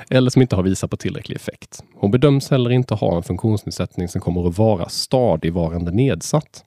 eller 0.09 0.29
som 0.29 0.41
inte 0.41 0.55
har 0.55 0.63
visat 0.63 0.89
på 0.89 0.97
tillräcklig 0.97 1.35
effekt. 1.35 1.83
Hon 1.95 2.11
bedöms 2.11 2.49
heller 2.49 2.69
inte 2.69 2.95
ha 2.95 3.17
en 3.17 3.23
funktionsnedsättning 3.23 4.07
som 4.07 4.21
kommer 4.21 4.47
att 4.47 4.57
vara 4.57 4.89
stadigvarande 4.89 5.91
nedsatt. 5.91 6.63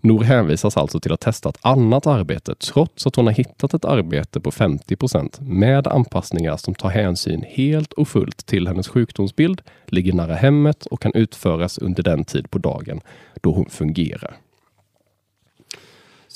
Nor 0.00 0.22
hänvisas 0.24 0.76
alltså 0.76 1.00
till 1.00 1.12
att 1.12 1.20
testa 1.20 1.48
ett 1.48 1.58
annat 1.60 2.06
arbete 2.06 2.54
trots 2.54 3.06
att 3.06 3.16
hon 3.16 3.26
har 3.26 3.34
hittat 3.34 3.74
ett 3.74 3.84
arbete 3.84 4.40
på 4.40 4.50
50% 4.50 5.42
med 5.42 5.86
anpassningar 5.86 6.56
som 6.56 6.74
tar 6.74 6.88
hänsyn 6.88 7.44
helt 7.48 7.92
och 7.92 8.08
fullt 8.08 8.46
till 8.46 8.68
hennes 8.68 8.88
sjukdomsbild, 8.88 9.62
ligger 9.86 10.12
nära 10.12 10.34
hemmet 10.34 10.86
och 10.86 11.02
kan 11.02 11.12
utföras 11.14 11.78
under 11.78 12.02
den 12.02 12.24
tid 12.24 12.50
på 12.50 12.58
dagen 12.58 13.00
då 13.40 13.52
hon 13.52 13.70
fungerar. 13.70 14.36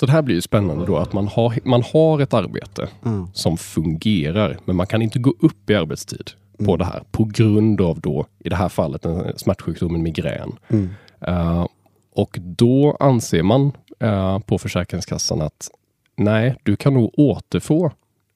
Så 0.03 0.07
det 0.07 0.13
här 0.13 0.23
blir 0.23 0.35
ju 0.35 0.41
spännande 0.41 0.87
då 0.87 0.97
att 0.97 1.13
man 1.13 1.29
har, 1.29 1.59
man 1.65 1.83
har 1.93 2.21
ett 2.21 2.35
arbete 2.35 2.89
mm. 3.05 3.27
som 3.33 3.57
fungerar, 3.57 4.59
men 4.65 4.77
man 4.77 4.87
kan 4.87 5.03
inte 5.03 5.19
gå 5.19 5.35
upp 5.41 5.71
i 5.71 5.75
arbetstid 5.75 6.31
mm. 6.59 6.67
på 6.67 6.77
det 6.77 6.85
här 6.85 7.03
på 7.11 7.25
grund 7.25 7.81
av 7.81 8.01
då, 8.01 8.27
i 8.39 8.49
det 8.49 8.57
här 8.57 8.69
fallet, 8.69 9.05
en 9.05 9.39
smärtsjukdomen 9.39 10.03
migrän. 10.03 10.53
Mm. 10.69 10.91
Uh, 11.29 11.67
och 12.15 12.39
då 12.41 12.97
anser 13.01 13.43
man 13.43 13.73
uh, 14.05 14.39
på 14.39 14.59
Försäkringskassan 14.59 15.43
att 15.43 15.71
nej, 16.17 16.57
du 16.63 16.77
kan 16.77 16.95
nog 16.95 17.19
återfå 17.19 17.87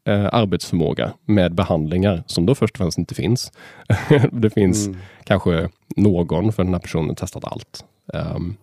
uh, 0.08 0.28
arbetsförmåga 0.32 1.12
med 1.24 1.54
behandlingar 1.54 2.22
som 2.26 2.46
då 2.46 2.54
först 2.54 2.74
och 2.74 2.78
främst 2.78 2.98
inte 2.98 3.14
finns. 3.14 3.52
det 4.32 4.50
finns 4.50 4.86
mm. 4.86 4.98
kanske 5.24 5.68
någon, 5.96 6.52
för 6.52 6.64
den 6.64 6.72
här 6.72 6.80
personen 6.80 7.14
testat 7.14 7.44
allt. 7.44 7.84
Um, 8.14 8.56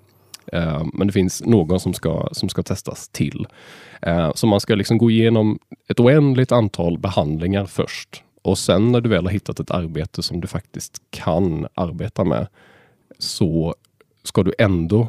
uh, 0.53 0.86
men 0.93 1.08
det 1.08 1.13
finns 1.13 1.45
någon 1.45 1.79
som 1.79 1.93
ska, 1.93 2.29
som 2.32 2.49
ska 2.49 2.63
testas 2.63 3.10
till. 3.10 3.47
Eh, 4.01 4.32
så 4.36 4.47
man 4.47 4.60
ska 4.60 4.75
liksom 4.75 4.97
gå 4.97 5.12
igenom 5.12 5.60
ett 5.88 5.99
oändligt 5.99 6.51
antal 6.51 6.97
behandlingar 6.97 7.65
först. 7.65 8.23
Och 8.41 8.58
sen 8.58 8.91
när 8.91 9.01
du 9.01 9.10
väl 9.10 9.25
har 9.25 9.32
hittat 9.32 9.60
ett 9.60 9.71
arbete 9.71 10.23
som 10.23 10.41
du 10.41 10.47
faktiskt 10.47 11.01
kan 11.10 11.67
arbeta 11.73 12.23
med, 12.23 12.47
så 13.19 13.75
ska 14.23 14.43
du 14.43 14.53
ändå 14.58 15.08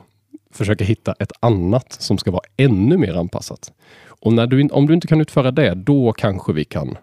försöka 0.51 0.85
hitta 0.85 1.15
ett 1.19 1.33
annat 1.41 1.93
som 1.93 2.19
ska 2.19 2.31
vara 2.31 2.45
ännu 2.57 2.97
mer 2.97 3.15
anpassat. 3.15 3.73
Och 4.07 4.33
när 4.33 4.47
du, 4.47 4.69
om 4.69 4.87
du 4.87 4.95
inte 4.95 5.07
kan 5.07 5.21
utföra 5.21 5.51
det, 5.51 5.75
då 5.75 6.13
kanske 6.13 6.53
vi 6.53 6.65
kan 6.65 6.97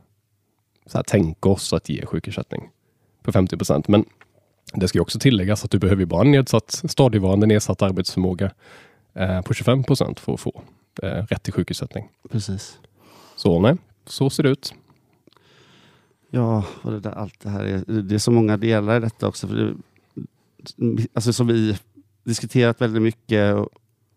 så 0.85 0.97
här, 0.97 1.03
tänka 1.03 1.49
oss 1.49 1.73
att 1.73 1.89
ge 1.89 2.05
sjukersättning 2.05 2.69
på 3.23 3.31
50 3.31 3.57
procent. 3.57 3.87
Men 3.87 4.05
det 4.73 4.87
ska 4.87 5.01
också 5.01 5.19
tilläggas 5.19 5.65
att 5.65 5.71
du 5.71 5.79
behöver 5.79 6.05
bara 6.05 6.23
nedsatt, 6.23 6.81
stadigvarande 6.87 7.47
nedsatt 7.47 7.81
arbetsförmåga 7.81 8.51
eh, 9.13 9.41
på 9.41 9.53
25 9.53 9.83
procent 9.83 10.19
för 10.19 10.33
att 10.33 10.39
få 10.39 10.63
eh, 11.03 11.07
rätt 11.07 11.43
till 11.43 11.53
sjukersättning. 11.53 12.09
Precis. 12.31 12.79
Så 13.35 13.59
nej, 13.59 13.77
så 14.05 14.29
ser 14.29 14.43
det 14.43 14.49
ut. 14.49 14.73
Ja, 16.29 16.65
och 16.81 16.91
det 16.91 16.99
där, 16.99 17.11
allt 17.11 17.39
det 17.39 17.49
här 17.49 17.63
är, 17.63 18.01
det 18.01 18.15
är 18.15 18.19
så 18.19 18.31
många 18.31 18.57
delar 18.57 18.97
i 18.97 18.99
detta 18.99 19.27
också. 19.27 19.47
För 19.47 19.55
det, 19.55 19.75
alltså 21.13 21.33
som 21.33 21.47
vi 21.47 21.77
diskuterat 22.23 22.81
väldigt 22.81 23.01
mycket 23.01 23.55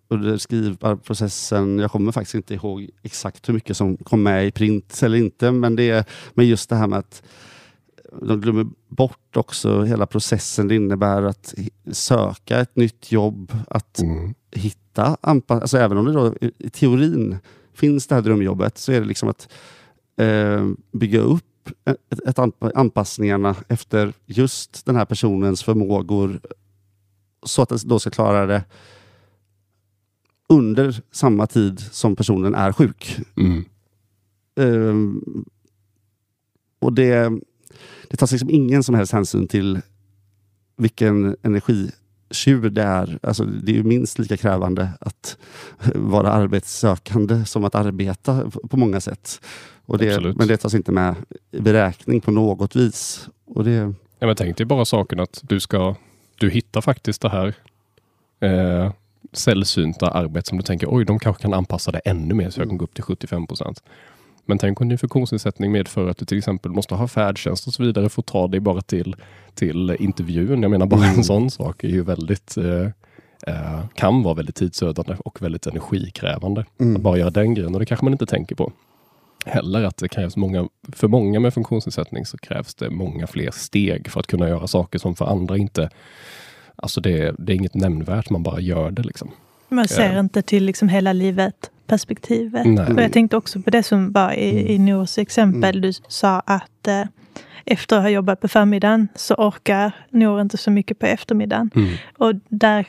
under 0.08 0.38
skrivprocessen. 0.38 1.78
Jag 1.78 1.90
kommer 1.90 2.12
faktiskt 2.12 2.34
inte 2.34 2.54
ihåg 2.54 2.90
exakt 3.02 3.48
hur 3.48 3.54
mycket 3.54 3.76
som 3.76 3.96
kom 3.96 4.22
med 4.22 4.46
i 4.46 4.50
print 4.50 5.02
eller 5.02 5.18
inte, 5.18 5.50
men 5.50 5.76
det 5.76 5.90
är 5.90 6.04
men 6.34 6.46
just 6.46 6.70
det 6.70 6.76
här 6.76 6.86
med 6.86 6.98
att 6.98 7.22
de 8.22 8.40
glömmer 8.40 8.66
bort 8.88 9.36
också 9.36 9.82
hela 9.82 10.06
processen 10.06 10.68
det 10.68 10.74
innebär 10.74 11.22
att 11.22 11.54
söka 11.92 12.60
ett 12.60 12.76
nytt 12.76 13.12
jobb, 13.12 13.52
att 13.68 13.98
mm. 14.00 14.34
hitta 14.50 15.16
anpassning. 15.20 15.62
Alltså 15.62 15.78
även 15.78 15.98
om 15.98 16.04
det 16.04 16.12
då 16.12 16.34
i 16.58 16.70
teorin 16.70 17.38
finns 17.72 18.06
det 18.06 18.14
här 18.14 18.22
drömjobbet 18.22 18.78
så 18.78 18.92
är 18.92 19.00
det 19.00 19.06
liksom 19.06 19.28
att 19.28 19.48
eh, 20.16 20.68
bygga 20.92 21.20
upp 21.20 21.44
ett, 21.84 22.20
ett 22.28 22.38
anpassningarna 22.74 23.56
efter 23.68 24.12
just 24.26 24.86
den 24.86 24.96
här 24.96 25.04
personens 25.04 25.62
förmågor 25.62 26.40
så 27.42 27.62
att 27.62 27.68
den 27.68 27.78
då 27.84 27.98
ska 27.98 28.10
klara 28.10 28.46
det 28.46 28.64
under 30.48 31.02
samma 31.10 31.46
tid 31.46 31.80
som 31.80 32.16
personen 32.16 32.54
är 32.54 32.72
sjuk. 32.72 33.18
Mm. 33.36 33.64
Um, 34.56 35.44
och 36.78 36.92
det, 36.92 37.32
det 38.10 38.16
tas 38.16 38.32
liksom 38.32 38.50
ingen 38.50 38.82
som 38.82 38.94
helst 38.94 39.12
hänsyn 39.12 39.48
till 39.48 39.80
vilken 40.76 41.36
energitjuv 41.42 42.72
det 42.72 42.82
är. 42.82 43.18
Alltså, 43.22 43.44
det 43.44 43.78
är 43.78 43.82
minst 43.82 44.18
lika 44.18 44.36
krävande 44.36 44.88
att 45.00 45.36
vara 45.94 46.32
arbetssökande 46.32 47.44
som 47.44 47.64
att 47.64 47.74
arbeta 47.74 48.50
på 48.70 48.76
många 48.76 49.00
sätt. 49.00 49.40
Det, 49.98 50.36
men 50.36 50.48
det 50.48 50.56
tas 50.56 50.74
inte 50.74 50.92
med 50.92 51.14
i 51.50 51.60
beräkning 51.60 52.20
på 52.20 52.30
något 52.30 52.76
vis. 52.76 53.28
Och 53.46 53.64
det... 53.64 53.94
ja, 54.18 54.26
men 54.26 54.36
tänk 54.36 54.56
dig 54.56 54.66
bara 54.66 54.84
saken 54.84 55.20
att 55.20 55.40
du 55.42 55.60
ska 55.60 55.94
du 56.38 56.50
hittar 56.50 56.80
faktiskt 56.80 57.22
det 57.22 57.28
här 57.28 57.54
eh, 58.40 58.92
sällsynta 59.32 60.10
arbetet 60.10 60.46
som 60.46 60.58
du 60.58 60.64
tänker, 60.64 60.88
oj, 60.90 61.04
de 61.04 61.18
kanske 61.18 61.42
kan 61.42 61.54
anpassa 61.54 61.92
det 61.92 61.98
ännu 61.98 62.34
mer 62.34 62.50
så 62.50 62.60
jag 62.60 62.68
kan 62.68 62.78
gå 62.78 62.84
upp 62.84 62.94
till 62.94 63.04
75 63.04 63.46
procent. 63.46 63.82
Men 64.46 64.58
tänk 64.58 64.80
om 64.80 64.88
din 64.88 64.98
funktionsnedsättning 64.98 65.72
medför 65.72 66.08
att 66.08 66.18
du 66.18 66.24
till 66.24 66.38
exempel 66.38 66.72
måste 66.72 66.94
ha 66.94 67.08
färdtjänst 67.08 67.66
och 67.66 67.74
så 67.74 67.82
vidare 67.82 68.08
för 68.08 68.22
att 68.22 68.26
ta 68.26 68.48
dig 68.48 68.60
bara 68.60 68.80
till, 68.80 69.16
till 69.54 69.96
intervjun. 69.98 70.62
Jag 70.62 70.70
menar 70.70 70.86
bara 70.86 71.04
mm. 71.04 71.18
en 71.18 71.24
sån 71.24 71.50
sak 71.50 71.84
är 71.84 71.88
ju 71.88 72.02
väldigt 72.02 72.56
eh, 72.56 72.88
eh, 73.46 73.86
kan 73.94 74.22
vara 74.22 74.34
väldigt 74.34 74.56
tidsödande 74.56 75.16
och 75.18 75.42
väldigt 75.42 75.66
energikrävande. 75.66 76.64
Mm. 76.80 76.96
Att 76.96 77.02
bara 77.02 77.18
göra 77.18 77.30
den 77.30 77.54
grejen 77.54 77.74
och 77.74 77.80
det 77.80 77.86
kanske 77.86 78.04
man 78.04 78.12
inte 78.12 78.26
tänker 78.26 78.54
på 78.54 78.72
heller 79.46 79.84
att 79.84 79.96
det 79.96 80.08
krävs 80.08 80.36
många, 80.36 80.68
för 80.92 81.08
många 81.08 81.40
med 81.40 81.54
funktionsnedsättning 81.54 82.26
så 82.26 82.38
krävs 82.38 82.74
det 82.74 82.90
många 82.90 83.26
fler 83.26 83.50
steg 83.50 84.10
för 84.10 84.20
att 84.20 84.26
kunna 84.26 84.48
göra 84.48 84.66
saker 84.66 84.98
som 84.98 85.16
för 85.16 85.24
andra 85.24 85.56
inte, 85.56 85.90
alltså 86.76 87.00
det, 87.00 87.34
det 87.38 87.52
är 87.52 87.56
inget 87.56 87.74
nämnvärt, 87.74 88.30
man 88.30 88.42
bara 88.42 88.60
gör 88.60 88.90
det 88.90 89.02
liksom. 89.02 89.30
Man 89.68 89.88
ser 89.88 90.12
uh, 90.12 90.18
inte 90.18 90.42
till 90.42 90.64
liksom 90.64 90.88
hela 90.88 91.12
livet 91.12 91.70
perspektivet. 91.86 92.66
Nej. 92.66 92.94
jag 92.96 93.12
tänkte 93.12 93.36
också 93.36 93.62
på 93.62 93.70
det 93.70 93.82
som 93.82 94.12
var 94.12 94.32
i, 94.32 94.50
mm. 94.50 94.66
i 94.66 94.78
Nors 94.78 95.18
exempel. 95.18 95.76
Mm. 95.76 95.80
Du 95.80 95.92
sa 96.08 96.40
att 96.46 96.88
eh, 96.88 97.04
efter 97.64 97.96
att 97.96 98.02
ha 98.02 98.10
jobbat 98.10 98.40
på 98.40 98.48
förmiddagen 98.48 99.08
så 99.14 99.34
orkar 99.34 99.92
Nor 100.10 100.40
inte 100.40 100.56
så 100.56 100.70
mycket 100.70 100.98
på 100.98 101.06
eftermiddagen. 101.06 101.70
Mm. 101.74 101.94
Och 102.18 102.34
där 102.48 102.86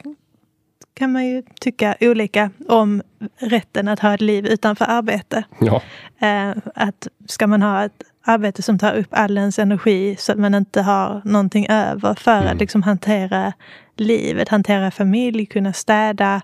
kan 0.94 1.12
man 1.12 1.26
ju 1.26 1.44
tycka 1.62 1.96
olika 2.02 2.50
om 2.68 3.02
rätten 3.38 3.88
att 3.88 4.00
ha 4.00 4.14
ett 4.14 4.22
liv 4.22 4.46
utanför 4.46 4.86
arbete. 4.86 5.44
Ja. 5.60 5.82
Eh, 6.20 6.58
att 6.76 7.08
ska 7.28 7.48
man 7.48 7.62
ha 7.62 7.86
ett 7.86 8.04
arbete 8.26 8.62
som 8.62 8.80
tar 8.80 8.94
upp 8.94 9.08
all 9.10 9.38
ens 9.38 9.60
energi 9.60 10.16
så 10.20 10.32
att 10.32 10.40
man 10.40 10.56
inte 10.56 10.82
har 10.82 11.22
någonting 11.26 11.68
över 11.70 12.14
för 12.14 12.38
mm. 12.38 12.48
att 12.48 12.60
liksom 12.60 12.84
hantera 12.84 13.54
livet, 13.96 14.50
hantera 14.50 14.92
familj, 14.92 15.46
kunna 15.46 15.74
städa, 15.74 16.42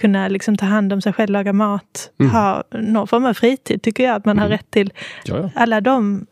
kunna 0.00 0.28
liksom 0.28 0.56
ta 0.56 0.66
hand 0.66 0.92
om 0.92 1.00
sig 1.00 1.12
själv, 1.12 1.30
laga 1.30 1.52
mat, 1.52 2.10
mm. 2.20 2.32
ha 2.32 2.64
någon 2.70 3.06
form 3.06 3.24
av 3.24 3.34
fritid 3.34 3.82
tycker 3.82 4.04
jag 4.04 4.16
att 4.16 4.24
man 4.24 4.38
mm. 4.38 4.42
har 4.42 4.48
rätt 4.48 4.70
till. 4.70 4.92
Jaja. 5.24 5.50
Alla 5.54 5.80
de 5.80 6.26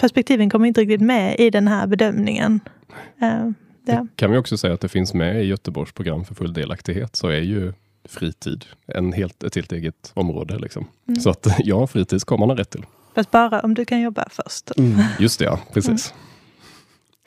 perspektiven 0.00 0.50
kommer 0.50 0.66
inte 0.66 0.80
riktigt 0.80 1.00
med 1.00 1.36
i 1.38 1.50
den 1.50 1.68
här 1.68 1.86
bedömningen. 1.86 2.60
Uh, 3.22 3.50
Ja. 3.84 4.06
Kan 4.16 4.30
vi 4.30 4.38
också 4.38 4.58
säga 4.58 4.74
att 4.74 4.80
det 4.80 4.88
finns 4.88 5.14
med 5.14 5.44
i 5.44 5.46
Göteborgs 5.46 5.92
program 5.92 6.24
för 6.24 6.34
full 6.34 6.52
delaktighet 6.52 7.16
så 7.16 7.28
är 7.28 7.40
ju 7.40 7.72
fritid 8.04 8.64
en 8.86 9.12
helt, 9.12 9.42
ett 9.42 9.54
helt 9.54 9.72
eget 9.72 10.12
område. 10.14 10.58
Liksom. 10.58 10.86
Mm. 11.08 11.20
Så 11.20 11.30
att 11.30 11.46
ja, 11.58 11.86
fritid 11.86 12.20
ska 12.20 12.36
man 12.36 12.50
ha 12.50 12.56
rätt 12.56 12.70
till. 12.70 12.84
Fast 13.14 13.30
bara 13.30 13.60
om 13.60 13.74
du 13.74 13.84
kan 13.84 14.00
jobba 14.00 14.28
först. 14.30 14.78
Mm. 14.78 15.00
Just 15.18 15.38
det, 15.38 15.44
ja. 15.44 15.60
Precis. 15.72 16.12
Mm. 16.12 16.29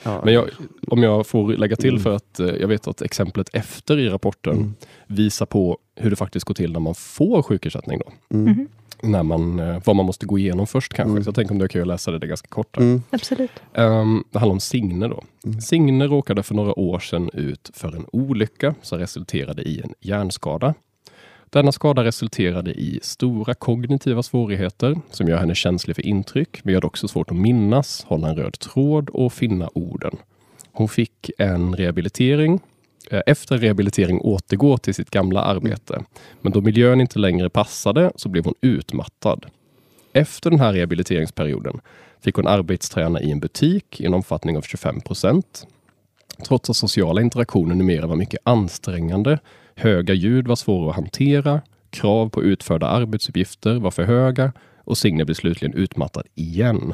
Ja. 0.04 0.22
Men 0.26 0.34
jag, 0.34 0.50
om 0.88 1.04
jag 1.04 1.28
får 1.28 1.54
lägga 1.54 1.76
till 1.76 1.90
mm. 1.90 2.02
för 2.04 2.16
att 2.16 2.40
eh, 2.40 2.48
jag 2.48 2.68
vet 2.68 2.88
att 2.88 3.02
exemplet 3.02 3.50
efter 3.54 4.00
i 4.00 4.10
rapporten 4.10 4.54
mm. 4.54 4.74
visar 5.08 5.46
på 5.46 5.78
hur 5.96 6.10
det 6.10 6.16
faktiskt 6.16 6.46
går 6.46 6.54
till 6.56 6.72
när 6.72 6.80
man 6.80 6.96
får 6.96 7.42
sjukersättning. 7.42 8.00
Då. 8.00 8.38
Mm. 8.38 8.54
Mm-hmm 8.54 8.68
när 9.04 9.24
man, 9.24 9.60
eh, 9.60 9.82
vad 9.86 9.96
man 9.96 10.06
måste 10.06 10.26
gå 10.26 10.38
igenom 10.38 10.68
först 10.68 10.94
kanske. 10.94 11.12
Mm. 11.12 11.24
Så 11.24 11.28
jag 11.28 11.36
tänker 11.36 11.56
om 11.56 11.62
är 11.62 11.68
kul 11.68 11.82
att 11.82 11.88
läsa 11.88 12.12
det, 12.12 12.20
det 12.20 12.26
är 12.26 12.28
ganska 12.28 12.48
kort. 12.48 12.78
Mm. 12.78 13.02
Absolut. 13.10 13.52
Um, 13.74 14.24
det 14.32 14.40
handlar 14.40 14.54
om 14.54 14.60
Signe 14.60 15.08
då. 15.08 15.24
Mm. 15.46 15.62
Signe 15.62 16.08
råkade 16.08 16.44
för 16.44 16.56
några 16.56 16.80
år 16.80 17.00
sedan 17.00 17.30
ut 17.34 17.72
för 17.74 17.96
en 17.96 18.06
olycka 18.12 18.76
som 18.82 19.00
resulterade 19.00 19.62
i 19.62 19.82
en 19.82 19.94
hjärnskada. 20.00 20.74
Denna 21.54 21.72
skada 21.72 22.04
resulterade 22.04 22.72
i 22.72 23.00
stora 23.02 23.54
kognitiva 23.54 24.24
svårigheter 24.24 24.96
som 25.10 25.28
gör 25.28 25.38
henne 25.38 25.56
känslig 25.56 25.96
för 25.96 26.06
intryck, 26.06 26.64
men 26.64 26.74
gör 26.74 26.82
det 26.82 26.88
också 26.88 27.08
svårt 27.08 27.32
att 27.32 27.38
minnas, 27.38 28.04
hålla 28.04 28.30
en 28.30 28.36
röd 28.36 28.60
tråd 28.60 29.10
och 29.10 29.34
finna 29.34 29.70
orden. 29.74 30.18
Hon 30.72 30.90
fick 30.90 31.32
en 31.38 31.76
rehabilitering. 31.76 32.60
Eh, 33.12 33.22
efter 33.26 33.58
rehabilitering 33.58 34.22
återgå 34.22 34.78
till 34.78 34.94
sitt 34.94 35.10
gamla 35.10 35.42
arbete. 35.42 36.04
Men 36.42 36.52
då 36.52 36.62
miljön 36.62 37.02
inte 37.02 37.20
längre 37.20 37.50
passade 37.50 38.12
så 38.16 38.30
blev 38.30 38.46
hon 38.46 38.56
utmattad. 38.62 39.46
Efter 40.14 40.50
den 40.50 40.60
här 40.60 40.74
rehabiliteringsperioden 40.74 41.80
fick 42.22 42.36
hon 42.36 42.48
arbetsträna 42.48 43.22
i 43.22 43.32
en 43.32 43.40
butik 43.40 44.02
i 44.02 44.06
en 44.06 44.14
omfattning 44.14 44.58
av 44.58 44.62
25 44.62 45.02
procent. 45.02 45.68
Trots 46.48 46.70
att 46.70 46.76
sociala 46.76 47.22
interaktioner 47.22 47.76
numera 47.76 48.08
var 48.08 48.16
mycket 48.16 48.40
ansträngande, 48.44 49.40
höga 49.76 50.14
ljud 50.14 50.48
var 50.48 50.56
svåra 50.56 50.90
att 50.90 50.96
hantera, 50.96 51.62
krav 51.90 52.30
på 52.30 52.44
utförda 52.44 52.88
arbetsuppgifter 52.88 53.80
var 53.80 53.92
för 53.92 54.04
höga 54.04 54.54
och 54.78 54.98
Signe 54.98 55.26
blev 55.26 55.36
slutligen 55.36 55.74
utmattad 55.74 56.24
igen. 56.36 56.94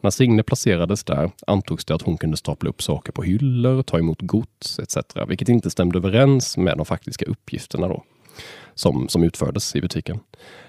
När 0.00 0.10
Signe 0.10 0.42
placerades 0.42 1.04
där 1.04 1.30
antogs 1.46 1.84
det 1.84 1.94
att 1.94 2.02
hon 2.02 2.18
kunde 2.18 2.36
stapla 2.36 2.70
upp 2.70 2.82
saker 2.82 3.12
på 3.12 3.22
hyllor, 3.22 3.82
ta 3.82 3.98
emot 3.98 4.22
gods 4.22 4.78
etc. 4.78 4.96
Vilket 5.28 5.48
inte 5.48 5.70
stämde 5.70 5.98
överens 5.98 6.56
med 6.56 6.76
de 6.76 6.86
faktiska 6.86 7.24
uppgifterna 7.24 7.88
då, 7.88 8.04
som, 8.74 9.08
som 9.08 9.22
utfördes 9.22 9.76
i 9.76 9.80
butiken. 9.80 10.20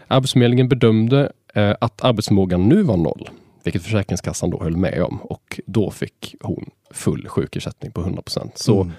Arbetsförmedlingen 0.08 0.70
bedömde 0.70 1.32
eh, 1.54 1.76
att 1.82 2.04
arbetsförmågan 2.04 2.70
nu 2.70 2.84
var 2.84 2.98
noll, 2.98 3.30
vilket 3.64 3.84
Försäkringskassan 3.84 4.50
då 4.50 4.64
höll 4.64 4.78
med 4.78 5.04
om 5.04 5.22
och 5.22 5.60
då 5.66 5.92
fick 5.92 6.36
hon 6.42 6.70
full 6.92 7.28
sjukersättning 7.28 7.92
på 7.92 8.02
100% 8.02 8.52
Så 8.56 8.82
mm. 8.82 8.94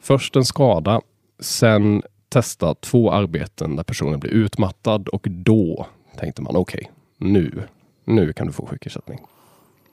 först 0.00 0.36
en 0.36 0.44
skada, 0.44 1.00
sen 1.42 2.02
testa 2.28 2.74
två 2.74 3.12
arbeten 3.12 3.76
där 3.76 3.82
personen 3.82 4.20
blir 4.20 4.30
utmattad 4.30 5.08
och 5.08 5.26
då 5.30 5.86
tänkte 6.18 6.42
man 6.42 6.56
okej, 6.56 6.80
okay, 6.80 7.30
nu, 7.32 7.62
nu 8.04 8.32
kan 8.32 8.46
du 8.46 8.52
få 8.52 8.66
sjukersättning. 8.66 9.20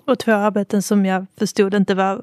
Och 0.06 0.20
två 0.20 0.32
arbeten 0.32 0.82
som 0.82 1.06
jag 1.06 1.26
förstod 1.38 1.74
inte 1.74 1.96
var 1.96 2.22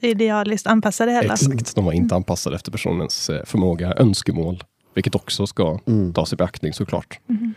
idealiskt 0.00 0.66
anpassade 0.66 1.10
heller. 1.12 1.32
Exakt, 1.32 1.74
de 1.74 1.84
var 1.84 1.92
inte 1.92 2.14
anpassade 2.14 2.56
efter 2.56 2.72
personens 2.72 3.30
eh, 3.30 3.44
förmåga, 3.44 3.94
önskemål, 3.94 4.64
vilket 4.94 5.14
också 5.14 5.46
ska 5.46 5.78
mm. 5.86 6.14
tas 6.14 6.32
i 6.32 6.36
beaktning 6.36 6.72
såklart. 6.72 7.20
Mm. 7.28 7.54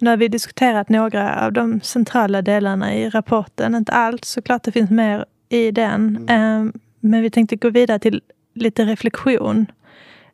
Nu 0.00 0.10
har 0.10 0.16
vi 0.16 0.28
diskuterat 0.28 0.88
några 0.88 1.44
av 1.46 1.52
de 1.52 1.80
centrala 1.80 2.42
delarna 2.42 2.94
i 2.94 3.10
rapporten. 3.10 3.74
Inte 3.74 3.92
allt, 3.92 4.24
såklart 4.24 4.62
det 4.62 4.72
finns 4.72 4.90
mer 4.90 5.24
i 5.48 5.70
den. 5.70 6.16
Mm. 6.16 6.28
Ehm, 6.28 6.72
men 7.00 7.22
vi 7.22 7.30
tänkte 7.30 7.56
gå 7.56 7.70
vidare 7.70 7.98
till 7.98 8.22
lite 8.54 8.84
reflektion. 8.84 9.66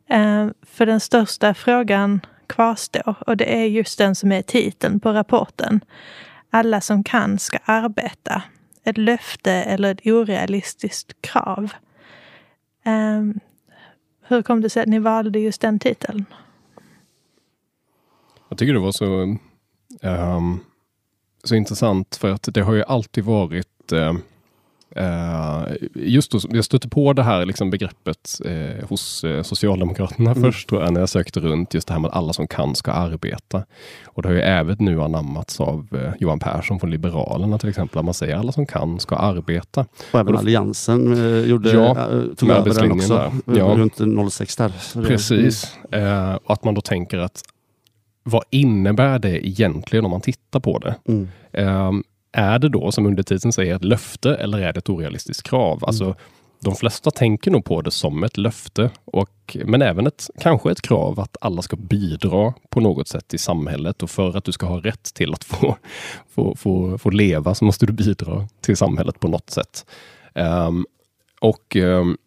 Ehm, 0.07 0.53
för 0.61 0.85
den 0.85 0.99
största 0.99 1.53
frågan 1.53 2.21
kvarstår 2.47 3.15
och 3.27 3.37
det 3.37 3.57
är 3.57 3.65
just 3.65 3.97
den 3.97 4.15
som 4.15 4.31
är 4.31 4.41
titeln 4.41 4.99
på 4.99 5.13
rapporten. 5.13 5.81
Alla 6.49 6.81
som 6.81 7.03
kan 7.03 7.39
ska 7.39 7.57
arbeta. 7.65 8.43
Ett 8.83 8.97
löfte 8.97 9.51
eller 9.51 9.91
ett 9.91 10.05
orealistiskt 10.05 11.21
krav. 11.21 11.73
Ehm, 12.83 13.39
hur 14.27 14.41
kom 14.41 14.61
det 14.61 14.69
sig 14.69 14.81
att 14.81 14.89
ni 14.89 14.99
valde 14.99 15.39
just 15.39 15.61
den 15.61 15.79
titeln? 15.79 16.25
Jag 18.49 18.57
tycker 18.57 18.73
det 18.73 18.79
var 18.79 18.91
så 18.91 19.37
Um, 20.01 20.59
så 21.43 21.55
intressant 21.55 22.15
för 22.15 22.31
att 22.31 22.49
det 22.51 22.61
har 22.61 22.73
ju 22.73 22.83
alltid 22.83 23.23
varit 23.23 23.93
uh, 23.93 24.13
Uh, 24.99 25.75
just 25.93 26.31
då, 26.31 26.39
jag 26.49 26.65
stötte 26.65 26.89
på 26.89 27.13
det 27.13 27.23
här 27.23 27.45
liksom 27.45 27.69
begreppet 27.69 28.39
uh, 28.45 28.85
hos 28.89 29.25
Socialdemokraterna 29.43 30.31
mm. 30.31 30.43
först 30.43 30.69
tror 30.69 30.83
jag, 30.83 30.93
när 30.93 30.99
jag 30.99 31.09
sökte 31.09 31.39
runt 31.39 31.73
just 31.73 31.87
det 31.87 31.93
här 31.93 32.01
med 32.01 32.09
att 32.09 32.17
alla 32.17 32.33
som 32.33 32.47
kan 32.47 32.75
ska 32.75 32.91
arbeta. 32.91 33.63
Och 34.05 34.21
det 34.21 34.29
har 34.29 34.33
ju 34.33 34.41
även 34.41 34.75
nu 34.79 35.01
anammats 35.01 35.61
av 35.61 36.13
Johan 36.19 36.39
Persson 36.39 36.79
från 36.79 36.91
Liberalerna 36.91 37.57
till 37.57 37.69
exempel, 37.69 37.99
att 37.99 38.05
man 38.05 38.13
säger 38.13 38.35
alla 38.35 38.51
som 38.51 38.65
kan 38.65 38.99
ska 38.99 39.15
arbeta. 39.15 39.85
Och 40.11 40.19
även 40.19 40.27
och 40.27 40.33
då, 40.33 40.39
Alliansen 40.39 41.47
gjorde, 41.49 41.71
ja, 41.71 41.95
tog 42.35 42.49
över 42.49 42.81
den 42.81 42.91
också, 42.91 43.31
där. 43.45 43.57
Ja. 43.57 43.65
runt 43.65 44.33
06 44.33 44.55
där. 44.55 44.71
Precis, 45.07 45.77
mm. 45.91 46.37
och 46.37 46.53
att 46.53 46.63
man 46.63 46.73
då 46.73 46.81
tänker 46.81 47.17
att 47.17 47.43
vad 48.27 48.43
innebär 48.49 49.19
det 49.19 49.47
egentligen 49.47 50.05
om 50.05 50.11
man 50.11 50.21
tittar 50.21 50.59
på 50.59 50.79
det? 50.79 50.95
Mm. 51.07 51.27
Um, 51.51 52.03
är 52.31 52.59
det 52.59 52.69
då, 52.69 52.91
som 52.91 53.05
undertiteln 53.05 53.51
säger, 53.51 53.75
ett 53.75 53.83
löfte 53.83 54.35
eller 54.35 54.57
är 54.57 54.73
det 54.73 54.77
ett 54.77 54.89
orealistiskt 54.89 55.43
krav? 55.43 55.85
Alltså, 55.85 56.03
mm. 56.03 56.15
de 56.59 56.75
flesta 56.75 57.11
tänker 57.11 57.51
nog 57.51 57.65
på 57.65 57.81
det 57.81 57.91
som 57.91 58.23
ett 58.23 58.37
löfte, 58.37 58.89
och, 59.05 59.57
men 59.65 59.81
även 59.81 60.07
ett, 60.07 60.29
kanske 60.39 60.71
ett 60.71 60.81
krav 60.81 61.19
att 61.19 61.37
alla 61.41 61.61
ska 61.61 61.75
bidra 61.75 62.53
på 62.69 62.79
något 62.79 63.07
sätt 63.07 63.33
i 63.33 63.37
samhället. 63.37 64.03
Och 64.03 64.09
för 64.09 64.37
att 64.37 64.43
du 64.43 64.51
ska 64.51 64.65
ha 64.65 64.79
rätt 64.79 65.13
till 65.13 65.33
att 65.33 65.43
få, 65.43 65.77
få, 66.35 66.55
få, 66.55 66.97
få 66.97 67.09
leva 67.09 67.55
så 67.55 67.65
måste 67.65 67.85
du 67.85 67.93
bidra 67.93 68.47
till 68.61 68.77
samhället 68.77 69.19
på 69.19 69.27
något 69.27 69.49
sätt. 69.49 69.85
Um, 70.33 70.85
och 71.41 71.75
um, 71.75 72.17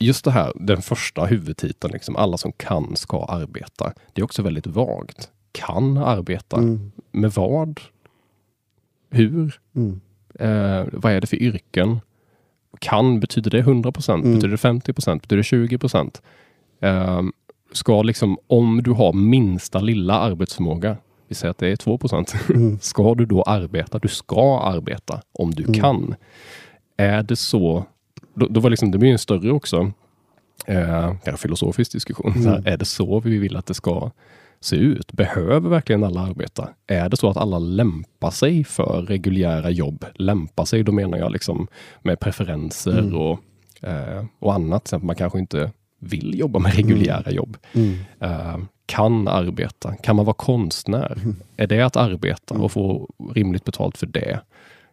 just 0.00 0.24
det 0.24 0.30
här, 0.30 0.52
den 0.54 0.82
första 0.82 1.24
huvudtiteln, 1.24 1.92
liksom, 1.92 2.16
alla 2.16 2.36
som 2.36 2.52
kan 2.52 2.96
ska 2.96 3.24
arbeta. 3.24 3.92
Det 4.12 4.20
är 4.20 4.24
också 4.24 4.42
väldigt 4.42 4.66
vagt. 4.66 5.30
Kan 5.52 5.96
arbeta. 5.96 6.56
Mm. 6.56 6.92
Med 7.10 7.32
vad? 7.32 7.80
Hur? 9.10 9.60
Mm. 9.76 10.00
Eh, 10.34 10.86
vad 10.92 11.12
är 11.12 11.20
det 11.20 11.26
för 11.26 11.42
yrken? 11.42 12.00
Kan, 12.78 13.20
betyder 13.20 13.50
det 13.50 13.58
100 13.58 13.92
procent? 13.92 14.24
Mm. 14.24 14.34
Betyder 14.34 14.52
det 14.52 14.58
50 14.58 14.92
procent? 14.92 15.22
Betyder 15.22 15.36
det 15.36 15.42
20 15.42 15.78
procent? 15.78 16.22
Eh, 16.80 17.22
ska 17.72 18.02
liksom, 18.02 18.38
om 18.46 18.82
du 18.82 18.90
har 18.90 19.12
minsta 19.12 19.80
lilla 19.80 20.14
arbetsförmåga, 20.14 20.96
vi 21.28 21.34
säger 21.34 21.50
att 21.50 21.58
det 21.58 21.68
är 21.68 21.76
2 21.76 21.98
procent, 21.98 22.34
mm. 22.48 22.78
ska 22.80 23.14
du 23.14 23.26
då 23.26 23.42
arbeta? 23.42 23.98
Du 23.98 24.08
ska 24.08 24.60
arbeta 24.60 25.20
om 25.32 25.50
du 25.50 25.62
mm. 25.62 25.74
kan. 25.74 26.14
Är 26.96 27.22
det 27.22 27.36
så 27.36 27.84
då, 28.34 28.46
då 28.46 28.60
var 28.60 28.70
liksom, 28.70 28.90
det 28.90 28.98
blir 28.98 29.12
en 29.12 29.18
större 29.18 29.50
också, 29.50 29.92
eh, 30.66 31.36
filosofisk 31.36 31.92
diskussion. 31.92 32.32
Mm. 32.32 32.46
Här, 32.46 32.68
är 32.68 32.76
det 32.76 32.84
så 32.84 33.20
vi 33.20 33.38
vill 33.38 33.56
att 33.56 33.66
det 33.66 33.74
ska 33.74 34.10
se 34.60 34.76
ut? 34.76 35.12
Behöver 35.12 35.70
verkligen 35.70 36.04
alla 36.04 36.20
arbeta? 36.20 36.68
Är 36.86 37.08
det 37.08 37.16
så 37.16 37.30
att 37.30 37.36
alla 37.36 37.58
lämpar 37.58 38.30
sig 38.30 38.64
för 38.64 39.02
reguljära 39.02 39.70
jobb? 39.70 40.04
Lämpar 40.14 40.64
sig, 40.64 40.82
då 40.82 40.92
menar 40.92 41.18
jag 41.18 41.32
liksom 41.32 41.66
med 42.02 42.20
preferenser 42.20 42.98
mm. 42.98 43.16
och, 43.16 43.40
eh, 43.82 44.24
och 44.38 44.54
annat. 44.54 44.88
Så 44.88 44.96
att 44.96 45.02
man 45.02 45.16
kanske 45.16 45.38
inte 45.38 45.72
vill 45.98 46.38
jobba 46.38 46.58
med 46.58 46.74
reguljära 46.74 47.22
mm. 47.22 47.34
jobb. 47.34 47.56
Mm. 47.72 47.98
Eh, 48.20 48.58
kan 48.86 49.28
arbeta? 49.28 49.94
Kan 49.94 50.16
man 50.16 50.24
vara 50.24 50.34
konstnär? 50.34 51.12
Mm. 51.22 51.36
Är 51.56 51.66
det 51.66 51.80
att 51.80 51.96
arbeta 51.96 52.54
och 52.54 52.72
få 52.72 53.10
rimligt 53.34 53.64
betalt 53.64 53.98
för 53.98 54.06
det? 54.06 54.40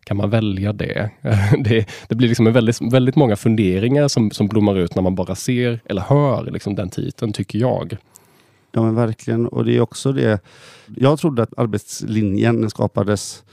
Kan 0.08 0.18
man 0.18 0.30
välja 0.30 0.74
det? 0.74 1.10
det, 1.64 1.86
det, 2.08 2.16
blir 2.16 2.28
liksom 2.28 2.48
en 2.48 2.54
väldigt, 2.54 2.82
väldigt 2.82 3.16
många 3.16 3.36
funderingar 3.36 4.08
som, 4.08 4.32
som 4.32 4.48
blommar 4.48 4.78
ut 4.78 4.96
när 4.96 5.02
man 5.02 5.16
bara 5.16 5.36
ser 5.36 5.80
eller 5.86 6.02
hör 6.02 6.52
liksom 6.52 6.76
den 6.76 6.90
titeln, 6.90 7.34
tycker 7.34 7.60
jag. 7.60 7.98
Ja 8.72 8.84
men 8.84 8.96
verkligen. 8.96 9.48
Och 9.48 9.66
det 9.66 9.76
är 9.76 9.82
också 9.82 10.12
det. 10.12 10.40
Jag 10.96 11.20
trodde 11.20 11.44
att 11.44 11.54
arbetslinjen 11.58 12.70
skapades 12.70 13.44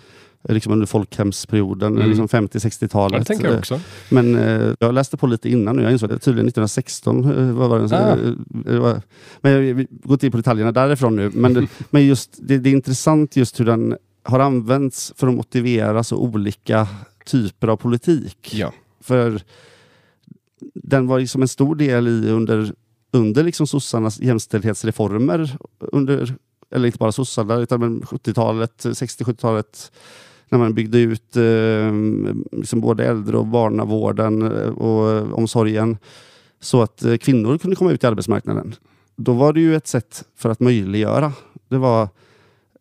liksom 0.48 0.72
under 0.72 0.86
folkhemsperioden, 0.86 1.96
mm. 1.96 2.08
liksom 2.08 2.28
50-60-talet. 2.28 3.28
Ja, 3.30 3.36
jag 3.42 3.58
också. 3.58 3.80
Men 4.08 4.36
eh, 4.36 4.74
jag 4.80 4.94
läste 4.94 5.16
på 5.16 5.26
lite 5.26 5.50
innan 5.50 5.76
nu. 5.76 5.82
Jag 5.82 5.92
insåg 5.92 6.12
att 6.12 6.22
tydligen 6.22 6.48
1916 6.48 7.24
eh, 7.24 7.52
var 7.52 7.78
det, 7.78 7.96
ah. 7.96 8.72
eh, 8.72 8.78
var, 8.80 9.02
Men 9.40 9.52
jag 9.52 9.86
går 9.90 10.12
inte 10.12 10.26
in 10.26 10.32
på 10.32 10.38
detaljerna 10.38 10.72
därifrån 10.72 11.16
nu. 11.16 11.30
Men, 11.34 11.68
men 11.90 12.06
just 12.06 12.38
det, 12.38 12.58
det 12.58 12.70
är 12.70 12.72
intressant 12.74 13.36
just 13.36 13.60
hur 13.60 13.64
den 13.64 13.96
har 14.24 14.40
använts 14.40 15.12
för 15.16 15.26
att 15.26 15.34
motivera 15.34 16.04
så 16.04 16.16
olika 16.16 16.88
typer 17.24 17.68
av 17.68 17.76
politik. 17.76 18.54
Ja. 18.54 18.72
För 19.00 19.42
den 20.74 21.06
var 21.06 21.20
liksom 21.20 21.42
en 21.42 21.48
stor 21.48 21.74
del 21.74 22.08
i 22.08 22.30
under, 22.30 22.72
under 23.10 23.44
liksom 23.44 23.66
sossarnas 23.66 24.20
jämställdhetsreformer. 24.20 25.56
Under, 25.78 26.34
eller 26.70 26.86
inte 26.86 26.98
bara 26.98 27.12
sossarna, 27.12 27.54
utan 27.54 28.02
70-talet, 28.02 28.84
60-70-talet 28.84 29.92
när 30.48 30.58
man 30.58 30.74
byggde 30.74 30.98
ut 30.98 31.36
eh, 31.36 31.92
liksom 32.52 32.80
både 32.80 33.06
äldre 33.06 33.36
och 33.36 33.46
barnavården 33.46 34.42
eh, 34.42 34.68
och 34.68 35.38
omsorgen 35.38 35.98
så 36.60 36.82
att 36.82 37.04
eh, 37.04 37.16
kvinnor 37.16 37.58
kunde 37.58 37.76
komma 37.76 37.92
ut 37.92 38.04
i 38.04 38.06
arbetsmarknaden. 38.06 38.74
Då 39.16 39.32
var 39.32 39.52
det 39.52 39.60
ju 39.60 39.76
ett 39.76 39.86
sätt 39.86 40.24
för 40.36 40.50
att 40.50 40.60
möjliggöra. 40.60 41.32
Det 41.68 41.78
var 41.78 42.08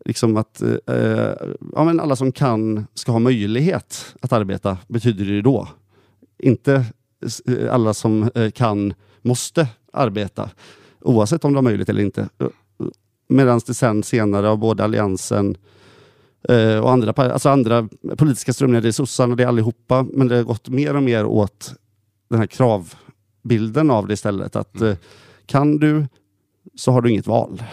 liksom 0.05 0.37
att 0.37 0.61
eh, 0.61 1.33
ja, 1.73 1.83
men 1.83 1.99
alla 1.99 2.15
som 2.15 2.31
kan 2.31 2.87
ska 2.93 3.11
ha 3.11 3.19
möjlighet 3.19 4.15
att 4.21 4.33
arbeta, 4.33 4.77
betyder 4.87 5.25
det 5.25 5.41
då. 5.41 5.67
Inte 6.39 6.85
eh, 7.45 7.73
alla 7.73 7.93
som 7.93 8.29
eh, 8.35 8.51
kan 8.51 8.93
måste 9.21 9.67
arbeta, 9.93 10.49
oavsett 11.01 11.45
om 11.45 11.53
de 11.53 11.55
har 11.55 11.63
möjlighet 11.63 11.89
eller 11.89 12.03
inte. 12.03 12.29
Medan 13.27 13.61
det 13.65 13.73
sen 13.73 14.03
senare 14.03 14.49
av 14.49 14.57
både 14.57 14.83
Alliansen 14.83 15.57
eh, 16.49 16.77
och 16.77 16.91
andra, 16.91 17.11
alltså 17.11 17.49
andra 17.49 17.89
politiska 18.17 18.53
strömningar, 18.53 18.81
det 18.81 18.87
är 18.87 18.91
sossarna, 18.91 19.35
det 19.35 19.43
är 19.43 19.47
allihopa, 19.47 20.05
men 20.13 20.27
det 20.27 20.35
har 20.35 20.43
gått 20.43 20.69
mer 20.69 20.95
och 20.95 21.03
mer 21.03 21.25
åt 21.25 21.73
den 22.29 22.39
här 22.39 22.47
kravbilden 22.47 23.91
av 23.91 24.07
det 24.07 24.13
istället. 24.13 24.55
Att 24.55 24.81
mm. 24.81 24.95
kan 25.45 25.77
du 25.77 26.05
så 26.75 26.91
har 26.91 27.01
du 27.01 27.11
inget 27.11 27.27
val. 27.27 27.63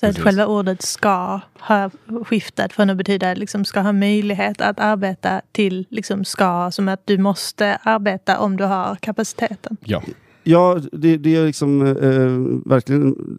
Så 0.00 0.06
att 0.06 0.18
själva 0.18 0.46
ordet 0.46 0.82
ska 0.82 1.40
ha 1.58 1.90
skiftat 2.24 2.72
från 2.72 2.90
att 2.90 2.96
betyda 2.96 3.34
liksom 3.34 3.64
ska 3.64 3.80
ha 3.80 3.92
möjlighet 3.92 4.60
att 4.60 4.80
arbeta 4.80 5.40
till 5.52 5.86
liksom 5.90 6.24
ska, 6.24 6.70
som 6.70 6.88
att 6.88 7.06
du 7.06 7.18
måste 7.18 7.76
arbeta 7.76 8.38
om 8.38 8.56
du 8.56 8.64
har 8.64 8.96
kapaciteten. 8.96 9.76
Ja, 9.84 10.02
Ja, 10.46 10.80
det, 10.92 11.16
det 11.16 11.36
är 11.36 11.46
liksom 11.46 11.82
eh, 11.86 12.68
verkligen 12.70 13.38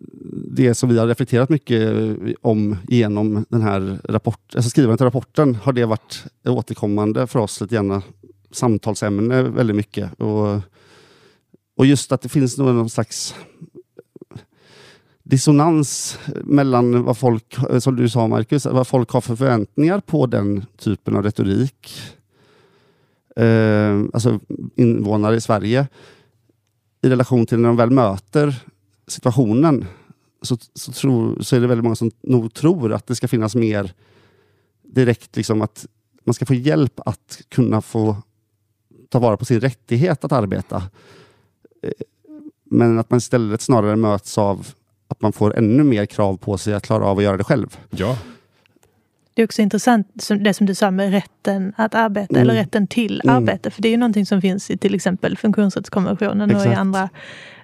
det 0.52 0.76
som 0.76 0.90
vi 0.90 0.98
har 0.98 1.08
reflekterat 1.08 1.50
mycket 1.50 1.82
eh, 1.82 2.34
om 2.42 2.78
genom 2.88 3.46
den 3.50 3.62
här 3.62 4.00
rapport, 4.04 4.56
alltså 4.56 4.70
skrivandet 4.70 5.02
av 5.02 5.06
rapporten. 5.06 5.56
Har 5.56 5.74
det 5.74 5.86
varit 5.86 6.26
återkommande 6.46 7.28
för 7.28 7.40
oss, 7.40 7.62
lite 7.62 7.76
grann 7.76 8.02
samtalsämne 8.52 9.44
väldigt 9.44 9.76
mycket. 9.76 10.14
Och, 10.14 10.62
och 11.78 11.86
just 11.86 12.12
att 12.12 12.22
det 12.22 12.30
finns 12.30 12.58
någon 12.58 12.90
slags 12.90 13.36
dissonans 15.26 16.20
mellan 16.44 17.04
vad 17.04 17.18
folk, 17.18 17.58
eh, 17.70 17.80
som 17.80 17.96
du 17.96 18.10
sa 18.10 18.28
Marcus, 18.28 18.66
vad 18.66 18.88
folk 18.88 19.10
har 19.10 19.22
för 19.22 19.36
förväntningar 19.36 20.00
på 20.00 20.26
den 20.26 20.66
typen 20.78 21.16
av 21.16 21.24
retorik. 21.24 21.94
Eh, 23.36 24.02
alltså 24.14 24.40
invånare 24.76 25.36
i 25.36 25.42
Sverige 25.42 25.88
i 27.02 27.10
relation 27.10 27.46
till 27.46 27.60
när 27.60 27.68
de 27.68 27.78
väl 27.78 27.92
möter 27.92 28.64
situationen 29.08 29.86
så, 30.42 30.58
så, 30.74 30.92
tror, 30.92 31.42
så 31.42 31.56
är 31.56 31.60
det 31.60 31.68
väldigt 31.68 31.84
många 31.84 31.96
som 31.96 32.12
nog 32.22 32.54
tror 32.54 32.94
att 32.94 33.08
det 33.08 33.16
ska 33.16 33.28
finnas 33.28 33.56
mer 33.56 33.94
direkt, 34.84 35.36
liksom 35.36 35.62
att 35.62 35.86
man 36.24 36.34
ska 36.34 36.46
få 36.46 36.54
hjälp 36.54 37.00
att 37.06 37.42
kunna 37.50 37.82
få 37.82 38.18
ta 39.10 39.20
vara 39.20 39.38
på 39.38 39.46
sin 39.46 39.60
rättighet 39.60 40.24
att 40.24 40.32
arbeta. 40.32 40.84
Eh, 41.82 41.92
men 42.64 43.00
att 43.00 43.10
man 43.10 43.18
istället 43.18 43.62
snarare 43.62 43.96
möts 43.96 44.38
av 44.38 44.68
att 45.08 45.22
man 45.22 45.34
får 45.34 45.58
ännu 45.58 45.84
mer 45.84 46.06
krav 46.06 46.38
på 46.38 46.58
sig 46.58 46.74
att 46.74 46.84
klara 46.84 47.06
av 47.06 47.18
att 47.18 47.24
göra 47.24 47.38
det 47.38 47.44
själv. 47.44 47.78
ja, 47.90 48.18
Det 49.34 49.42
är 49.42 49.46
också 49.46 49.62
intressant 49.62 50.08
som, 50.24 50.44
det 50.44 50.54
som 50.54 50.66
du 50.66 50.76
sa 50.76 50.92
med 50.92 51.12
rätten 51.12 51.74
att 51.78 51.96
arbeta 51.96 52.36
Mm. 52.36 52.42
eller 52.42 52.54
rätten 52.62 52.88
till 52.88 53.22
Mm. 53.24 53.36
arbete. 53.36 53.72
För 53.72 53.82
det 53.82 53.88
är 53.88 53.92
ju 53.92 53.98
någonting 53.98 54.26
som 54.26 54.42
finns 54.42 54.72
i 54.72 54.78
till 54.78 54.96
exempel 54.96 55.38
funktionsrättskonventionen 55.38 56.50
och 56.52 56.58
i 56.58 56.60
Exakt. 56.62 56.78
andra 56.80 57.10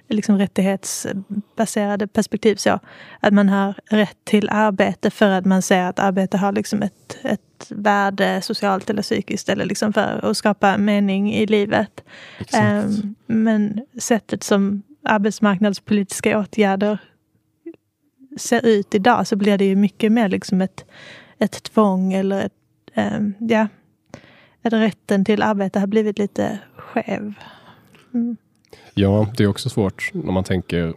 liksom, 0.08 0.38
rättighetsbaserade 0.38 2.06
perspektiv. 2.06 2.56
Så 2.56 2.78
att 3.20 3.32
man 3.32 3.48
har 3.48 3.74
rätt 3.90 4.16
till 4.24 4.48
arbete 4.48 5.10
för 5.10 5.28
att 5.30 5.44
man 5.44 5.62
ser 5.62 5.82
att 5.82 5.98
arbete 5.98 6.36
har 6.36 6.52
liksom 6.52 6.82
ett, 6.82 7.18
ett 7.22 7.66
värde 7.68 8.40
socialt 8.42 8.90
eller 8.90 9.02
psykiskt 9.02 9.48
eller 9.48 9.64
liksom 9.64 9.92
för 9.92 10.20
att 10.30 10.36
skapa 10.36 10.78
mening 10.78 11.34
i 11.34 11.46
livet. 11.46 12.04
Ehm, 12.52 13.14
men 13.26 13.80
sättet 13.98 14.42
som 14.42 14.82
arbetsmarknadspolitiska 15.04 16.38
åtgärder 16.38 16.98
ser 18.36 18.66
ut 18.66 18.94
idag 18.94 19.26
så 19.26 19.36
blir 19.36 19.58
det 19.58 19.64
ju 19.64 19.76
mycket 19.76 20.12
mer 20.12 20.28
liksom 20.28 20.60
ett, 20.60 20.84
ett 21.38 21.62
tvång 21.62 22.12
eller 22.12 22.46
ett, 22.46 22.52
ehm, 22.94 23.34
ja, 23.38 23.68
att 24.62 24.72
rätten 24.72 25.24
till 25.24 25.42
arbete 25.42 25.80
har 25.80 25.86
blivit 25.86 26.18
lite 26.18 26.58
skev. 26.76 27.34
Mm. 28.14 28.36
ja, 28.94 29.28
det 29.36 29.42
är 29.42 29.48
också 29.48 29.68
svårt 29.68 30.10
när 30.12 30.32
man 30.32 30.44
tänker 30.44 30.94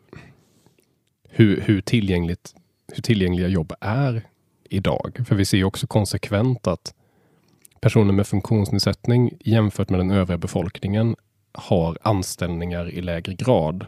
hur, 1.29 1.61
hur, 1.61 1.81
tillgängligt, 1.81 2.55
hur 2.93 3.01
tillgängliga 3.01 3.47
jobb 3.47 3.73
är 3.79 4.21
idag. 4.69 5.25
För 5.27 5.35
vi 5.35 5.45
ser 5.45 5.57
ju 5.57 5.63
också 5.63 5.87
konsekvent 5.87 6.67
att 6.67 6.93
personer 7.79 8.13
med 8.13 8.27
funktionsnedsättning 8.27 9.37
jämfört 9.39 9.89
med 9.89 9.99
den 9.99 10.11
övriga 10.11 10.37
befolkningen 10.37 11.15
har 11.51 11.97
anställningar 12.01 12.89
i 12.89 13.01
lägre 13.01 13.33
grad. 13.33 13.85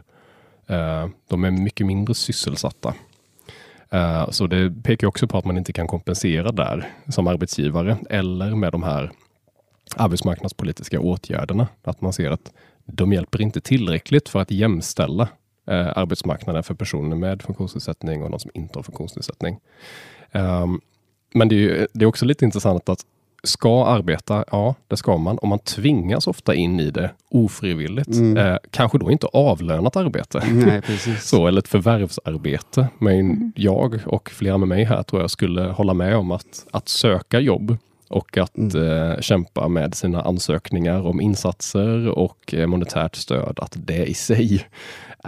Eh, 0.66 1.08
de 1.28 1.44
är 1.44 1.50
mycket 1.50 1.86
mindre 1.86 2.14
sysselsatta. 2.14 2.94
Eh, 3.90 4.30
så 4.30 4.46
det 4.46 4.82
pekar 4.82 5.06
också 5.06 5.26
på 5.26 5.38
att 5.38 5.44
man 5.44 5.58
inte 5.58 5.72
kan 5.72 5.86
kompensera 5.86 6.52
där 6.52 6.92
som 7.08 7.26
arbetsgivare 7.26 7.98
eller 8.10 8.54
med 8.54 8.72
de 8.72 8.82
här 8.82 9.12
arbetsmarknadspolitiska 9.96 11.00
åtgärderna. 11.00 11.68
Att 11.82 12.00
man 12.00 12.12
ser 12.12 12.30
att 12.30 12.52
de 12.86 13.12
hjälper 13.12 13.40
inte 13.40 13.60
tillräckligt 13.60 14.28
för 14.28 14.40
att 14.40 14.50
jämställa 14.50 15.28
eh, 15.66 15.92
arbetsmarknaden 15.96 16.62
för 16.62 16.74
personer 16.74 17.16
med 17.16 17.42
funktionsnedsättning 17.42 18.22
och 18.22 18.30
de 18.30 18.40
som 18.40 18.50
inte 18.54 18.78
har 18.78 18.82
funktionsnedsättning. 18.82 19.58
Ehm, 20.32 20.80
men 21.34 21.48
det 21.48 21.54
är, 21.54 21.58
ju, 21.58 21.86
det 21.92 22.04
är 22.04 22.06
också 22.06 22.24
lite 22.24 22.44
intressant 22.44 22.88
att 22.88 23.04
ska 23.42 23.86
arbeta, 23.86 24.44
ja 24.50 24.74
det 24.88 24.96
ska 24.96 25.16
man. 25.16 25.38
Och 25.38 25.48
man 25.48 25.58
tvingas 25.58 26.26
ofta 26.26 26.54
in 26.54 26.80
i 26.80 26.90
det 26.90 27.10
ofrivilligt. 27.30 28.08
Mm. 28.08 28.36
Eh, 28.36 28.58
kanske 28.70 28.98
då 28.98 29.10
inte 29.10 29.26
avlönat 29.26 29.96
arbete. 29.96 30.42
Nej, 30.52 30.82
precis. 30.86 31.24
Så, 31.24 31.46
eller 31.46 31.58
ett 31.58 31.68
förvärvsarbete. 31.68 32.88
Men 32.98 33.52
jag 33.56 34.00
och 34.06 34.30
flera 34.30 34.58
med 34.58 34.68
mig 34.68 34.84
här 34.84 35.02
tror 35.02 35.22
jag 35.22 35.30
skulle 35.30 35.62
hålla 35.62 35.94
med 35.94 36.16
om 36.16 36.30
att, 36.30 36.66
att 36.70 36.88
söka 36.88 37.40
jobb 37.40 37.76
och 38.08 38.38
att 38.38 38.74
eh, 38.74 39.20
kämpa 39.20 39.68
med 39.68 39.94
sina 39.94 40.22
ansökningar 40.22 41.06
om 41.06 41.20
insatser 41.20 42.08
och 42.08 42.54
eh, 42.54 42.66
monetärt 42.66 43.16
stöd, 43.16 43.58
att 43.60 43.76
det 43.76 44.06
i 44.06 44.14
sig 44.14 44.66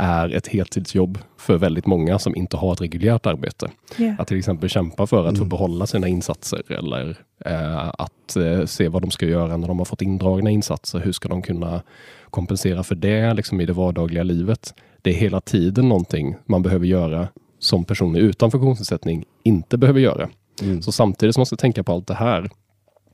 är 0.01 0.35
ett 0.35 0.47
heltidsjobb 0.47 1.19
för 1.39 1.57
väldigt 1.59 1.87
många 1.87 2.19
som 2.19 2.37
inte 2.37 2.57
har 2.57 2.73
ett 2.73 2.81
reguljärt 2.81 3.27
arbete. 3.27 3.71
Ja. 3.97 4.15
Att 4.19 4.29
till 4.29 4.39
exempel 4.39 4.69
kämpa 4.69 5.07
för 5.07 5.27
att 5.27 5.37
få 5.37 5.43
Mm. 5.43 5.49
behålla 5.49 5.87
sina 5.87 6.09
insatser 6.09 6.73
eller 6.73 7.17
eh, 7.45 7.89
att 7.89 8.37
eh, 8.37 8.65
se 8.65 8.89
vad 8.89 9.03
de 9.03 9.11
ska 9.11 9.27
göra 9.27 9.57
när 9.57 9.69
de 9.69 9.79
har 9.79 9.85
fått 9.85 10.03
indragna 10.03 10.51
insatser. 10.51 10.99
Hur 10.99 11.13
ska 11.13 11.29
de 11.29 11.43
kunna 11.43 11.83
kompensera 12.31 12.83
för 12.83 12.95
det 12.95 13.35
liksom 13.35 13.61
i 13.61 13.67
det 13.67 13.73
vardagliga 13.73 14.23
livet? 14.23 14.75
Det 15.03 15.11
är 15.11 15.15
hela 15.15 15.41
tiden 15.41 15.89
någonting 15.89 16.37
man 16.47 16.63
behöver 16.63 16.87
göra 16.87 17.29
som 17.59 17.85
personer 17.85 18.21
utan 18.21 18.51
funktionsnedsättning 18.51 19.25
inte 19.43 19.79
behöver 19.79 20.01
göra. 20.01 20.29
Mm. 20.63 20.83
Så 20.83 20.93
samtidigt 20.93 21.35
som 21.35 21.41
man 21.41 21.43
måste 21.43 21.57
tänka 21.57 21.83
på 21.85 21.93
allt 21.93 22.07
det 22.07 22.15
här 22.15 22.51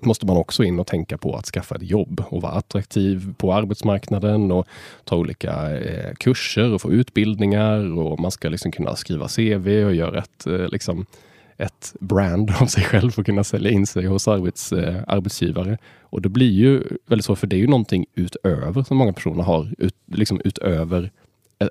måste 0.01 0.27
man 0.27 0.37
också 0.37 0.65
in 0.65 0.81
och 0.81 0.87
tänka 0.87 1.19
på 1.19 1.37
att 1.37 1.47
skaffa 1.47 1.75
ett 1.75 1.91
jobb 1.91 2.23
och 2.29 2.43
vara 2.43 2.53
attraktiv 2.53 3.35
på 3.39 3.53
arbetsmarknaden 3.55 4.53
och 4.53 4.67
ta 5.05 5.17
olika 5.17 5.79
eh, 5.79 6.15
kurser 6.15 6.75
och 6.75 6.81
få 6.81 6.93
utbildningar 6.93 7.99
och 7.99 8.21
man 8.21 8.31
ska 8.31 8.49
liksom 8.49 8.73
kunna 8.73 8.97
skriva 8.97 9.29
CV 9.29 9.69
och 9.85 9.95
göra 9.95 10.19
ett, 10.19 10.47
eh, 10.47 10.69
liksom, 10.69 11.07
ett 11.57 11.95
brand 12.01 12.51
av 12.61 12.67
sig 12.67 12.85
själv 12.85 13.13
och 13.19 13.27
kunna 13.27 13.45
sälja 13.45 13.71
in 13.71 13.87
sig 13.87 14.07
hos 14.07 14.29
arbets, 14.29 14.73
eh, 14.73 14.97
arbetsgivare. 15.07 15.79
Och 16.01 16.23
det 16.23 16.29
blir 16.29 16.51
ju 16.53 16.83
väldigt 17.07 17.25
så, 17.25 17.37
för 17.37 17.47
det 17.47 17.57
är 17.57 17.61
ju 17.61 17.67
någonting 17.67 18.07
utöver 18.15 18.83
som 18.83 18.97
många 18.97 19.13
personer 19.13 19.43
har, 19.43 19.75
ut, 19.79 19.95
liksom 20.13 20.41
utöver 20.45 21.11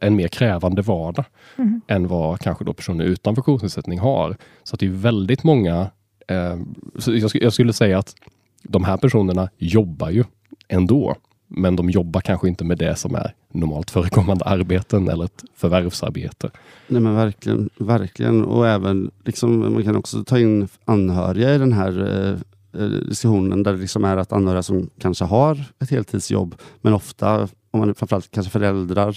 en- 0.02 0.16
mer 0.16 0.28
krävande 0.28 0.82
vardag 0.82 1.26
Mm. 1.58 1.82
än 1.88 2.08
vad 2.08 2.40
kanske 2.40 2.64
då 2.66 2.74
personer 2.74 3.06
utan 3.06 3.36
funktionsnedsättning 3.36 4.00
har. 4.00 4.38
Så 4.64 4.76
att 4.76 4.80
det 4.80 4.86
är 4.86 4.90
väldigt 4.90 5.44
många, 5.44 5.88
Ehm, 6.28 6.76
så 7.00 7.16
jag, 7.34 7.54
skulle 7.54 7.74
säga 7.74 8.00
att 8.00 8.16
de 8.64 8.84
här 8.84 8.98
personerna 8.98 9.50
jobbar 9.58 10.10
ju 10.10 10.24
ändå. 10.68 11.16
Men 11.48 11.76
de 11.76 11.90
jobbar 11.90 12.22
kanske 12.22 12.48
inte 12.48 12.64
med 12.64 12.78
det 12.78 12.96
som 12.96 13.16
är 13.16 13.34
normalt 13.54 13.92
förekommande 13.92 14.46
arbeten 14.46 15.10
eller 15.10 15.26
ett 15.26 15.44
förvärvsarbete. 15.56 16.50
Nej 16.88 17.02
men 17.02 17.16
verkligen, 17.16 17.70
verkligen. 17.78 18.46
Och 18.46 18.68
även 18.68 19.12
liksom, 19.26 19.74
man 19.74 19.84
kan 19.84 19.96
också 19.96 20.24
ta 20.24 20.40
in 20.40 20.68
anhöriga 20.86 21.56
i 21.56 21.58
den 21.58 21.74
här 21.74 22.00
eh, 22.02 22.82
eh 22.82 22.90
diskussionen 22.90 23.64
där 23.64 23.74
det 23.74 23.80
liksom 23.80 24.04
är 24.04 24.18
att 24.18 24.32
anhöriga 24.32 24.64
som 24.64 24.90
kanske 25.00 25.26
har 25.26 25.64
ett 25.80 25.90
heltidsjobb 25.90 26.56
men 26.82 26.94
ofta, 26.94 27.42
om 27.72 27.80
man 27.80 27.90
är 27.90 27.94
framförallt 27.94 28.32
kanske 28.32 28.52
föräldrar 28.52 29.10
eh, 29.10 29.16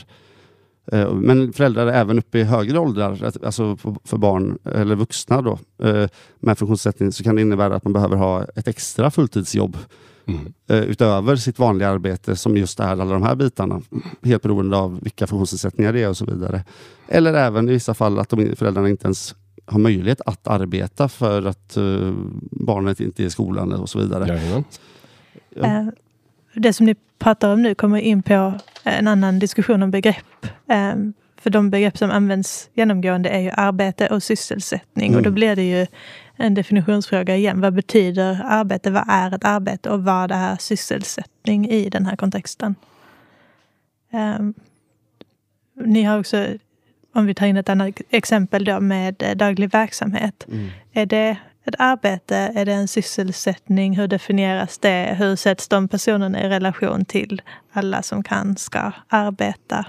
men 1.15 1.53
föräldrar 1.53 1.87
även 1.87 2.19
uppe 2.19 2.39
i 2.39 2.43
högre 2.45 2.79
åldrar, 2.79 3.31
alltså 3.45 3.77
för- 3.77 4.17
barn 4.17 4.59
eller 4.65 4.95
vuxna 4.95 5.43
då, 5.43 5.59
eh, 5.83 6.09
med 6.41 6.59
funktionsnedsättning 6.59 7.13
så 7.13 7.25
kan 7.25 7.37
det 7.37 7.43
innebära 7.43 7.77
att 7.77 7.85
man 7.85 7.93
behöver 7.93 8.17
ha 8.17 8.45
ett 8.45 8.69
extra 8.69 9.11
fulltidsjobb 9.11 9.77
Mm. 10.27 10.53
eh, 10.71 10.79
utöver 10.83 11.37
sitt 11.37 11.59
vanliga 11.59 11.89
arbete 11.89 12.37
som 12.37 12.57
just 12.57 12.81
är 12.81 12.85
alla 12.89 13.05
de 13.05 13.23
här 13.23 13.35
bitarna. 13.35 13.83
Helt 14.23 14.43
beroende 14.43 14.77
av 14.77 15.01
vilka 15.03 15.27
funktionsnedsättningar 15.27 15.93
det 15.93 16.03
är 16.03 16.09
och 16.09 16.17
så 16.17 16.25
vidare. 16.25 16.65
Eller 17.09 17.35
även 17.35 17.69
i 17.69 17.73
vissa 17.73 17.95
fall 17.95 18.19
att 18.19 18.29
de, 18.29 18.57
föräldrarna 18.57 18.89
inte 18.89 19.05
ens 19.07 19.35
har 19.67 19.79
möjlighet 19.79 20.21
att 20.27 20.47
arbeta 20.49 21.09
för 21.09 21.47
att 21.47 21.77
eh, 21.77 22.13
barnet 22.51 23.01
inte 23.01 23.23
är 23.23 23.27
i 23.27 23.31
skolan 23.31 23.73
och 23.73 23.89
så 23.89 23.99
vidare. 23.99 24.41
Ja. 25.57 25.67
Eh, 25.67 25.89
Det 26.59 26.73
som 26.73 26.87
ni 26.87 26.95
pratar 27.19 27.53
om 27.53 27.63
nu 27.63 27.75
kommer 27.75 27.99
in 27.99 28.23
på 28.23 28.55
en 28.85 29.09
annan 29.09 29.39
diskussion 29.39 29.83
om 29.83 29.91
begrepp. 29.91 30.47
Eh, 30.71 30.95
För 31.41 31.51
de 31.51 31.71
begrepp 31.71 31.99
som 31.99 32.11
används 32.11 32.71
genomgående 32.75 33.29
är 33.29 33.39
ju 33.41 33.51
arbete 33.51 34.07
och 34.07 34.23
sysselsättning. 34.23 35.15
Och 35.17 35.23
då 35.23 35.29
Mm. 35.29 35.35
blir 35.35 35.57
det 35.57 35.63
ju 35.63 35.87
en 36.37 36.55
definitionsfråga 36.55 37.37
igen. 37.37 37.61
Vad 37.61 37.75
betyder 37.75 38.41
arbete? 38.45 38.91
Vad 38.91 39.05
är 39.09 39.35
ett 39.35 39.45
arbete? 39.45 39.91
Och 39.91 40.05
vad 40.05 40.31
är 40.33 40.57
sysselsättning 40.57 41.69
i 41.69 41.89
den 41.91 42.07
här 42.07 42.17
kontexten? 42.17 42.75
Eh, 44.13 44.39
Ni 45.85 46.03
har 46.03 46.19
också, 46.21 46.47
om 47.15 47.27
vi 47.27 47.35
tar 47.35 47.47
in 47.47 47.57
ett 47.57 47.69
annat 47.69 48.01
exempel 48.11 48.65
då 48.65 48.81
med 48.81 49.23
eh, 49.23 49.37
daglig 49.37 49.71
verksamhet. 49.71 50.47
Mm. 50.49 50.69
Är 50.93 51.07
det 51.07 51.37
ett 51.69 51.75
arbete? 51.79 52.37
Är 52.37 52.65
det 52.65 52.73
en 52.73 52.89
sysselsättning? 52.89 53.97
Hur 53.97 54.09
definieras 54.09 54.79
det? 54.79 55.17
Hur 55.19 55.37
sätts 55.37 55.69
de 55.69 55.89
personerna 55.89 56.43
i 56.45 56.49
relation 56.49 57.05
till 57.05 57.43
alla 57.73 58.03
som 58.03 58.23
kan, 58.23 58.57
ska 58.57 58.93
arbeta? 59.09 59.87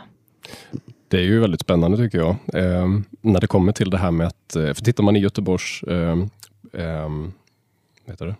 Det 1.07 1.17
är 1.17 1.23
ju 1.23 1.39
väldigt 1.39 1.61
spännande 1.61 1.97
tycker 1.97 2.17
jag. 2.17 2.29
Eh, 2.29 2.87
när 3.21 3.39
det 3.39 3.47
kommer 3.47 3.71
till 3.71 3.89
det 3.89 3.97
här 3.97 4.11
med 4.11 4.27
att, 4.27 4.55
eh, 4.55 4.73
för 4.73 4.83
tittar 4.83 5.03
man 5.03 5.15
i 5.15 5.19
Göteborgs 5.19 5.83
eh, 5.83 6.17
eh, 6.73 7.09
heter 8.07 8.25
det? 8.25 8.35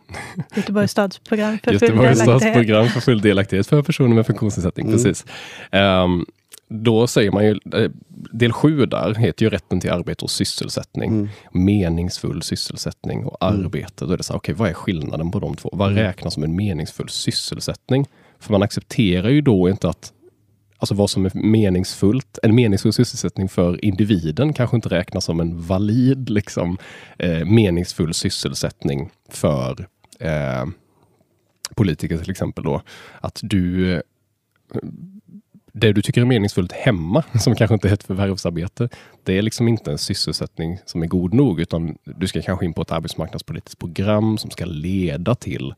Göteborgs 0.56 0.92
stadsprogram 0.92 1.58
för 1.58 1.72
full 1.72 1.74
Göteborgs 1.74 2.20
delaktighet. 2.20 2.42
stadsprogram 2.42 2.88
för 2.88 3.00
full 3.00 3.22
delaktighet 3.22 3.68
för 3.68 3.82
personer 3.82 4.16
med 4.16 4.26
funktionsnedsättning. 4.26 4.86
Mm. 4.86 4.98
Precis. 4.98 5.26
Ehm, 5.72 6.26
då 6.70 7.08
säger 7.08 7.32
man 7.32 7.46
ju, 7.46 7.60
eh, 7.74 7.92
del 8.32 8.52
sju 8.54 8.86
där 8.86 9.16
heter 9.16 9.44
ju 9.46 9.50
rätten 9.50 9.80
till 9.80 9.92
arbete 9.92 10.26
och 10.26 10.32
sysselsättning. 10.32 11.10
Mm. 11.10 11.30
Meningsfull 11.52 12.42
sysselsättning 12.42 13.26
och 13.26 13.44
Mm. 13.44 13.66
arbete. 13.66 14.06
Då 14.06 14.14
är 14.14 14.18
det 14.18 14.24
så 14.24 14.34
här, 14.34 14.38
okej, 14.38 14.56
vad 14.56 14.70
är 14.70 14.74
skillnaden 14.74 15.32
på 15.32 15.40
de 15.40 15.56
två? 15.56 15.70
Vad 15.74 15.92
Mm. 15.92 16.04
räknas 16.04 16.34
som 16.34 16.44
en 16.44 16.56
meningsfull 16.56 17.10
sysselsättning? 17.10 18.06
För 18.40 18.52
man 18.52 18.64
accepterar 18.64 19.30
ju 19.30 19.42
då 19.42 19.70
inte 19.70 19.90
att 19.90 20.14
Alltså 20.82 20.96
vad 20.96 21.10
som 21.10 21.26
är 21.26 21.32
meningsfullt, 21.34 22.40
en 22.44 22.56
meningsfull 22.56 22.94
sysselsättning 22.94 23.50
för 23.50 23.86
individen 23.86 24.54
kanske 24.54 24.76
inte 24.76 24.90
räknas 24.90 25.26
som 25.26 25.40
en 25.40 25.62
valid 25.62 26.30
liksom, 26.30 26.78
eh, 27.18 27.46
meningsfull 27.46 28.14
sysselsättning 28.14 29.10
för 29.30 29.88
eh, 30.20 30.66
politiker 31.76 32.18
till 32.18 32.32
exempel. 32.32 32.64
Då. 32.64 32.82
Att 33.22 33.40
du, 33.44 33.94
eh, 33.96 34.02
det 35.80 35.94
du 35.94 36.02
tycker 36.02 36.22
är 36.22 36.26
meningsfullt 36.26 36.72
hemma, 36.72 37.24
som 37.40 37.56
kanske 37.56 37.74
inte 37.74 37.90
är 37.90 37.94
ett 37.94 38.04
förvärvsarbete, 38.04 38.90
det 39.24 39.38
är 39.38 39.42
liksom 39.42 39.68
inte 39.68 39.92
en 39.92 39.98
sysselsättning 39.98 40.80
som 40.86 41.04
är 41.04 41.08
god 41.08 41.34
nog, 41.34 41.60
utan 41.60 41.98
du 42.04 42.28
ska 42.28 42.42
kanske 42.42 42.66
in 42.66 42.74
på 42.74 42.82
ett 42.82 42.92
arbetsmarknadspolitiskt 42.92 43.80
program 43.80 44.38
som 44.38 44.52
ska 44.52 44.66
leda 44.66 45.36
till 45.36 45.74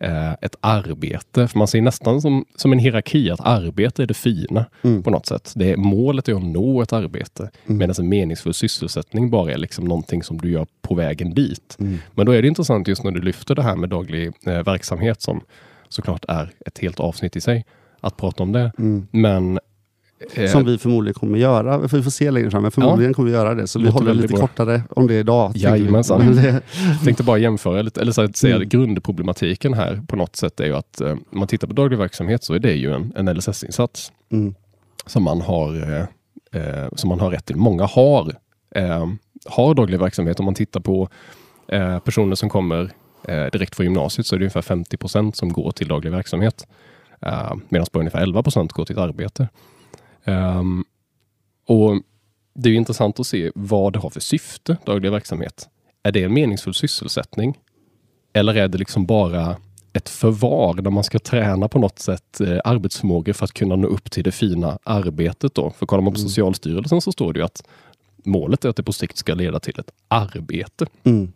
eh, 0.00 0.32
ett 0.32 0.56
arbete. 0.60 1.48
För 1.48 1.58
man 1.58 1.68
ser 1.68 1.80
nästan 1.82 2.20
som, 2.20 2.44
som 2.56 2.72
en 2.72 2.78
hierarki, 2.78 3.30
att 3.30 3.40
arbete 3.40 4.02
är 4.02 4.06
det 4.06 4.14
fina 4.14 4.64
Mm. 4.82 5.02
på 5.02 5.10
något 5.10 5.26
sätt. 5.26 5.52
Det 5.56 5.70
är, 5.72 5.76
målet 5.76 6.28
är 6.28 6.34
att 6.34 6.42
nå 6.44 6.82
ett 6.82 6.92
arbete, 6.92 7.50
Mm. 7.66 7.78
medan 7.78 7.94
en 7.98 8.08
meningsfull 8.08 8.54
sysselsättning 8.54 9.30
bara 9.30 9.52
är 9.52 9.58
liksom 9.58 9.84
någonting 9.84 10.22
som 10.22 10.38
du 10.38 10.50
gör 10.50 10.66
på 10.82 10.94
vägen 10.94 11.34
dit. 11.34 11.76
Mm. 11.80 11.98
Men 12.14 12.26
då 12.26 12.32
är 12.32 12.42
det 12.42 12.48
intressant 12.48 12.88
just 12.88 13.04
när 13.04 13.10
du 13.10 13.20
lyfter 13.20 13.54
det 13.54 13.62
här 13.62 13.76
med 13.76 13.88
daglig 13.88 14.32
eh, 14.46 14.62
verksamhet 14.62 15.22
som 15.22 15.40
såklart 15.88 16.24
är 16.28 16.50
ett 16.66 16.78
helt 16.78 17.00
avsnitt 17.00 17.36
i 17.36 17.40
sig, 17.40 17.64
att 18.00 18.16
prata 18.16 18.42
om 18.42 18.52
det. 18.52 18.72
Mm. 18.78 19.06
Men 19.10 19.58
eh, 20.34 20.50
Som 20.50 20.64
vi 20.64 20.78
förmodligen 20.78 21.14
kommer 21.14 21.38
göra. 21.38 21.78
Vi 21.78 22.02
får 22.02 22.10
se 22.10 22.30
längre 22.30 22.50
fram, 22.50 22.62
men 22.62 22.70
förmodligen 22.70 23.14
kommer 23.14 23.28
vi 23.30 23.34
göra 23.36 23.54
det. 23.54 23.66
Så 23.66 23.78
vi 23.78 23.84
Låter 23.84 23.98
håller 23.98 24.14
lite 24.14 24.28
bra. 24.28 24.40
kortare 24.40 24.82
om 24.90 25.06
det 25.06 25.14
idag. 25.14 25.52
Jajamensan. 25.54 26.36
Jag 26.44 27.04
tänkte 27.04 27.22
bara 27.22 27.38
jämföra 27.38 27.82
lite, 27.82 28.00
eller 28.00 28.12
så 28.12 28.22
att 28.22 28.36
säga 28.36 28.56
Mm. 28.56 28.68
grundproblematiken 28.68 29.74
här 29.74 30.02
på 30.08 30.16
något 30.16 30.36
sätt 30.36 30.60
är 30.60 30.66
ju 30.66 30.76
att 30.76 31.00
eh, 31.00 31.10
om 31.10 31.20
man 31.30 31.48
tittar 31.48 31.66
på 31.68 31.74
daglig 31.74 31.98
verksamhet 31.98 32.44
så 32.44 32.54
är 32.54 32.58
det 32.58 32.72
ju 32.74 32.92
en, 32.94 33.12
en 33.16 33.28
LSS-insats 33.36 34.12
Mm. 34.32 34.54
som 35.06 35.22
man 35.22 35.40
har, 35.40 35.74
eh, 35.92 36.62
eh, 36.62 36.88
som 36.92 37.08
man 37.08 37.20
har 37.20 37.30
rätt 37.30 37.46
till. 37.46 37.56
Många 37.56 37.84
har, 37.84 38.32
eh, 38.74 39.06
har 39.46 39.74
daglig 39.74 39.98
verksamhet. 40.00 40.38
Om 40.40 40.44
man 40.44 40.54
tittar 40.54 40.80
på 40.80 41.08
eh, 41.68 41.98
personer 41.98 42.34
som 42.34 42.48
kommer 42.48 42.90
direkt 43.52 43.76
från 43.76 43.86
gymnasiet 43.86 44.26
så 44.26 44.34
är 44.34 44.38
det 44.38 44.44
ungefär 44.44 44.62
50 44.62 44.96
procent 44.96 45.36
som 45.36 45.52
går 45.52 45.70
till 45.70 45.88
daglig 45.88 46.10
verksamhet. 46.12 46.66
Eh, 47.20 47.52
Medan 47.68 47.86
bara 47.92 47.98
ungefär 48.00 48.22
11 48.22 48.42
procent 48.42 48.72
går 48.72 48.84
till 48.84 48.96
ett 48.96 49.02
arbete. 49.02 49.48
Ehm, 50.24 50.84
och 51.66 52.02
Det 52.54 52.70
är 52.70 52.74
intressant 52.74 53.20
att 53.20 53.26
se 53.26 53.50
vad 53.54 53.92
det 53.92 53.98
har 53.98 54.10
för 54.10 54.20
syfte, 54.20 54.76
daglig 54.84 55.10
verksamhet. 55.12 55.68
Är 56.02 56.12
det 56.12 56.22
en 56.24 56.34
meningsfull 56.34 56.74
sysselsättning? 56.74 57.58
Eller 58.32 58.54
är 58.54 58.68
det 58.68 58.78
liksom 58.78 59.06
bara 59.06 59.56
ett 59.92 60.08
förvar 60.08 60.74
där 60.74 60.90
man 60.90 61.04
ska 61.04 61.18
träna 61.18 61.68
på 61.68 61.78
något 61.78 61.98
sätt 61.98 62.40
eh, 62.40 62.58
arbetsförmågor 62.64 63.32
för 63.32 63.44
att 63.44 63.52
kunna 63.52 63.76
nå 63.76 63.88
upp 63.88 64.10
till 64.10 64.24
det 64.24 64.32
fina 64.32 64.78
arbetet 64.84 65.54
då? 65.54 65.70
För 65.70 65.86
kollar 65.86 66.02
man 66.02 66.12
på 66.12 66.18
Mm. 66.18 66.28
Socialstyrelsen 66.28 67.00
så 67.00 67.12
står 67.12 67.32
det 67.32 67.38
ju 67.38 67.44
att 67.44 67.62
målet 68.24 68.64
är 68.64 68.68
att 68.68 68.76
det 68.76 68.82
på 68.82 68.92
sikt 68.92 69.16
ska 69.16 69.34
leda 69.34 69.60
till 69.60 69.80
ett 69.80 69.90
arbete. 70.08 70.86
Mm. 71.04 71.32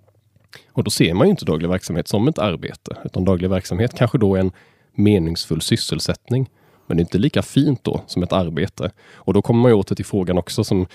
Och 0.72 0.84
då 0.84 0.90
ser 0.90 1.14
man 1.14 1.26
ju 1.26 1.30
inte 1.30 1.44
daglig 1.44 1.68
verksamhet 1.68 2.08
som 2.08 2.28
ett 2.28 2.38
arbete, 2.38 2.96
utan 3.04 3.24
daglig 3.24 3.50
verksamhet 3.50 3.94
kanske 3.94 4.18
då 4.18 4.36
är 4.36 4.40
en 4.40 4.52
meningsfull 4.94 5.60
sysselsättning. 5.60 6.50
Men 6.86 6.96
det 6.96 7.00
är 7.00 7.04
inte 7.04 7.18
lika 7.18 7.42
fint 7.42 7.84
då 7.84 8.00
som 8.06 8.22
ett 8.22 8.32
arbete. 8.32 8.90
Och 9.14 9.34
då 9.34 9.42
kommer 9.42 9.62
man 9.62 9.70
ju 9.70 9.74
åter 9.74 9.94
till 9.94 10.04
frågan 10.04 10.38
också 10.38 10.64
som, 10.64 10.80
eh, 10.80 10.86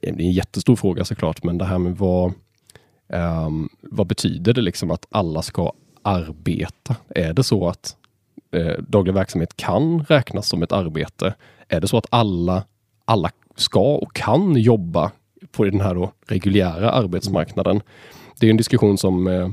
det 0.00 0.08
är 0.08 0.20
en 0.20 0.32
jättestor 0.32 0.76
fråga 0.76 1.04
såklart, 1.04 1.42
men 1.42 1.58
det 1.58 1.64
här 1.64 1.78
med 1.78 1.96
vad, 1.96 2.32
um, 3.46 3.68
vad 3.80 4.06
betyder 4.06 4.52
det 4.52 4.60
liksom 4.60 4.90
att 4.90 5.06
alla 5.10 5.42
ska 5.42 5.72
arbeta? 6.02 6.96
Är 7.08 7.32
det 7.32 7.44
så 7.44 7.68
att 7.68 7.96
eh, 8.52 8.82
daglig 8.88 9.14
verksamhet 9.14 9.56
kan 9.56 10.04
räknas 10.04 10.48
som 10.48 10.62
ett 10.62 10.72
arbete? 10.72 11.34
Är 11.68 11.80
det 11.80 11.88
så 11.88 11.98
att 11.98 12.06
alla, 12.10 12.64
alla 13.04 13.30
ska 13.56 13.96
och 13.96 14.14
kan 14.14 14.56
jobba 14.56 15.10
på 15.52 15.64
den 15.64 15.80
här 15.80 15.94
då 15.94 16.12
reguljära 16.26 16.90
arbetsmarknaden? 16.90 17.80
Det 18.40 18.46
är 18.46 18.50
en 18.50 18.56
diskussion 18.56 18.98
som 18.98 19.26
eh, 19.26 19.48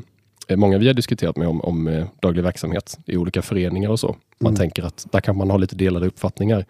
många 0.49 0.77
vi 0.77 0.87
har 0.87 0.93
diskuterat 0.93 1.37
med 1.37 1.47
om, 1.47 1.61
om 1.61 1.87
eh, 1.87 2.05
daglig 2.21 2.43
verksamhet 2.43 2.99
i 3.05 3.17
olika 3.17 3.41
föreningar 3.41 3.89
och 3.89 3.99
så. 3.99 4.15
Man 4.39 4.49
Mm. 4.51 4.59
tänker 4.59 4.83
att 4.83 5.07
där 5.11 5.19
kan 5.19 5.37
man 5.37 5.49
ha 5.49 5.57
lite 5.57 5.75
delade 5.75 6.07
uppfattningar. 6.07 6.65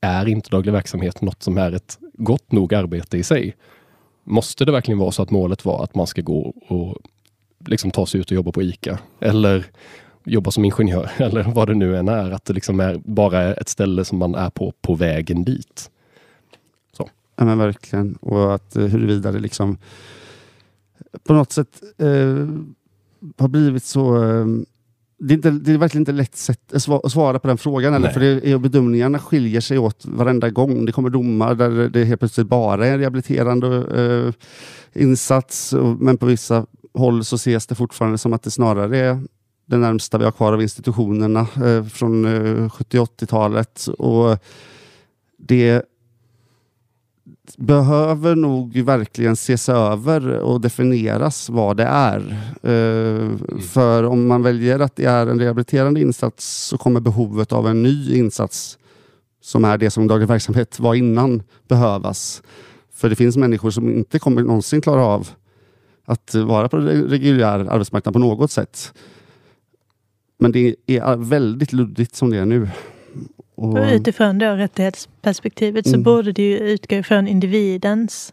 Är 0.00 0.28
inte 0.28 0.50
daglig 0.50 0.72
verksamhet 0.72 1.20
något 1.22 1.42
som 1.42 1.58
är 1.58 1.72
ett 1.72 1.98
gott 2.12 2.52
nog 2.52 2.74
arbete 2.74 3.18
i 3.18 3.22
sig? 3.22 3.56
Måste 4.24 4.64
det 4.64 4.72
verkligen 4.72 4.98
vara 4.98 5.10
så 5.12 5.22
att 5.22 5.30
målet 5.30 5.64
var 5.64 5.84
att 5.84 5.94
man 5.94 6.06
ska 6.06 6.22
gå 6.22 6.54
och 6.68 6.96
liksom 7.66 7.90
ta 7.90 8.06
sig 8.06 8.20
ut 8.20 8.30
och 8.30 8.34
jobba 8.36 8.52
på 8.52 8.62
ICA? 8.62 8.98
Eller 9.20 9.64
jobba 10.24 10.50
som 10.50 10.64
ingenjör? 10.64 11.10
Eller 11.16 11.42
vad 11.42 11.68
det 11.68 11.74
nu 11.74 11.96
än 11.96 12.08
är. 12.08 12.30
Att 12.30 12.44
det 12.44 12.52
liksom 12.52 12.80
är 12.80 13.00
bara 13.04 13.42
är 13.42 13.60
ett 13.60 13.68
ställe 13.68 14.04
som 14.04 14.18
man 14.18 14.34
är 14.34 14.50
på, 14.50 14.72
på 14.80 14.94
vägen 14.94 15.44
dit. 15.44 15.90
Ja 17.38 17.44
men 17.44 17.58
verkligen. 17.58 18.14
Och 18.14 18.54
att 18.54 18.76
eh, 18.76 18.84
huruvida 18.84 19.32
det 19.32 19.38
liksom 19.38 19.78
på 21.24 21.32
något 21.32 21.52
sätt 21.52 21.82
eh, 21.98 22.46
har 23.38 23.48
blivit 23.48 23.84
så... 23.84 24.24
Eh, 24.24 24.46
det, 25.18 25.34
är 25.34 25.36
inte, 25.36 25.50
det 25.50 25.72
är 25.72 25.78
verkligen 25.78 26.02
inte 26.02 26.12
lätt 26.12 26.36
sätt, 26.36 26.72
att 26.72 26.78
sva- 26.82 27.00
att 27.04 27.12
svara 27.12 27.38
på 27.38 27.48
den 27.48 27.58
frågan. 27.58 27.94
Eller? 27.94 28.08
För 28.08 28.20
det 28.20 28.50
är, 28.50 28.58
bedömningarna 28.58 29.18
skiljer 29.18 29.60
sig 29.60 29.78
åt 29.78 30.06
varenda 30.06 30.50
gång. 30.50 30.84
Det 30.84 30.92
kommer 30.92 31.10
domar 31.10 31.54
där 31.54 31.88
det 31.88 32.04
helt 32.04 32.20
plötsligt 32.20 32.46
bara 32.46 32.86
är 32.86 32.92
en 32.92 32.98
rehabiliterande 32.98 33.76
eh, 34.94 35.02
insats. 35.02 35.74
Men 35.98 36.18
på 36.18 36.26
vissa 36.26 36.66
håll 36.94 37.24
så 37.24 37.36
ses 37.36 37.66
det 37.66 37.74
fortfarande 37.74 38.18
som 38.18 38.32
att 38.32 38.42
det 38.42 38.50
snarare 38.50 38.98
är 38.98 39.20
det 39.66 39.76
närmsta 39.76 40.18
vi 40.18 40.24
har 40.24 40.32
kvar 40.32 40.52
av 40.52 40.62
institutionerna 40.62 41.40
eh, 41.40 41.84
från 41.84 42.24
eh, 42.24 42.70
70 42.70 42.98
80-talet. 42.98 43.86
Och 43.98 44.38
det 45.38 45.82
behöver 47.56 48.34
nog 48.34 48.76
verkligen 48.76 49.32
ses 49.32 49.68
över 49.68 50.28
och 50.38 50.60
definieras 50.60 51.48
vad 51.50 51.76
det 51.76 51.84
är. 51.84 52.20
Eh, 52.62 53.58
För 53.60 54.02
om 54.04 54.26
man 54.26 54.42
väljer 54.42 54.78
att 54.78 54.96
det 54.96 55.04
är 55.04 55.26
en 55.26 55.40
rehabiliterande 55.40 56.00
insats 56.00 56.66
så 56.66 56.78
kommer 56.78 57.00
behovet 57.00 57.52
av 57.52 57.66
en 57.68 57.82
ny 57.82 58.16
insats 58.18 58.78
som 59.42 59.64
är 59.64 59.78
det 59.78 59.90
som 59.90 60.06
daglig 60.06 60.28
verksamhet 60.28 60.80
var 60.80 60.94
innan 60.94 61.42
behövas. 61.68 62.42
För 62.94 63.08
det 63.10 63.16
finns 63.16 63.36
människor 63.36 63.70
som 63.70 63.88
inte 63.88 64.18
kommer 64.18 64.42
någonsin 64.42 64.80
klara 64.80 65.04
av 65.04 65.28
att 66.04 66.34
vara 66.34 66.68
på 66.68 66.76
re- 66.76 67.08
reguljär 67.08 67.58
arbetsmarknad 67.70 68.12
på 68.12 68.18
något 68.20 68.50
sätt. 68.50 68.92
Men 70.38 70.52
det 70.52 70.76
är 70.86 71.16
väldigt 71.16 71.72
luddigt 71.72 72.14
som 72.16 72.30
det 72.30 72.38
är 72.38 72.44
nu. 72.46 72.68
Och, 73.56 73.78
utifrån 73.92 74.38
då 74.38 74.46
rättighetsperspektivet 74.46 75.84
så 75.86 75.94
Mm. 75.94 76.02
borde 76.02 76.32
det 76.32 76.42
ju 76.42 76.58
utgå 76.58 77.02
från 77.02 77.28
individens 77.28 78.32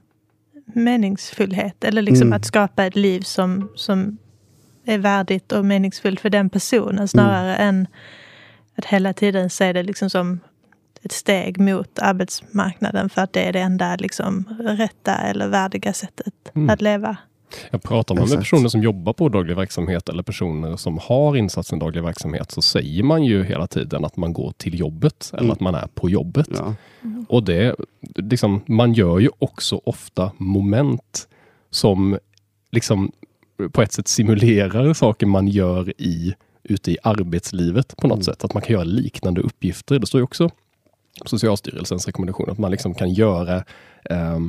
meningsfullhet. 0.65 1.84
Eller 1.84 2.01
liksom 2.01 2.28
Mm. 2.28 2.34
att 2.38 2.45
skapa 2.45 2.86
ett 2.86 2.95
liv 2.95 3.21
som, 3.21 3.69
som 3.76 4.17
är 4.86 4.97
värdigt 4.97 5.51
och 5.51 5.65
meningsfullt 5.65 6.19
för 6.19 6.30
den 6.30 6.49
personen 6.49 7.07
snarare 7.07 7.55
Mm. 7.55 7.69
än 7.76 7.88
att 8.76 8.86
hela 8.86 9.13
tiden 9.13 9.49
se 9.49 9.74
det 9.74 9.84
liksom 9.84 10.09
som 10.09 10.39
ett 11.03 11.11
steg 11.11 11.59
mot 11.59 11.99
arbetsmarknaden 11.99 13.09
för 13.09 13.21
att 13.21 13.34
det 13.34 13.41
är 13.43 13.53
det 13.53 13.59
enda 13.59 13.95
liksom 13.95 14.45
rätta 14.59 15.15
eller 15.15 15.47
värdiga 15.47 15.93
sättet 15.93 16.34
Mm. 16.55 16.69
att 16.69 16.82
leva. 16.82 17.17
Jag 17.72 17.84
pratar 17.84 18.16
man 18.16 18.30
med 18.30 18.38
personer 18.39 18.70
som 18.70 18.82
jobbar 18.84 19.14
på 19.14 19.30
daglig 19.30 19.56
verksamhet 19.56 20.10
eller 20.10 20.24
personer 20.24 20.76
som 20.78 20.97
har 21.01 21.36
insatsen 21.38 21.80
daglig 21.80 22.04
verksamhet 22.04 22.51
så 22.51 22.62
säger 22.62 23.04
man 23.04 23.24
ju 23.24 23.43
hela 23.43 23.68
tiden 23.68 24.06
att 24.06 24.18
man 24.18 24.34
går 24.34 24.54
till 24.58 24.80
jobbet 24.80 25.30
eller 25.34 25.41
Mm. 25.43 25.51
att 25.51 25.60
man 25.60 25.76
är 25.76 25.88
på 25.93 26.10
jobbet. 26.10 26.47
ja. 26.51 26.76
Och 27.30 27.43
det, 27.43 27.76
liksom, 28.16 28.62
man 28.66 28.93
gör 28.93 29.20
ju 29.20 29.30
också 29.39 29.82
ofta 29.86 30.32
moment 30.38 31.28
som 31.70 32.18
liksom 32.72 33.12
på 33.72 33.82
ett 33.82 33.91
sätt 33.93 34.08
simulerar 34.08 34.93
saker 34.93 35.26
man 35.26 35.47
gör 35.47 35.93
i, 36.01 36.34
ute 36.64 36.91
i 36.91 36.97
arbetslivet 37.04 37.97
på 37.97 38.08
något 38.08 38.16
Mm. 38.16 38.24
sätt. 38.24 38.43
Att 38.43 38.54
man 38.54 38.64
kan 38.64 38.74
göra 38.74 38.84
liknande 38.84 39.41
uppgifter. 39.41 39.99
Det 39.99 40.08
står 40.08 40.20
ju 40.20 40.24
också 40.24 40.49
Socialstyrelsens 41.26 42.08
rekommendation 42.08 42.49
att 42.49 42.58
man 42.58 42.72
liksom 42.72 42.93
kan 42.95 43.14
göra 43.14 43.56
eh, 44.10 44.39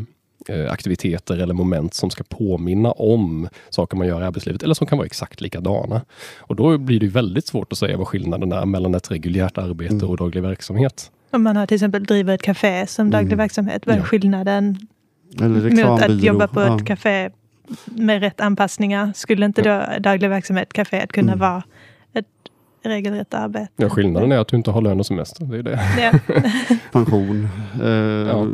aktiviteter 0.70 1.38
eller 1.38 1.54
moment 1.54 1.94
som 1.94 2.10
ska 2.10 2.24
påminna 2.28 2.92
om 2.92 3.48
saker 3.70 3.96
man 3.96 4.06
gör 4.06 4.20
i 4.22 4.24
arbetslivet 4.24 4.62
eller 4.62 4.74
som 4.74 4.86
kan 4.86 4.98
vara 4.98 5.06
exakt 5.06 5.40
likadana. 5.40 6.00
Och 6.38 6.56
då 6.56 6.78
blir 6.78 7.00
det 7.00 7.06
väldigt 7.08 7.46
svårt 7.46 7.72
att 7.72 7.78
säga 7.78 7.96
vad 7.96 8.08
skillnaden 8.08 8.52
är 8.52 8.66
mellan 8.66 8.94
ett 8.94 9.10
reguljärt 9.10 9.58
arbete 9.58 9.94
Mm. 9.94 10.08
och 10.10 10.16
daglig 10.16 10.42
verksamhet. 10.42 11.10
Om 11.30 11.42
man 11.42 11.56
har 11.56 11.66
till 11.66 11.74
exempel 11.74 12.04
driver 12.04 12.34
ett 12.34 12.42
café 12.42 12.86
som 12.86 13.10
daglig 13.10 13.26
Mm. 13.32 13.38
verksamhet, 13.38 13.86
vad 13.86 13.94
är 13.94 13.98
Ja. 13.98 14.04
skillnaden 14.04 14.78
Eller 15.40 15.86
mot 15.90 16.02
att 16.02 16.22
jobba 16.22 16.48
på 16.48 16.60
ja. 16.60 16.76
ett 16.76 16.86
café 16.86 17.30
med 17.86 18.20
rätt 18.20 18.40
anpassningar? 18.40 19.12
Skulle 19.14 19.46
inte 19.46 19.62
då 19.62 19.82
daglig 20.00 20.28
verksamhet, 20.30 20.72
caféet, 20.72 21.12
kunna 21.12 21.32
Mm. 21.32 21.38
vara 21.38 21.62
ett 22.12 22.26
regelrätt 22.84 23.34
arbete? 23.34 23.68
Ja, 23.76 23.88
skillnaden 23.90 24.32
är 24.32 24.38
att 24.38 24.48
du 24.48 24.56
inte 24.56 24.70
har 24.70 24.82
lön 24.82 25.00
och 25.00 25.06
semester. 25.06 25.44
Det 25.44 25.58
är 25.58 25.62
det. 25.62 25.80
Ja. 26.00 26.36
Pension. 26.92 27.48
Eh, 27.82 27.88
Ja. 27.88 28.46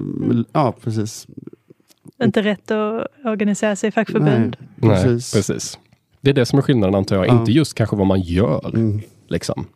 ja. 0.53 0.75
precis. 0.85 1.27
Inte 2.25 2.43
rätt 2.43 2.71
att 2.71 3.07
organisera 3.25 3.77
sig 3.77 3.89
i 3.89 3.91
fackförbund. 3.91 4.57
Nej, 4.61 4.91
Nej, 4.91 5.05
precis. 5.05 5.35
precis. 5.35 5.79
Det 6.21 6.31
är 6.31 6.35
det 6.35 6.47
som 6.47 6.59
är 6.59 6.63
skillnaden 6.63 6.95
antar 6.95 7.17
jag. 7.17 7.27
Ja. 7.29 7.41
Inte 7.41 7.53
just 7.53 7.75
kanske 7.75 7.97
vad 7.97 8.07
man 8.07 8.21
gör. 8.21 8.71
Mm. 8.75 9.01
Liksom. 9.29 9.67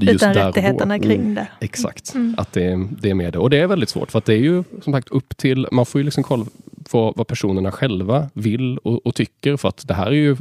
Just 0.00 0.14
Utan 0.14 0.34
rättigheterna 0.34 0.98
kring 0.98 1.20
Mm. 1.20 1.34
det. 1.34 1.48
Exakt, 1.60 2.14
Mm. 2.14 2.34
att 2.38 2.52
det, 2.52 2.88
det 3.00 3.10
är 3.10 3.14
med 3.14 3.32
det. 3.32 3.38
Och 3.38 3.50
det 3.50 3.58
är 3.58 3.66
väldigt 3.66 3.88
svårt 3.88 4.10
för 4.10 4.18
att 4.18 4.24
det 4.24 4.34
är 4.34 4.38
ju 4.38 4.64
som 4.82 4.92
sagt 4.92 5.08
upp 5.08 5.36
till, 5.36 5.66
man 5.72 5.86
får 5.86 6.00
ju 6.00 6.04
liksom 6.04 6.22
kolla 6.24 6.44
på 6.90 7.12
vad 7.16 7.26
personerna 7.26 7.72
själva 7.72 8.28
vill 8.34 8.78
och, 8.78 9.06
och 9.06 9.14
tycker 9.14 9.56
för 9.56 9.68
att 9.68 9.88
det 9.88 9.94
här 9.94 10.06
är 10.06 10.10
ju 10.12 10.36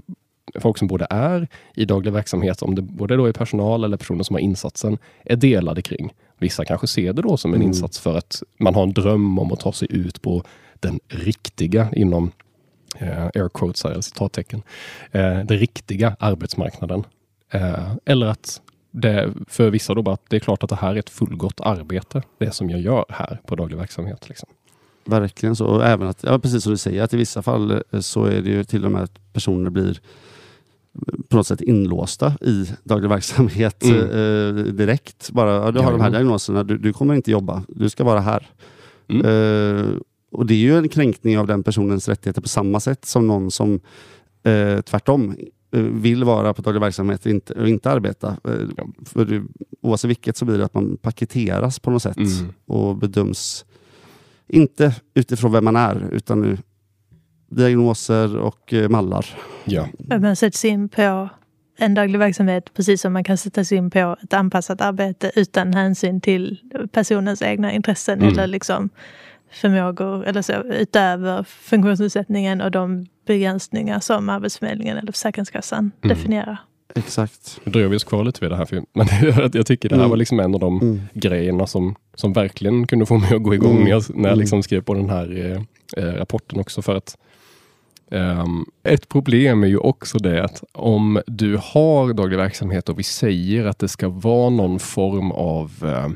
folk 0.59 0.77
som 0.77 0.87
både 0.87 1.07
är 1.09 1.47
i 1.75 1.85
daglig 1.85 2.13
verksamhet, 2.13 2.61
om 2.61 2.75
det 2.75 2.81
både 2.81 3.15
då 3.15 3.25
är 3.25 3.31
personal 3.31 3.83
eller 3.83 3.97
personer 3.97 4.23
som 4.23 4.33
har 4.33 4.41
insatsen, 4.41 4.97
är 5.25 5.35
delade 5.35 5.81
kring. 5.81 6.13
Vissa 6.39 6.65
kanske 6.65 6.87
ser 6.87 7.13
det 7.13 7.21
då 7.21 7.37
som 7.37 7.51
en 7.51 7.55
Mm. 7.55 7.67
insats 7.67 7.99
för 7.99 8.17
att 8.17 8.43
man 8.59 8.75
har 8.75 8.83
en 8.83 8.93
dröm 8.93 9.39
om 9.39 9.51
att 9.51 9.59
ta 9.59 9.71
sig 9.73 9.87
ut 9.91 10.21
på 10.21 10.43
den 10.83 10.99
riktiga 11.07 11.89
inom 11.93 12.31
eh, 12.99 13.25
air 13.25 13.49
quotes 13.49 13.83
här, 13.83 14.01
citattecken, 14.01 14.61
eh, 15.11 15.21
den 15.21 15.57
riktiga 15.57 16.15
arbetsmarknaden. 16.19 17.03
Eh, 17.49 17.93
eller 18.05 18.27
att 18.27 18.61
det, 18.91 19.33
för 19.47 19.69
vissa 19.69 19.93
då 19.93 20.01
bara 20.01 20.13
att 20.13 20.29
det 20.29 20.35
är 20.35 20.39
klart 20.39 20.63
att 20.63 20.69
det 20.69 20.75
här 20.75 20.95
är 20.95 20.99
ett 20.99 21.09
fullgott 21.09 21.61
arbete, 21.61 22.21
det 22.37 22.51
som 22.51 22.69
jag 22.69 22.81
gör 22.81 23.05
här 23.09 23.39
på 23.47 23.55
daglig 23.55 23.77
verksamhet. 23.77 24.29
Liksom. 24.29 24.49
Verkligen 25.05 25.55
så. 25.55 25.65
Och 25.65 25.85
även 25.85 26.07
att, 26.07 26.23
ja, 26.23 26.39
precis 26.39 26.63
som 26.63 26.71
du 26.71 26.77
säger, 26.77 27.03
att 27.03 27.13
i 27.13 27.17
vissa 27.17 27.41
fall 27.41 27.71
eh, 27.91 27.99
så 27.99 28.25
är 28.25 28.41
det 28.41 28.49
ju 28.49 28.63
till 28.63 28.85
och 28.85 28.91
med 28.91 29.01
att 29.03 29.33
personer 29.33 29.69
blir 29.69 29.89
eh, 31.07 31.13
på 31.29 31.35
något 31.37 31.47
sätt 31.47 31.61
inlåsta 31.61 32.33
i 32.41 32.69
daglig 32.83 33.09
verksamhet 33.09 33.83
Mm. 33.83 33.99
eh, 33.99 34.63
direkt. 34.63 35.31
Bara, 35.31 35.51
ja, 35.53 35.71
du 35.71 35.79
har 35.79 35.91
de 35.91 36.01
här 36.01 36.09
diagnoserna, 36.11 36.63
du, 36.63 36.77
du 36.77 36.93
kommer 36.93 37.15
inte 37.15 37.31
jobba, 37.31 37.63
du 37.67 37.89
ska 37.89 38.03
vara 38.03 38.19
här. 38.19 38.47
Mm. 39.07 39.25
Eh, 39.25 39.85
och 40.33 40.45
det 40.45 40.53
är 40.53 40.57
ju 40.57 40.77
en 40.77 40.89
kränkning 40.89 41.39
av 41.39 41.47
den 41.47 41.63
personens 41.63 42.07
rättigheter 42.09 42.41
på 42.41 42.47
samma 42.47 42.79
sätt 42.79 43.05
som 43.05 43.27
någon 43.27 43.51
som 43.51 43.79
eh, 44.43 44.81
tvärtom 44.81 45.35
eh, 45.75 45.79
vill 45.81 46.23
vara 46.23 46.53
på 46.53 46.61
daglig 46.61 46.81
verksamhet 46.81 47.25
och 47.25 47.31
inte, 47.31 47.53
och 47.53 47.69
inte 47.69 47.91
arbeta. 47.91 48.27
Eh, 48.47 48.53
Ja. 48.77 48.87
för 49.05 49.25
det, 49.25 49.43
oavsett 49.81 50.09
vilket 50.09 50.37
så 50.37 50.45
blir 50.45 50.57
det 50.57 50.65
att 50.65 50.73
man 50.73 50.97
paketeras 50.97 51.79
på 51.79 51.91
något 51.91 52.01
sätt 52.01 52.17
Mm. 52.17 52.53
och 52.65 52.95
bedöms 52.97 53.65
inte 54.47 54.95
utifrån 55.13 55.51
vem 55.51 55.63
man 55.65 55.75
är 55.75 56.07
utan 56.11 56.41
nu 56.41 56.57
diagnoser 57.49 58.37
och 58.37 58.73
eh, 58.73 58.89
mallar. 58.89 59.25
Ja. 59.65 59.87
Man 60.19 60.35
sätts 60.35 60.65
in 60.65 60.89
på 60.89 61.29
en 61.77 61.93
daglig 61.93 62.19
verksamhet 62.19 62.73
precis 62.73 63.01
som 63.01 63.13
man 63.13 63.23
kan 63.23 63.37
sättas 63.37 63.71
in 63.71 63.89
på 63.91 64.15
ett 64.23 64.33
anpassat 64.33 64.81
arbete 64.81 65.31
utan 65.35 65.73
hänsyn 65.73 66.21
till 66.21 66.57
personens 66.91 67.41
egna 67.41 67.71
intressen 67.73 68.19
Mm. 68.21 68.33
eller 68.33 68.47
liksom 68.47 68.89
förmågor 69.53 70.25
eller 70.25 70.41
så, 70.41 70.53
utöver 70.53 71.43
funktionsnedsättningen 71.43 72.61
och 72.61 72.71
de 72.71 73.05
begränsningar 73.27 73.99
som 73.99 74.29
Arbetsförmedlingen 74.29 74.97
eller 74.97 75.11
Försäkringskassan 75.11 75.91
Mm. 76.03 76.15
definierar. 76.17 76.57
Exakt. 76.95 77.59
Nu 77.63 77.71
dröjer 77.71 77.87
vi 77.87 77.95
oss 77.97 78.03
kvar 78.03 78.23
lite 78.23 78.39
vid 78.41 78.51
det 78.51 78.55
här, 78.57 78.65
för, 78.65 78.81
men 78.93 79.07
jag 79.53 79.65
tycker 79.65 79.89
det 79.89 79.95
här 79.95 80.01
Mm. 80.01 80.09
var 80.09 80.17
liksom 80.17 80.39
en 80.39 80.53
av 80.53 80.59
de 80.59 80.81
Mm. 80.81 81.01
grejerna 81.13 81.67
som, 81.67 81.95
som 82.15 82.33
verkligen 82.33 82.87
kunde 82.87 83.05
få 83.05 83.17
mig 83.17 83.35
att 83.35 83.43
gå 83.43 83.53
igång 83.53 83.71
Mm. 83.71 83.83
när 83.83 83.89
jag, 83.91 84.03
när 84.09 84.23
jag 84.23 84.27
Mm. 84.27 84.39
liksom 84.39 84.63
skrev 84.63 84.81
på 84.81 84.93
den 84.93 85.09
här 85.09 85.45
eh, 85.97 86.03
eh, 86.03 86.13
rapporten 86.13 86.59
också. 86.59 86.81
För 86.81 86.95
att 86.95 87.17
ehm, 88.11 88.65
ett 88.83 89.09
problem 89.09 89.63
är 89.63 89.67
ju 89.67 89.77
också 89.77 90.17
det 90.17 90.43
att 90.43 90.63
om 90.71 91.21
du 91.27 91.59
har 91.63 92.13
daglig 92.13 92.37
verksamhet 92.37 92.89
och 92.89 92.99
vi 92.99 93.03
säger 93.03 93.65
att 93.65 93.79
det 93.79 93.87
ska 93.87 94.09
vara 94.09 94.49
någon 94.49 94.79
form 94.79 95.31
av 95.31 95.71
eh, 95.83 96.09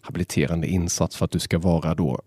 habiliterande 0.00 0.66
insats 0.66 1.16
för 1.16 1.24
att 1.24 1.30
du 1.30 1.38
ska 1.38 1.58
vara 1.58 1.94
då 1.94 2.20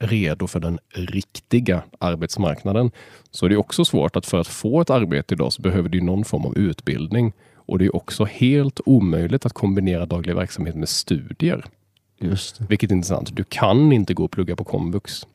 redo 0.00 0.46
för 0.46 0.60
den 0.60 0.78
riktiga 0.94 1.82
arbetsmarknaden. 1.98 2.90
Så 3.30 3.48
det 3.48 3.54
är 3.54 3.58
också 3.58 3.84
svårt 3.84 4.16
att 4.16 4.26
för 4.26 4.40
att 4.40 4.48
få 4.48 4.80
ett 4.80 4.90
arbete 4.90 5.34
idag 5.34 5.52
så 5.52 5.62
behöver 5.62 5.88
du 5.88 6.00
någon 6.00 6.24
form 6.24 6.46
av 6.46 6.58
utbildning. 6.58 7.32
Och 7.54 7.78
det 7.78 7.84
är 7.84 7.96
också 7.96 8.24
helt 8.24 8.80
omöjligt 8.86 9.46
att 9.46 9.52
kombinera 9.52 10.06
daglig 10.06 10.34
verksamhet 10.34 10.74
med 10.74 10.88
studier. 10.88 11.64
Just 12.18 12.58
det. 12.58 12.64
Vilket 12.68 12.90
är 12.90 12.94
intressant. 12.94 13.36
Du 13.36 13.44
kan 13.44 13.92
inte 13.92 14.14
gå 14.14 14.24
och 14.24 14.30
plugga 14.30 14.56
på 14.56 14.64
komvux 14.64 15.26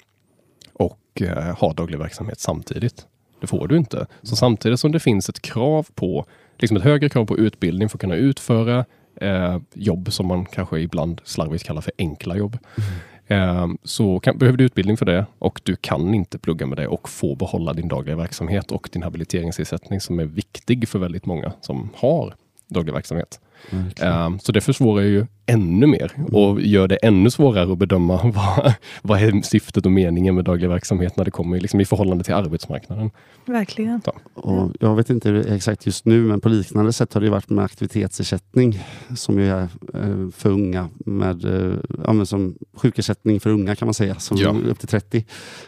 och 0.74 1.22
eh, 1.22 1.58
ha 1.58 1.74
daglig 1.74 2.00
verksamhet 2.00 2.40
samtidigt. 2.40 3.06
Det 3.42 3.48
får 3.48 3.68
du 3.68 3.78
inte. 3.78 4.08
Så 4.22 4.36
samtidigt 4.36 4.80
som 4.80 4.92
det 4.92 5.00
finns 5.00 5.30
ett 5.30 5.42
krav 5.42 5.88
på, 5.96 6.26
liksom 6.58 6.78
ett 6.78 6.84
högre 6.84 7.10
krav 7.10 7.26
på 7.26 7.38
utbildning 7.38 7.90
för 7.90 7.98
att 7.98 8.02
kunna 8.02 8.16
utföra 8.16 8.86
eh, 9.16 9.58
jobb 9.74 10.14
som 10.14 10.28
man 10.28 10.46
kanske 10.46 10.80
ibland 10.80 11.22
slarvigt 11.24 11.64
kallar 11.64 11.82
för 11.82 11.94
enkla 11.98 12.38
jobb. 12.38 12.58
Eh, 12.78 12.84
Ehm, 13.32 13.78
så 13.84 14.20
kan, 14.20 14.38
behöver 14.38 14.58
du 14.58 14.64
utbildning 14.64 14.98
för 14.98 15.06
det 15.06 15.26
och 15.40 15.62
du 15.64 15.76
kan 15.76 16.14
inte 16.14 16.40
plugga 16.40 16.66
med 16.66 16.78
det 16.78 16.88
och 16.88 17.10
få 17.10 17.36
behålla 17.36 17.74
din 17.74 17.88
dagliga 17.88 18.16
verksamhet 18.16 18.72
och 18.72 18.90
din 18.92 19.04
habiliteringsersättning 19.04 20.02
som 20.02 20.20
är 20.20 20.26
viktig 20.26 20.90
för 20.90 21.00
väldigt 21.00 21.26
många 21.26 21.54
som 21.62 21.90
har 21.96 22.36
daglig 22.68 22.94
verksamhet. 22.94 23.40
Verkligen. 23.70 24.14
Um, 24.14 24.40
så 24.40 24.52
det 24.52 24.62
försvårar 24.62 25.04
ju 25.04 25.26
ännu 25.46 25.88
mer 25.88 26.12
och 26.32 26.62
gör 26.62 26.88
det 26.88 26.96
ännu 26.96 27.30
svårare 27.32 27.72
att 27.72 27.78
bedöma 27.78 28.20
vad, 28.36 28.74
vad 29.02 29.22
är 29.22 29.42
syftet 29.42 29.86
och 29.86 29.92
meningen 29.92 30.36
med 30.36 30.46
daglig 30.46 30.70
verksamhet 30.70 31.18
när 31.18 31.26
det 31.26 31.32
kommer 31.32 31.60
liksom 31.60 31.80
i 31.82 31.86
förhållande 31.86 32.24
till 32.24 32.34
arbetsmarknaden. 32.34 33.12
Verkligen. 33.46 34.02
Och 34.34 34.72
jag 34.80 34.96
vet 34.96 35.10
inte 35.10 35.46
exakt 35.50 35.86
just 35.86 36.06
nu, 36.06 36.22
men 36.22 36.42
på 36.42 36.50
liknande 36.50 36.94
sätt 36.94 37.14
har 37.14 37.22
det 37.22 37.30
varit 37.30 37.50
med 37.50 37.66
aktivitetsersättning 37.66 38.80
som 39.16 39.40
ju 39.40 39.48
är 39.50 39.68
eh, 39.94 40.30
för 40.36 40.50
unga, 40.50 40.90
med, 41.06 41.46
eh, 41.46 41.76
ja, 42.06 42.14
men 42.14 42.26
som 42.26 42.56
sjukersättning 42.76 43.40
för 43.40 43.50
unga 43.50 43.76
kan 43.76 43.86
man 43.86 43.94
säga, 43.94 44.16
som 44.16 44.38
Ja. 44.38 44.56
upp 44.70 44.80
till 44.80 44.88
30. 44.88 45.26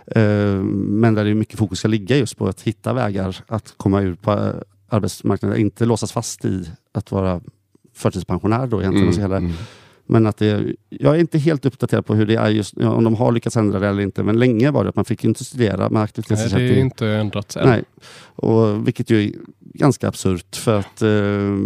Eh, 0.07 0.21
Men 0.73 1.13
där 1.13 1.23
det 1.23 1.29
är 1.29 1.33
mycket 1.35 1.59
fokus 1.59 1.79
ska 1.79 1.87
ligga 1.87 2.17
just 2.17 2.37
på 2.37 2.47
att 2.47 2.61
hitta 2.61 2.93
vägar 2.93 3.37
att 3.47 3.73
komma 3.77 4.01
ut 4.01 4.21
på 4.21 4.31
eh, 4.31 4.53
arbetsmarknaden, 4.89 5.57
inte 5.59 5.85
låsas 5.85 6.11
fast 6.11 6.45
i 6.45 6.69
att 6.93 7.11
vara 7.11 7.41
förtidspensionär 7.93 8.67
då 8.67 8.81
egentligen. 8.81 9.07
och 9.07 9.15
så 9.15 9.21
hela- 9.21 9.37
mm. 9.37 9.51
Men 10.05 10.27
att 10.27 10.37
det, 10.37 10.75
jag 10.89 11.15
är 11.15 11.19
inte 11.19 11.37
helt 11.39 11.65
uppdaterad 11.65 12.05
på 12.05 12.15
hur 12.15 12.25
det 12.25 12.35
är 12.35 12.49
just 12.49 12.77
om 12.77 13.03
de 13.03 13.15
har 13.15 13.31
lyckats 13.31 13.57
ändra 13.57 13.79
det 13.79 13.87
eller 13.87 14.01
inte. 14.03 14.23
Men 14.23 14.39
länge 14.39 14.71
var 14.71 14.83
det 14.83 14.89
att 14.89 14.95
man 14.95 15.05
fick 15.05 15.23
inte 15.23 15.43
studera 15.45 15.77
med 15.77 15.91
Nej, 15.91 15.99
det 15.99 16.03
aktivitetsersättning. 16.03 16.67
är 16.69 16.75
inte 16.79 17.07
ändrat 17.07 17.55
än. 17.55 17.69
Nej. 17.69 17.83
Och, 18.35 18.87
vilket 18.87 19.09
ju 19.09 19.23
är 19.23 19.31
ganska 19.61 20.07
absurt 20.07 20.55
för 20.55 20.79
att 20.79 21.01
eh, 21.01 21.57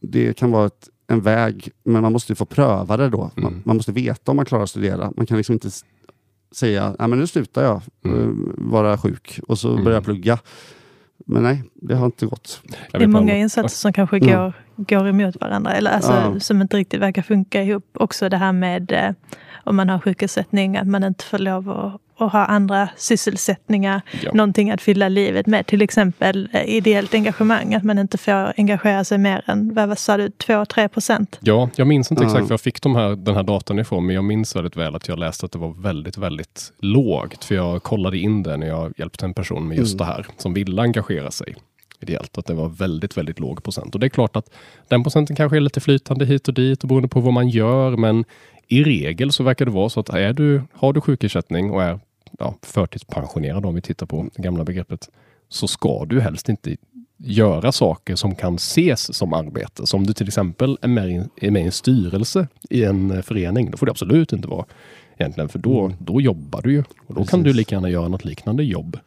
det 0.00 0.36
kan 0.36 0.50
vara 0.50 0.66
ett, 0.66 0.88
en 1.06 1.20
väg, 1.20 1.68
men 1.84 2.02
man 2.02 2.12
måste 2.12 2.32
ju 2.32 2.36
få 2.36 2.44
pröva 2.44 2.96
det 2.96 3.08
då. 3.08 3.30
Man, 3.34 3.46
Mm. 3.52 3.62
man 3.64 3.76
måste 3.76 3.92
veta 3.92 4.30
om 4.32 4.36
man 4.36 4.46
klarar 4.46 4.62
att 4.64 4.70
studera. 4.70 5.12
Man 5.16 5.26
kan 5.26 5.36
liksom 5.36 5.52
inte 5.52 5.70
säga, 6.54 6.96
men 6.98 7.10
nu 7.18 7.26
slutar 7.26 7.64
jag 7.64 7.80
Mm. 8.04 8.20
eh, 8.20 8.28
vara 8.72 8.98
sjuk 8.98 9.40
och 9.48 9.58
så 9.58 9.70
Mm. 9.72 9.84
börjar 9.84 9.96
jag 9.96 10.04
plugga. 10.04 10.38
Men 11.26 11.42
nej, 11.42 11.62
det 11.74 11.94
har 11.94 12.06
inte 12.06 12.26
gått. 12.26 12.62
Det 12.92 13.02
är 13.02 13.06
många 13.06 13.36
insatser 13.36 13.76
som 13.76 13.92
kanske 13.92 14.18
går, 14.18 14.52
går 14.76 15.08
emot 15.08 15.40
varandra. 15.40 15.72
Eller 15.72 15.90
alltså, 15.90 16.12
Ja. 16.12 16.40
som 16.40 16.62
inte 16.62 16.76
riktigt 16.76 17.00
verkar 17.00 17.22
funka 17.22 17.62
ihop. 17.62 17.84
Också 17.94 18.28
det 18.28 18.36
här 18.36 18.52
med 18.52 18.92
eh, 18.92 19.10
om 19.64 19.76
man 19.76 19.88
har 19.88 19.98
sjukersättning, 20.00 20.76
att 20.76 20.86
man 20.86 21.04
inte 21.04 21.24
får 21.24 21.38
lov 21.38 21.70
att, 21.70 22.00
att 22.18 22.32
ha 22.32 22.44
andra 22.44 22.88
sysselsättningar. 22.96 24.00
Ja. 24.22 24.30
Någonting 24.34 24.70
att 24.70 24.80
fylla 24.82 25.08
livet 25.08 25.46
med. 25.46 25.66
Till 25.66 25.82
exempel 25.82 26.48
eh, 26.52 26.64
ideellt 26.76 27.14
engagemang. 27.14 27.74
Att 27.74 27.82
man 27.84 27.98
inte 27.98 28.18
får 28.18 28.52
engagera 28.56 29.04
sig 29.04 29.18
mer 29.18 29.42
än, 29.46 29.74
vad 29.74 29.98
sa 29.98 30.16
du, 30.16 30.28
2-3 30.28 30.88
procent. 30.88 31.38
Ja, 31.40 31.68
jag 31.76 31.86
minns 31.86 32.10
inte 32.10 32.22
Ja. 32.22 32.28
exakt 32.28 32.42
var 32.42 32.52
jag 32.52 32.60
fick 32.60 32.82
de 32.82 32.96
här, 32.96 33.16
den 33.16 33.34
här 33.34 33.42
datan 33.42 33.78
ifrån, 33.78 34.06
men 34.06 34.14
jag 34.14 34.24
minns 34.24 34.56
väldigt 34.56 34.76
väl 34.76 34.94
att 34.94 35.08
jag 35.08 35.18
läste 35.18 35.46
att 35.46 35.52
det 35.52 35.58
var 35.58 35.82
väldigt, 35.82 36.18
väldigt 36.18 36.72
lågt. 36.78 37.44
För 37.44 37.54
jag 37.54 37.82
kollade 37.82 38.18
in 38.18 38.42
det 38.42 38.56
när 38.56 38.66
jag 38.66 38.92
hjälpte 38.96 39.26
en 39.26 39.34
person 39.34 39.68
med 39.68 39.78
just 39.78 39.94
Mm. 39.94 39.98
det 40.06 40.12
här, 40.12 40.26
som 40.36 40.54
ville 40.54 40.82
engagera 40.82 41.30
sig 41.30 41.54
ideellt. 42.00 42.38
Att 42.38 42.46
det 42.46 42.54
var 42.54 42.68
väldigt, 42.68 43.16
väldigt 43.16 43.40
låg 43.40 43.62
procent. 43.64 43.94
Och 43.94 44.00
det 44.00 44.06
är 44.06 44.08
klart 44.08 44.36
att 44.36 44.50
den 44.88 45.02
procenten 45.02 45.36
kanske 45.36 45.56
är 45.56 45.60
lite 45.60 45.80
flytande 45.80 46.24
hit 46.26 46.48
och 46.48 46.54
dit 46.54 46.82
och 46.82 46.88
beroende 46.88 47.08
på 47.08 47.20
vad 47.20 47.32
man 47.32 47.48
gör, 47.48 47.96
men 47.96 48.24
i 48.68 48.84
regel 48.84 49.32
så 49.32 49.42
verkar 49.42 49.64
det 49.64 49.70
vara 49.70 49.88
så 49.88 50.00
att 50.00 50.08
är 50.08 50.32
du, 50.32 50.62
har 50.72 50.92
du 50.92 51.00
sjukersättning 51.00 51.70
och 51.70 51.82
är 51.82 52.00
ja, 52.38 52.54
förtidspensionerad 52.62 53.66
om 53.66 53.74
vi 53.74 53.80
tittar 53.80 54.06
på 54.06 54.26
det 54.36 54.42
gamla 54.42 54.64
begreppet, 54.64 55.08
så 55.48 55.68
ska 55.68 56.04
du 56.04 56.20
helst 56.20 56.48
inte 56.48 56.76
göra 57.16 57.72
saker 57.72 58.16
som 58.16 58.34
kan 58.34 58.54
ses 58.54 59.16
som 59.16 59.32
arbete. 59.32 59.86
Så 59.86 59.96
om 59.96 60.06
du 60.06 60.12
till 60.12 60.26
exempel 60.28 60.78
är 60.82 60.88
med, 60.88 61.10
i, 61.10 61.46
är 61.46 61.50
med 61.50 61.62
i 61.62 61.66
en 61.66 61.72
styrelse 61.72 62.48
i 62.70 62.84
en 62.84 63.22
förening, 63.22 63.70
då 63.70 63.76
får 63.76 63.86
det 63.86 63.90
absolut 63.90 64.32
inte 64.32 64.48
vara 64.48 64.64
egentligen, 65.18 65.48
för 65.48 65.58
då, 65.58 65.84
Mm. 65.84 65.96
då 66.00 66.20
jobbar 66.20 66.62
du 66.62 66.72
ju. 66.72 66.84
Och 67.06 67.14
då 67.14 67.24
kan 67.24 67.40
du 67.40 67.44
Precis. 67.44 67.56
lika 67.56 67.74
gärna 67.74 67.90
göra 67.90 68.08
något 68.08 68.24
liknande 68.24 68.64
jobb. 68.64 68.98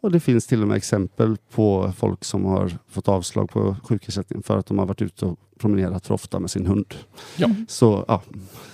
Och 0.00 0.10
det 0.12 0.20
finns 0.20 0.46
till 0.46 0.62
och 0.62 0.68
med 0.68 0.76
exempel 0.76 1.36
på 1.50 1.92
folk 1.96 2.24
som 2.24 2.44
har 2.44 2.72
fått 2.88 3.08
avslag 3.08 3.50
på 3.50 3.76
sjukersättning 3.82 4.42
för 4.42 4.58
att 4.58 4.66
de 4.66 4.78
har 4.78 4.86
varit 4.86 5.02
ute 5.02 5.26
och 5.26 5.38
promenerat 5.58 6.06
för 6.06 6.14
ofta 6.14 6.40
med 6.40 6.50
sin 6.50 6.66
hund. 6.66 6.94
Ja. 7.36 7.48
Så, 7.68 8.04
ja, 8.08 8.22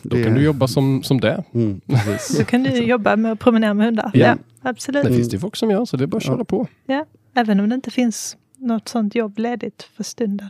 Då 0.02 0.22
kan 0.22 0.34
du 0.34 0.42
jobba 0.42 0.68
som, 0.68 1.02
som 1.02 1.20
det. 1.20 1.44
Mm. 1.54 1.80
Så 2.20 2.44
kan 2.44 2.62
du 2.62 2.70
jobba 2.84 3.16
med 3.16 3.32
att 3.32 3.38
promenera 3.40 3.74
med 3.74 3.86
hundar. 3.86 4.10
Ja. 4.14 4.26
Ja, 4.26 4.36
absolut. 4.62 5.04
Det 5.04 5.14
finns 5.14 5.28
det 5.28 5.36
ju 5.36 5.40
folk 5.40 5.56
som 5.56 5.70
gör, 5.70 5.84
så 5.84 5.96
det 5.96 6.04
är 6.04 6.06
bara 6.06 6.16
att 6.16 6.22
köra 6.22 6.38
Ja. 6.38 6.44
på. 6.44 6.66
Även 7.34 7.60
om 7.60 7.68
det 7.68 7.74
inte 7.74 7.90
finns 7.90 8.36
något 8.58 8.88
sånt 8.88 9.14
jobb 9.14 9.38
ledigt 9.38 9.82
för 9.96 10.04
stunden. 10.04 10.48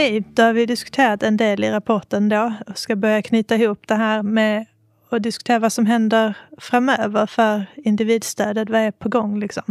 Okej, 0.00 0.24
då 0.34 0.42
har 0.42 0.52
vi 0.52 0.66
diskuterat 0.66 1.22
en 1.22 1.36
del 1.36 1.64
i 1.64 1.70
rapporten 1.70 2.28
då 2.28 2.52
och 2.66 2.78
ska 2.78 2.96
börja 2.96 3.22
knyta 3.22 3.54
ihop 3.56 3.86
det 3.88 3.94
här 3.94 4.22
med 4.22 4.66
att 5.10 5.22
diskutera 5.22 5.58
vad 5.58 5.72
som 5.72 5.86
händer 5.86 6.36
framöver 6.58 7.26
för 7.26 7.66
individstödet. 7.76 8.70
Vad 8.70 8.80
är 8.80 8.90
på 8.90 9.08
gång 9.08 9.40
liksom? 9.40 9.62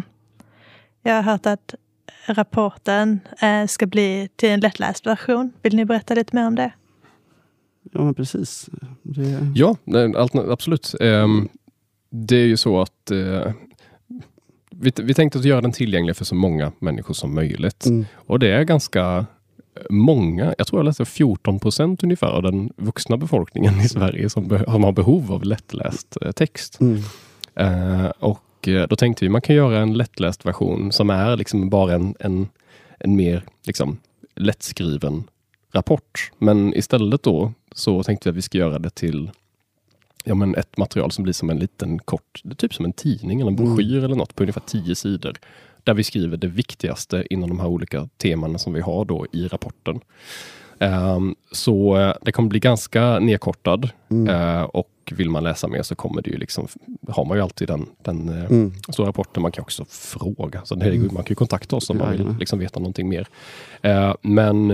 Jag 1.03 1.13
har 1.15 1.21
hört 1.21 1.45
att 1.45 1.75
rapporten 2.25 3.19
eh, 3.41 3.67
ska 3.67 3.85
bli 3.85 4.29
till 4.35 4.49
en 4.49 4.59
lättläst 4.59 5.05
version. 5.07 5.51
Vill 5.61 5.75
ni 5.75 5.85
berätta 5.85 6.13
lite 6.13 6.35
mer 6.35 6.47
om 6.47 6.55
det? 6.55 6.71
Ja, 7.91 8.03
men 8.03 8.13
precis. 8.13 8.69
Det, 9.03 9.51
Ja, 9.55 9.75
nej, 9.83 10.15
allt- 10.15 10.35
absolut. 10.35 10.95
Ehm, 10.99 11.49
det 12.09 12.35
är 12.35 12.45
ju 12.47 12.57
så 12.57 12.81
att 12.81 13.11
eh, 13.11 13.51
vi, 14.71 14.91
vi 15.03 15.13
tänkte 15.13 15.39
att 15.39 15.45
göra 15.45 15.61
den 15.61 15.71
tillgänglig 15.71 16.15
för 16.15 16.25
så 16.25 16.35
många 16.35 16.71
människor 16.79 17.13
som 17.13 17.35
möjligt. 17.35 17.85
mm, 17.85 18.05
Och 18.15 18.39
det 18.39 18.51
är 18.51 18.63
ganska 18.63 19.25
många, 19.89 20.55
jag 20.57 20.67
tror 20.67 20.79
jag 20.79 20.85
läste 20.85 21.05
14 21.05 21.59
procent 21.59 22.03
ungefär 22.03 22.27
av 22.27 22.43
den 22.43 22.73
vuxna 22.77 23.17
befolkningen 23.17 23.79
i 23.81 23.89
Sverige 23.89 24.29
som, 24.29 24.59
som 24.65 24.83
har 24.83 24.91
behov 24.91 25.31
av 25.31 25.43
lättläst 25.43 26.17
eh, 26.21 26.31
text. 26.31 26.79
mm, 26.79 27.01
Eh, 27.55 28.11
och 28.19 28.67
eh, 28.67 28.87
då 28.87 28.95
tänkte 28.95 29.25
vi 29.25 29.29
man 29.29 29.41
kan 29.41 29.55
göra 29.55 29.79
en 29.79 29.93
lättläst 29.93 30.45
version 30.45 30.91
som 30.91 31.09
är 31.09 31.37
liksom 31.37 31.69
bara 31.69 31.93
en, 31.93 32.15
en, 32.19 32.47
en 32.99 33.15
mer 33.15 33.43
liksom, 33.65 33.97
lättskriven 34.35 35.23
rapport. 35.71 36.31
Men 36.37 36.73
istället 36.77 37.23
då 37.23 37.53
så 37.71 38.03
tänkte 38.03 38.29
vi 38.29 38.31
att 38.31 38.37
vi 38.37 38.41
ska 38.41 38.57
göra 38.57 38.79
det 38.79 38.89
till 38.89 39.31
ja, 40.23 40.35
men 40.35 40.55
ett 40.55 40.77
material 40.77 41.11
som 41.11 41.23
blir 41.23 41.33
som 41.33 41.49
en 41.49 41.59
liten 41.59 41.99
kort, 41.99 42.41
typ 42.57 42.73
som 42.73 42.85
en 42.85 42.93
tidning 42.93 43.41
eller 43.41 43.51
en 43.51 43.57
Mm. 43.57 43.75
broschyr 43.75 44.03
eller 44.03 44.15
något 44.15 44.35
på 44.35 44.43
ungefär 44.43 44.61
tio 44.65 44.95
sidor. 44.95 45.37
Där 45.83 45.93
vi 45.93 46.03
skriver 46.03 46.37
det 46.37 46.47
viktigaste 46.47 47.25
inom 47.29 47.49
de 47.49 47.59
här 47.59 47.67
olika 47.67 48.09
temana 48.17 48.57
som 48.57 48.73
vi 48.73 48.81
har 48.81 49.05
då 49.05 49.25
i 49.31 49.47
rapporten. 49.47 49.99
Ehm, 50.79 51.35
så 51.51 51.97
eh, 51.97 52.13
det 52.21 52.31
kommer 52.31 52.49
bli 52.49 52.59
ganska 52.59 53.19
nedkortad 53.19 53.89
mm, 54.11 54.29
Eh, 54.29 54.61
och 54.61 54.89
vill 55.11 55.29
man 55.29 55.43
läsa 55.43 55.67
mer 55.67 55.81
så 55.81 55.95
kommer 55.95 56.21
det 56.21 56.29
ju 56.29 56.37
liksom, 56.37 56.67
har 57.07 57.25
man 57.25 57.37
ju 57.37 57.43
alltid 57.43 57.67
den, 57.67 57.85
den 58.01 58.29
eh, 58.29 58.45
mm. 58.45 58.73
stora 58.89 59.07
rapporten. 59.07 59.41
Man 59.41 59.51
kan 59.51 59.61
också 59.61 59.85
fråga. 59.89 60.61
Så 60.65 60.75
det 60.75 60.85
Mm. 60.85 61.13
Man 61.13 61.23
kan 61.23 61.31
ju 61.31 61.35
kontakta 61.35 61.75
oss 61.75 61.89
om 61.89 61.97
man 61.97 62.11
vill 62.11 62.19
Jajamän. 62.19 62.39
liksom 62.39 62.59
veta 62.59 62.79
någonting 62.79 63.09
mer. 63.09 63.27
Men 64.21 64.67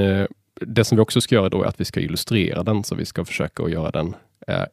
det 0.62 0.84
som 0.84 0.96
vi 0.96 1.02
också 1.02 1.22
ska 1.22 1.36
göra 1.36 1.50
då 1.50 1.64
är 1.64 1.68
att 1.68 1.80
vi 1.80 1.86
ska 1.86 2.00
illustrera 2.00 2.64
den. 2.64 2.84
Så 2.84 2.96
vi 2.96 3.06
ska 3.06 3.26
försöka 3.26 3.64
att 3.64 3.72
göra 3.72 3.92
den, 3.92 4.16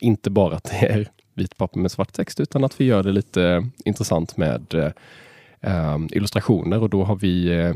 inte 0.00 0.30
bara 0.30 0.56
att 0.56 0.64
det 0.64 0.86
är 0.86 1.08
vit 1.34 1.56
papper 1.56 1.80
med 1.80 1.92
svart 1.92 2.12
text, 2.12 2.40
utan 2.40 2.64
att 2.64 2.80
vi 2.80 2.84
gör 2.84 3.02
det 3.02 3.12
lite 3.12 3.68
intressant 3.84 4.36
med 4.36 4.92
illustrationer. 6.10 6.80
Och 6.80 6.90
då 6.90 7.04
har 7.04 7.16
vi 7.16 7.48
eh, 7.48 7.74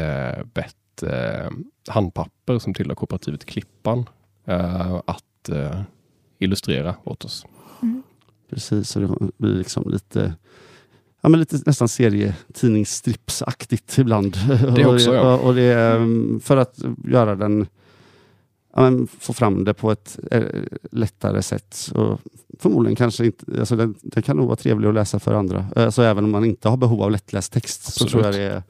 eh, 0.00 0.44
bett 0.44 1.02
eh, 1.02 1.50
handpapper 1.88 2.58
som 2.58 2.74
tillhör 2.74 2.94
kooperativet 2.94 3.44
Klippan 3.44 4.08
eh, 4.44 5.00
att 5.06 5.48
eh, 5.48 5.80
illustrera 6.38 6.94
åt 7.04 7.24
oss. 7.24 7.46
Precis, 8.50 8.88
så 8.88 9.00
det 9.00 9.16
blir 9.38 9.54
liksom 9.54 9.90
lite 9.90 10.34
Ja, 11.24 11.28
men 11.28 11.40
lite 11.40 11.58
nästan 11.66 11.88
serietidningsstripsaktigt 11.88 13.98
ibland. 13.98 14.36
Det 14.76 14.86
också, 14.94 15.14
ja. 15.14 15.34
och, 15.34 15.46
och 15.46 15.54
det 15.54 15.62
är 15.62 15.96
mm, 15.96 16.40
för 16.40 16.56
att 16.56 16.78
göra 17.04 17.34
den 17.34 17.66
ja, 18.74 18.82
men 18.82 19.06
få 19.06 19.32
fram 19.32 19.64
det 19.64 19.74
på 19.74 19.92
ett 19.92 20.18
lättare 20.90 21.42
sätt. 21.42 21.74
Så 21.74 22.18
förmodligen 22.62 22.96
kanske 22.96 23.26
inte, 23.26 23.44
alltså 23.60 23.76
den, 23.76 23.94
den 24.02 24.22
kan 24.22 24.36
nog 24.36 24.46
vara 24.46 24.56
trevlig 24.56 24.88
att 24.88 24.94
läsa 24.94 25.18
för 25.18 25.34
andra. 25.34 25.66
Alltså 25.76 26.02
även 26.02 26.24
om 26.24 26.30
man 26.30 26.44
inte 26.44 26.68
har 26.68 26.76
behov 26.76 27.02
av 27.02 27.10
lättläst 27.10 27.52
text 27.52 27.82
så 27.82 27.88
Absolut. 28.04 28.10
tror 28.12 28.24
jag 28.24 28.34
det 28.34 28.42
är, 28.56 28.62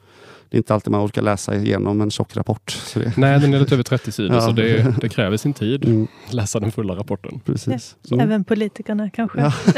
det 0.49 0.55
är 0.55 0.57
inte 0.57 0.73
alltid 0.73 0.91
man 0.91 1.05
orkar 1.05 1.21
läsa 1.21 1.55
igenom 1.55 2.01
en 2.01 2.11
tjock 2.11 2.35
rapport. 2.37 2.71
Så 2.71 2.99
det, 2.99 3.13
Nej, 3.17 3.39
den 3.39 3.53
är 3.53 3.59
lite 3.59 3.75
över 3.75 3.83
30 3.83 4.11
sidor, 4.11 4.35
Ja. 4.35 4.41
så 4.41 4.51
det, 4.51 4.95
det 5.01 5.09
kräver 5.09 5.37
sin 5.37 5.53
tid. 5.53 5.85
mm, 5.85 6.07
Läsa 6.29 6.59
den 6.59 6.71
fulla 6.71 6.95
rapporten. 6.95 7.39
precis. 7.45 7.95
Så, 8.03 8.19
Även 8.19 8.43
politikerna 8.43 9.09
kanske 9.09 9.39
Ja. 9.41 9.53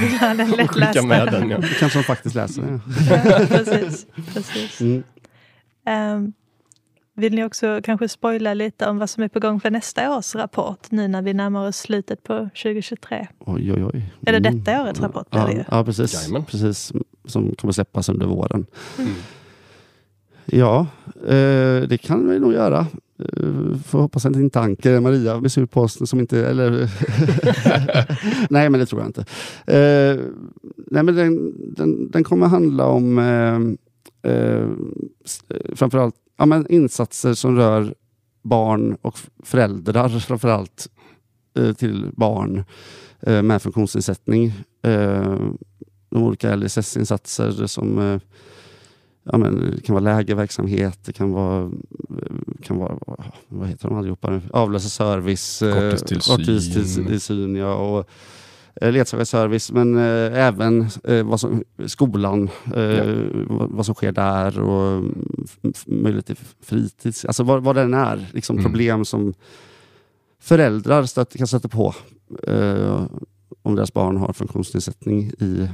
vill 0.00 0.18
ha 0.18 0.26
den 0.34 0.50
lättlästa. 0.50 0.86
skicka 0.92 1.06
med 1.06 1.26
den. 1.32 1.50
Ja. 1.50 1.58
det 1.58 1.68
kanske 1.80 1.98
de 1.98 2.02
faktiskt 2.02 2.34
läser. 2.34 2.62
Ja. 2.62 2.78
Ja, 3.24 3.46
precis. 3.48 4.06
precis. 4.34 4.80
Mm. 4.80 5.02
Ehm, 5.86 6.32
vill 7.16 7.34
ni 7.34 7.44
också 7.44 7.80
kanske 7.84 8.08
spoila 8.08 8.54
lite 8.54 8.86
om 8.86 8.98
vad 8.98 9.10
som 9.10 9.22
är 9.22 9.28
på 9.28 9.40
gång 9.40 9.60
för 9.60 9.70
nästa 9.70 10.16
års 10.18 10.34
rapport 10.34 10.90
nu 10.90 11.08
när 11.08 11.22
vi 11.22 11.34
närmar 11.34 11.68
oss 11.68 11.76
slutet 11.76 12.22
på 12.22 12.48
2023? 12.62 13.26
Oj, 13.38 13.72
oj, 13.72 13.84
oj. 13.84 14.12
Är 14.26 14.32
det 14.40 14.48
Mm. 14.48 14.64
detta 14.64 14.82
årets 14.82 15.00
rapport? 15.00 15.26
Ja, 15.30 15.46
det 15.46 15.64
ja 15.70 15.84
precis. 15.84 16.14
Jajamän. 16.14 16.44
precis. 16.44 16.92
Som 17.24 17.54
kommer 17.54 17.72
släppas 17.72 18.08
under 18.08 18.26
våren. 18.26 18.66
Mm. 18.98 19.10
Ja, 20.44 20.86
eh, 21.26 21.88
det 21.88 22.00
kan 22.02 22.28
vi 22.30 22.38
nog 22.38 22.52
göra. 22.52 22.78
Eh, 23.18 23.78
får 23.86 23.98
hoppas 24.00 24.26
att 24.26 24.36
inte 24.36 24.60
Anker 24.60 25.00
Maria 25.00 25.40
blir 25.40 25.50
sur 25.50 25.66
på 25.66 25.80
oss 25.80 26.08
som 26.10 26.20
inte... 26.20 26.46
Eller 26.46 26.70
nej, 28.50 28.70
men 28.70 28.80
det 28.80 28.86
tror 28.86 29.00
jag 29.00 29.08
inte. 29.08 29.20
Eh, 29.72 30.20
nej, 30.76 31.02
men 31.02 31.14
den, 31.16 31.54
den, 31.74 32.10
den 32.10 32.24
kommer 32.24 32.46
handla 32.46 32.86
om 32.86 33.18
eh, 33.18 34.32
eh, 34.32 34.62
eh, 35.48 35.74
framförallt 35.74 36.14
ja, 36.36 36.46
men 36.46 36.66
insatser 36.66 37.34
som 37.34 37.56
rör 37.56 37.94
barn 38.42 38.96
och 39.02 39.18
föräldrar 39.42 40.08
framförallt 40.18 40.88
eh, 41.58 41.72
till 41.72 42.10
barn 42.16 42.64
eh, 43.20 43.42
med 43.42 43.62
funktionsnedsättning. 43.62 44.46
Eh, 44.82 45.38
de 46.10 46.22
olika 46.22 46.56
LSS-insatser 46.56 47.66
som 47.66 47.98
eh, 47.98 48.20
ja, 49.32 49.38
men 49.38 49.70
det 49.70 49.82
kan 49.82 49.94
vara 49.94 50.04
lägerverksamhet, 50.04 50.98
det 51.04 51.12
kan 51.12 51.32
vara, 51.32 51.70
kan 52.62 52.76
vara 52.76 52.98
vad 53.48 53.68
heter 53.68 53.88
de 53.88 53.98
allihopa 53.98 54.30
nu? 54.30 54.40
Avlösarservice, 54.50 55.62
eh, 55.62 55.74
Korttidstillsyn. 55.74 56.36
korttidstillsyn 56.36 57.56
ja, 57.56 57.74
och 57.74 57.98
eh, 57.98 58.04
ledsagarservice, 58.80 59.72
men 59.72 59.96
eh, 59.96 60.46
även 60.46 60.86
eh, 61.04 61.22
vad 61.26 61.40
som, 61.40 61.64
skolan, 61.86 62.50
eh, 62.74 62.82
Ja. 62.82 63.04
vad, 63.48 63.86
som 63.86 63.94
sker 63.94 64.12
där 64.12 64.60
och 64.60 64.92
mm, 64.92 65.14
möjlighet 65.86 66.26
till 66.26 66.36
fritids, 66.62 67.24
alltså 67.24 67.42
vad, 67.42 67.62
vad 67.62 67.76
den 67.76 67.94
är, 67.94 68.26
liksom 68.32 68.56
Mm. 68.56 68.64
problem 68.64 69.04
som 69.04 69.34
föräldrar 70.40 71.04
stöter, 71.04 71.38
kan 71.38 71.46
stöta 71.46 71.68
på 71.68 71.94
eh, 72.46 73.06
om 73.62 73.74
deras 73.76 73.92
barn 73.92 74.16
har 74.16 74.32
funktionsnedsättning 74.32 75.30
i 75.38 75.68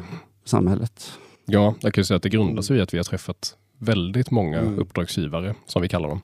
samhället. 0.45 1.13
Ja, 1.47 1.75
jag 1.81 1.95
kan 1.95 2.01
ju 2.01 2.05
säga 2.05 2.17
att 2.17 2.23
det 2.23 2.29
grundar 2.29 2.63
sig 2.63 2.77
i 2.77 2.81
att 2.81 2.95
vi 2.95 2.99
har 2.99 3.05
träffat 3.05 3.57
väldigt 3.79 4.31
många 4.31 4.59
Mm. 4.61 4.79
uppdragsgivare, 4.79 5.55
som 5.67 5.83
vi 5.83 5.89
kallar 5.89 6.09
dem. 6.09 6.21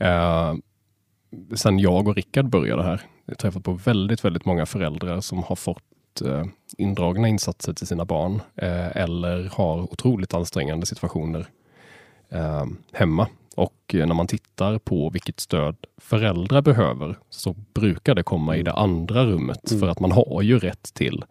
Eh, 0.00 0.54
sen 1.56 1.78
jag 1.78 2.08
och 2.08 2.16
Rickard 2.16 2.48
började 2.48 2.82
här, 2.82 3.00
jag 3.24 3.32
har 3.32 3.36
träffat 3.36 3.64
på 3.64 3.72
väldigt, 3.72 4.24
väldigt 4.24 4.44
många 4.44 4.66
föräldrar 4.66 5.20
som 5.20 5.42
har 5.42 5.56
fått 5.56 5.82
eh, 6.22 6.44
indragna 6.78 7.28
insatser 7.28 7.72
till 7.72 7.86
sina 7.86 8.04
barn 8.04 8.40
eh, 8.56 8.96
eller 8.96 9.48
har 9.52 9.80
otroligt 9.92 10.34
ansträngande 10.34 10.86
situationer 10.86 11.46
eh, 12.28 12.64
hemma. 12.92 13.28
Och 13.56 13.74
när 13.94 14.14
man 14.14 14.26
tittar 14.26 14.78
på 14.78 15.10
vilket 15.10 15.40
stöd 15.40 15.76
föräldrar 15.96 16.62
behöver 16.62 17.18
så 17.30 17.54
brukar 17.74 18.14
det 18.14 18.22
komma 18.22 18.56
i 18.56 18.62
det 18.62 18.72
andra 18.72 19.24
rummet 19.24 19.70
Mm. 19.70 19.80
för 19.80 19.88
att 19.88 20.00
man 20.00 20.12
har 20.12 20.42
ju 20.42 20.58
rätt 20.58 20.94
till 20.94 21.24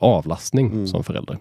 avlastning 0.00 0.66
Mm. 0.66 0.86
som 0.86 1.04
förälder. 1.04 1.38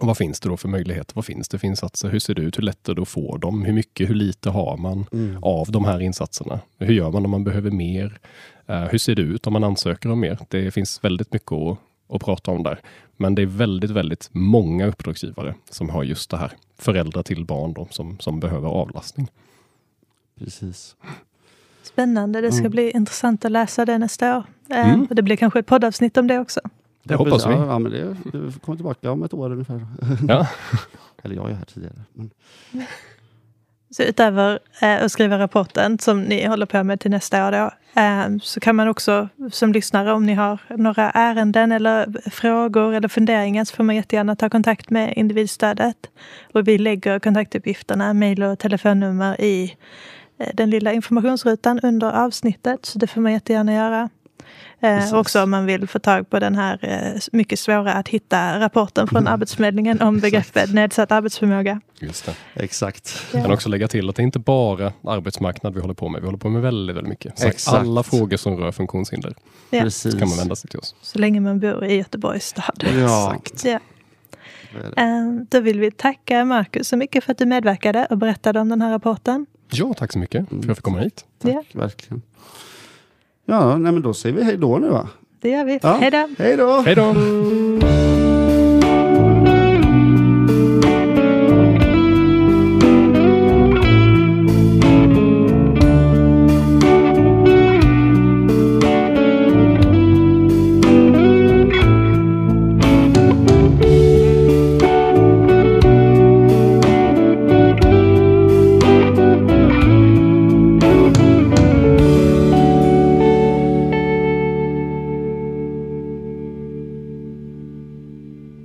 Och 0.00 0.06
vad 0.06 0.16
finns 0.16 0.40
det 0.40 0.48
då 0.48 0.56
för 0.56 0.68
möjligheter? 0.68 1.14
Vad 1.14 1.24
finns 1.24 1.48
det 1.48 1.58
för 1.58 1.66
insatser? 1.66 2.08
Hur 2.08 2.18
ser 2.18 2.34
det 2.34 2.42
ut? 2.42 2.58
Hur 2.58 2.62
lätt 2.62 2.88
är 2.88 2.94
det 2.94 3.02
att 3.02 3.08
få 3.08 3.36
dem? 3.36 3.62
Hur 3.64 3.72
mycket, 3.72 4.08
hur 4.10 4.14
lite 4.14 4.50
har 4.50 4.76
man 4.76 5.06
Mm. 5.12 5.38
av 5.42 5.70
de 5.70 5.84
här 5.84 6.00
insatserna? 6.00 6.60
Hur 6.78 6.94
gör 6.94 7.10
man 7.10 7.24
om 7.24 7.30
man 7.30 7.44
behöver 7.44 7.70
mer? 7.70 8.18
Eh, 8.66 8.80
hur 8.82 8.98
ser 8.98 9.14
det 9.14 9.22
ut 9.22 9.46
om 9.46 9.52
man 9.52 9.64
ansöker 9.64 10.10
om 10.10 10.20
mer? 10.20 10.38
Det 10.48 10.70
finns 10.70 11.04
väldigt 11.04 11.32
mycket 11.32 11.52
att, 11.52 11.78
att 12.08 12.24
prata 12.24 12.50
om 12.50 12.62
där. 12.62 12.80
Men 13.16 13.34
det 13.34 13.42
är 13.42 13.46
väldigt, 13.46 13.90
väldigt 13.90 14.28
många 14.32 14.86
uppdragsgivare 14.86 15.54
som 15.70 15.88
har 15.90 16.02
just 16.04 16.30
det 16.30 16.36
här. 16.36 16.52
Föräldrar 16.78 17.22
till 17.22 17.44
barn 17.44 17.72
då, 17.72 17.88
som, 17.90 18.18
som 18.18 18.40
behöver 18.40 18.68
avlastning. 18.68 19.28
Precis. 20.38 20.96
Spännande, 21.82 22.40
det 22.40 22.52
ska 22.52 22.60
Mm. 22.60 22.70
bli 22.70 22.90
intressant 22.90 23.44
att 23.44 23.52
läsa 23.52 23.84
det 23.84 23.98
nästa 23.98 24.36
år. 24.38 24.44
Eh, 24.70 24.88
Mm. 24.90 25.06
och 25.10 25.14
det 25.14 25.22
blir 25.22 25.36
kanske 25.36 25.58
ett 25.58 25.66
poddavsnitt 25.66 26.16
om 26.16 26.26
det 26.26 26.38
också. 26.38 26.60
Det 27.06 27.14
hoppas 27.14 27.46
vi. 27.46 27.50
Ja, 27.50 27.66
ja, 27.66 27.78
men 27.78 27.92
det, 27.92 28.16
det 28.32 28.60
kommer 28.60 28.76
tillbaka 28.76 29.10
om 29.10 29.22
ett 29.22 29.34
år 29.34 29.52
ungefär. 29.52 29.86
Ja. 30.28 30.48
Eller 31.22 31.36
jag 31.36 31.50
är 31.50 31.54
här 31.54 31.64
tidigare. 31.64 31.94
Men, 32.12 32.30
Så 33.90 34.02
utöver 34.02 34.58
eh, 34.82 35.04
att 35.04 35.12
skriva 35.12 35.38
rapporten 35.38 35.98
som 35.98 36.22
ni 36.22 36.46
håller 36.46 36.66
på 36.66 36.84
med 36.84 37.00
till 37.00 37.10
nästa 37.10 37.48
år 37.48 37.52
då, 37.52 37.70
eh, 38.00 38.38
så 38.42 38.60
kan 38.60 38.76
man 38.76 38.88
också 38.88 39.28
som 39.52 39.72
lyssnare 39.72 40.12
om 40.12 40.26
ni 40.26 40.34
har 40.34 40.58
några 40.68 41.10
ärenden 41.10 41.72
eller 41.72 42.30
frågor 42.30 42.94
eller 42.94 43.08
funderingar 43.08 43.64
så 43.64 43.76
får 43.76 43.84
man 43.84 43.96
jättegärna 43.96 44.36
ta 44.36 44.50
kontakt 44.50 44.90
med 44.90 45.12
individstödet. 45.16 45.96
Och 46.52 46.68
vi 46.68 46.78
lägger 46.78 47.18
kontaktuppgifterna, 47.18 48.12
mejl 48.12 48.42
och 48.42 48.58
telefonnummer 48.58 49.40
i 49.40 49.76
eh, 50.38 50.48
den 50.54 50.70
lilla 50.70 50.92
informationsrutan 50.92 51.80
under 51.80 52.24
avsnittet. 52.24 52.86
Så 52.86 52.98
det 52.98 53.06
får 53.06 53.20
man 53.20 53.32
jättegärna 53.32 53.74
göra. 53.74 54.08
Eh, 54.80 55.14
också 55.14 55.42
om 55.42 55.50
man 55.50 55.66
vill 55.66 55.86
få 55.88 55.98
tag 55.98 56.30
på 56.30 56.38
den 56.38 56.54
här 56.54 56.78
eh, 56.82 57.20
mycket 57.32 57.58
svåra 57.58 57.92
att 57.92 58.08
hitta 58.08 58.60
rapporten 58.60 59.08
från 59.08 59.20
Mm. 59.22 59.32
Arbetsförmedlingen 59.32 60.00
om 60.02 60.18
begreppet 60.20 60.72
nedsatt 60.74 61.12
arbetsförmåga. 61.12 61.80
Just 62.00 62.26
det. 62.26 62.34
Exakt. 62.54 63.26
Jag 63.32 63.42
kan 63.42 63.52
också 63.52 63.68
lägga 63.68 63.88
till 63.88 64.08
att 64.08 64.16
det 64.16 64.22
är 64.22 64.24
inte 64.24 64.38
bara 64.38 64.92
arbetsmarknad 65.04 65.74
vi 65.74 65.80
håller 65.80 65.94
på 65.94 66.08
med. 66.08 66.20
Vi 66.20 66.26
håller 66.26 66.38
på 66.38 66.48
med 66.48 66.62
väldigt, 66.62 66.96
väldigt 66.96 67.08
mycket. 67.10 67.38
Så 67.38 67.46
Exakt. 67.46 67.76
alla 67.78 68.02
frågor 68.02 68.36
som 68.36 68.56
rör 68.58 68.72
funktionshinder 68.72 69.34
Ja. 69.70 69.80
Precis. 69.80 70.12
så 70.12 70.18
kan 70.18 70.28
man 70.28 70.38
vända 70.38 70.56
sig 70.56 70.70
till 70.70 70.78
oss. 70.78 70.94
Så 71.02 71.18
länge 71.18 71.40
man 71.40 71.60
bor 71.60 71.84
i 71.84 71.94
Göteborgs 71.96 72.46
stad. 72.46 72.84
Ja, 73.00 73.34
Exakt. 73.34 73.64
Ja. 73.64 73.78
Eh, 74.96 75.32
Då 75.48 75.60
vill 75.60 75.80
vi 75.80 75.90
tacka 75.90 76.44
Marcus 76.44 76.88
så 76.88 76.96
mycket 76.96 77.24
för 77.24 77.32
att 77.32 77.38
du 77.38 77.46
medverkade 77.46 78.06
och 78.10 78.18
berättade 78.18 78.60
om 78.60 78.68
den 78.68 78.82
här 78.82 78.90
rapporten. 78.90 79.46
Ja, 79.70 79.94
tack 79.94 80.12
så 80.12 80.18
mycket 80.18 80.48
för 80.48 80.56
att 80.58 80.64
jag 80.64 80.76
fick 80.76 80.84
komma 80.84 80.98
hit. 80.98 81.24
Tack, 81.42 81.52
Ja. 81.52 81.62
verkligen. 81.80 82.22
Ja, 83.48 83.78
nej, 83.78 83.92
men 83.92 84.02
då 84.02 84.14
säger 84.14 84.36
vi 84.36 84.44
hej 84.44 84.56
då 84.56 84.78
nu 84.78 84.88
va? 84.88 85.08
Det 85.40 85.48
gör 85.50 85.64
vi. 85.64 85.78
Ja. 85.82 85.92
Hej 86.00 86.10
då! 86.10 86.28
Hej 86.38 86.56
då! 86.56 86.80
Hej 86.80 86.94
då! 86.94 88.05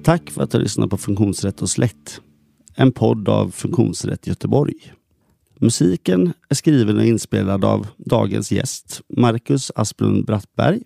Tack 0.03 0.31
för 0.31 0.43
att 0.43 0.51
du 0.51 0.59
lyssnar 0.59 0.87
på 0.87 0.97
Funktionsrätt 0.97 1.61
och 1.61 1.69
slätt. 1.69 2.21
En 2.75 2.91
podd 2.91 3.29
av 3.29 3.51
Funktionsrätt 3.51 4.27
Göteborg. 4.27 4.93
Musiken 5.59 6.33
är 6.49 6.55
skriven 6.55 6.97
och 6.97 7.05
inspelad 7.05 7.65
av 7.65 7.87
dagens 7.97 8.51
gäst, 8.51 9.01
Marcus 9.17 9.71
Asplund 9.75 10.25
Brattberg. 10.25 10.81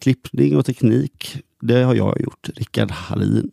Klippning 0.00 0.56
och 0.56 0.66
teknik, 0.66 1.38
det 1.60 1.82
har 1.82 1.94
jag 1.94 2.20
gjort, 2.20 2.48
Rickard 2.54 2.90
Hallin. 2.90 3.50